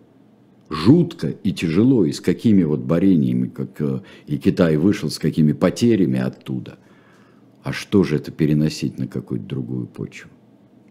жутко 0.69 1.29
и 1.29 1.51
тяжело, 1.53 2.05
и 2.05 2.11
с 2.11 2.19
какими 2.19 2.63
вот 2.63 2.79
борениями, 2.79 3.47
как 3.47 3.79
э, 3.79 4.01
и 4.27 4.37
Китай 4.37 4.77
вышел, 4.77 5.09
с 5.09 5.19
какими 5.19 5.53
потерями 5.53 6.19
оттуда. 6.19 6.77
А 7.63 7.71
что 7.71 8.03
же 8.03 8.17
это 8.17 8.31
переносить 8.31 8.97
на 8.97 9.07
какую-то 9.07 9.45
другую 9.45 9.87
почву? 9.87 10.29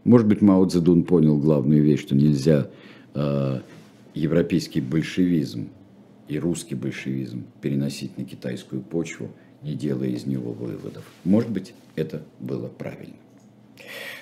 Может 0.05 0.27
быть, 0.27 0.41
Мао 0.41 0.67
Цзэдун 0.67 1.05
понял 1.05 1.39
главную 1.39 1.83
вещь, 1.83 2.01
что 2.01 2.15
нельзя 2.15 2.69
э, 3.15 3.61
европейский 4.15 4.81
большевизм 4.81 5.69
и 6.29 6.39
русский 6.39 6.75
большевизм 6.75 7.45
переносить 7.61 8.17
на 8.19 8.25
китайскую 8.25 8.83
почву, 8.83 9.29
не 9.63 9.75
делая 9.75 10.09
из 10.09 10.27
него 10.27 10.53
выводов. 10.53 11.05
Может 11.25 11.51
быть, 11.51 11.75
это 11.95 12.23
было 12.41 12.69
правильно. 12.69 13.15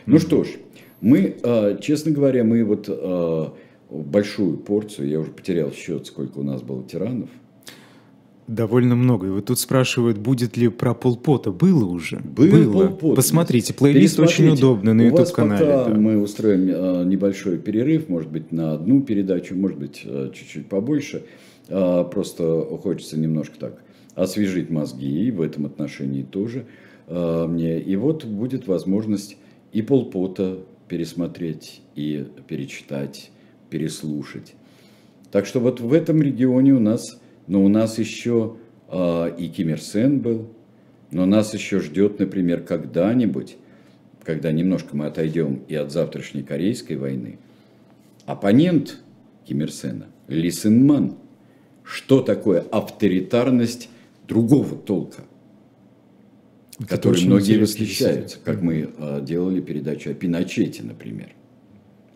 Ну 0.07 0.19
что 0.19 0.45
ж, 0.45 0.49
мы, 1.01 1.37
а, 1.43 1.77
честно 1.77 2.11
говоря, 2.11 2.45
мы 2.45 2.65
вот 2.65 2.87
а, 2.89 3.55
большую 3.91 4.59
порцию, 4.59 5.09
я 5.09 5.21
уже 5.21 5.31
потерял 5.31 5.73
счет, 5.73 6.07
сколько 6.07 6.39
у 6.39 6.43
нас 6.43 6.63
было 6.63 6.85
тиранов. 6.85 7.31
Довольно 8.51 8.97
много. 8.97 9.29
И 9.29 9.31
вот 9.31 9.45
тут 9.45 9.61
спрашивают, 9.61 10.19
будет 10.19 10.57
ли 10.57 10.67
про 10.69 10.93
полпота. 10.93 11.53
Было 11.53 11.85
уже? 11.85 12.19
Было. 12.19 12.65
Было. 12.65 12.87
Полпот. 12.89 13.15
Посмотрите, 13.15 13.73
плейлист 13.73 14.19
очень 14.19 14.49
удобный 14.49 14.93
на 14.93 15.03
YouTube-канале. 15.03 15.65
Да. 15.65 15.89
Мы 15.89 16.21
устроим 16.21 16.69
а, 16.75 17.05
небольшой 17.05 17.59
перерыв, 17.59 18.09
может 18.09 18.29
быть, 18.29 18.51
на 18.51 18.73
одну 18.73 19.03
передачу, 19.03 19.55
может 19.55 19.79
быть, 19.79 20.05
чуть-чуть 20.35 20.67
побольше. 20.69 21.23
А, 21.69 22.03
просто 22.03 22.63
хочется 22.83 23.17
немножко 23.17 23.57
так 23.57 23.83
освежить 24.17 24.69
мозги, 24.69 25.29
и 25.29 25.31
в 25.31 25.41
этом 25.41 25.67
отношении 25.67 26.23
тоже 26.25 26.67
мне. 27.09 27.81
И 27.81 27.95
вот 27.95 28.25
будет 28.25 28.67
возможность 28.67 29.37
и 29.73 29.81
полпота 29.81 30.59
пересмотреть, 30.89 31.83
и 31.95 32.27
перечитать, 32.49 33.31
переслушать. 33.71 34.55
Так 35.31 35.47
что 35.47 35.61
вот 35.61 35.81
в 35.81 35.93
этом 35.93 36.21
регионе 36.21 36.73
у 36.73 36.81
нас, 36.81 37.21
но 37.51 37.65
у 37.65 37.69
нас 37.69 37.99
еще 37.99 38.59
а, 38.87 39.27
и 39.27 39.49
Ким 39.49 39.71
Ир 39.71 39.81
Сен 39.81 40.21
был. 40.21 40.51
Но 41.11 41.27
нас 41.27 41.53
еще 41.53 41.81
ждет, 41.81 42.21
например, 42.21 42.63
когда-нибудь, 42.63 43.57
когда 44.23 44.53
немножко 44.53 44.97
мы 44.97 45.07
отойдем 45.07 45.65
и 45.67 45.75
от 45.75 45.91
завтрашней 45.91 46.45
Корейской 46.45 46.95
войны, 46.95 47.41
оппонент 48.25 48.99
Ким 49.45 49.63
Ир 49.63 49.73
Сена, 49.73 50.07
Ли 50.29 50.49
Сен 50.53 50.87
Ман. 50.87 51.17
Что 51.83 52.23
такое 52.23 52.61
авторитарность 52.71 53.89
другого 54.29 54.77
толка? 54.77 55.25
Это 56.79 56.87
которой 56.87 57.25
многие 57.25 57.59
восхищаются, 57.59 58.39
как 58.45 58.63
мы 58.63 58.91
а, 58.97 59.21
делали 59.21 59.61
передачу 59.61 60.13
о 60.13 60.15
Пиночете, 60.15 60.85
например. 60.85 61.31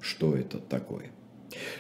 Что 0.01 0.37
это 0.37 0.59
такое? 0.59 1.07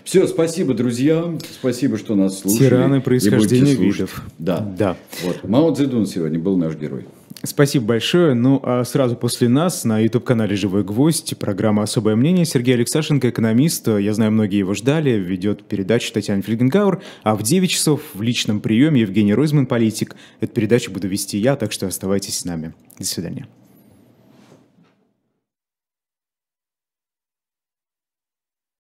Все, 0.05 0.27
спасибо, 0.27 0.75
друзья. 0.75 1.25
Спасибо, 1.51 1.97
что 1.99 2.15
нас 2.15 2.41
слушали. 2.41 2.69
Тираны 2.69 3.01
происхождения 3.01 3.75
видов. 3.75 4.23
Да. 4.39 4.61
да. 4.61 4.97
Вот. 5.23 5.45
Мао 5.45 5.73
Цзэдун 5.73 6.07
сегодня 6.07 6.39
был 6.39 6.57
наш 6.57 6.77
герой. 6.77 7.07
Спасибо 7.43 7.85
большое. 7.87 8.35
Ну, 8.35 8.61
а 8.63 8.85
сразу 8.85 9.17
после 9.17 9.49
нас 9.49 9.85
на 9.85 10.01
YouTube-канале 10.01 10.57
«Живой 10.57 10.83
гвоздь» 10.83 11.37
программа 11.39 11.83
«Особое 11.83 12.17
мнение». 12.17 12.47
Сергей 12.47 12.75
Алексашенко, 12.75 13.29
экономист, 13.29 13.87
я 13.87 14.15
знаю, 14.15 14.33
многие 14.33 14.59
его 14.59 14.73
ждали, 14.73 15.11
ведет 15.11 15.63
передачу 15.65 16.13
Татьяна 16.13 16.41
Фельгенгауэр, 16.41 17.03
а 17.23 17.35
в 17.35 17.43
9 17.43 17.71
часов 17.71 18.01
в 18.15 18.23
личном 18.23 18.61
приеме 18.61 19.03
Евгений 19.03 19.35
Ройзман, 19.35 19.67
политик. 19.67 20.17
Эту 20.41 20.53
передачу 20.55 20.91
буду 20.91 21.07
вести 21.07 21.37
я, 21.37 21.57
так 21.57 21.73
что 21.73 21.87
оставайтесь 21.87 22.39
с 22.39 22.45
нами. 22.47 22.73
До 22.99 23.05
свидания. 23.05 23.47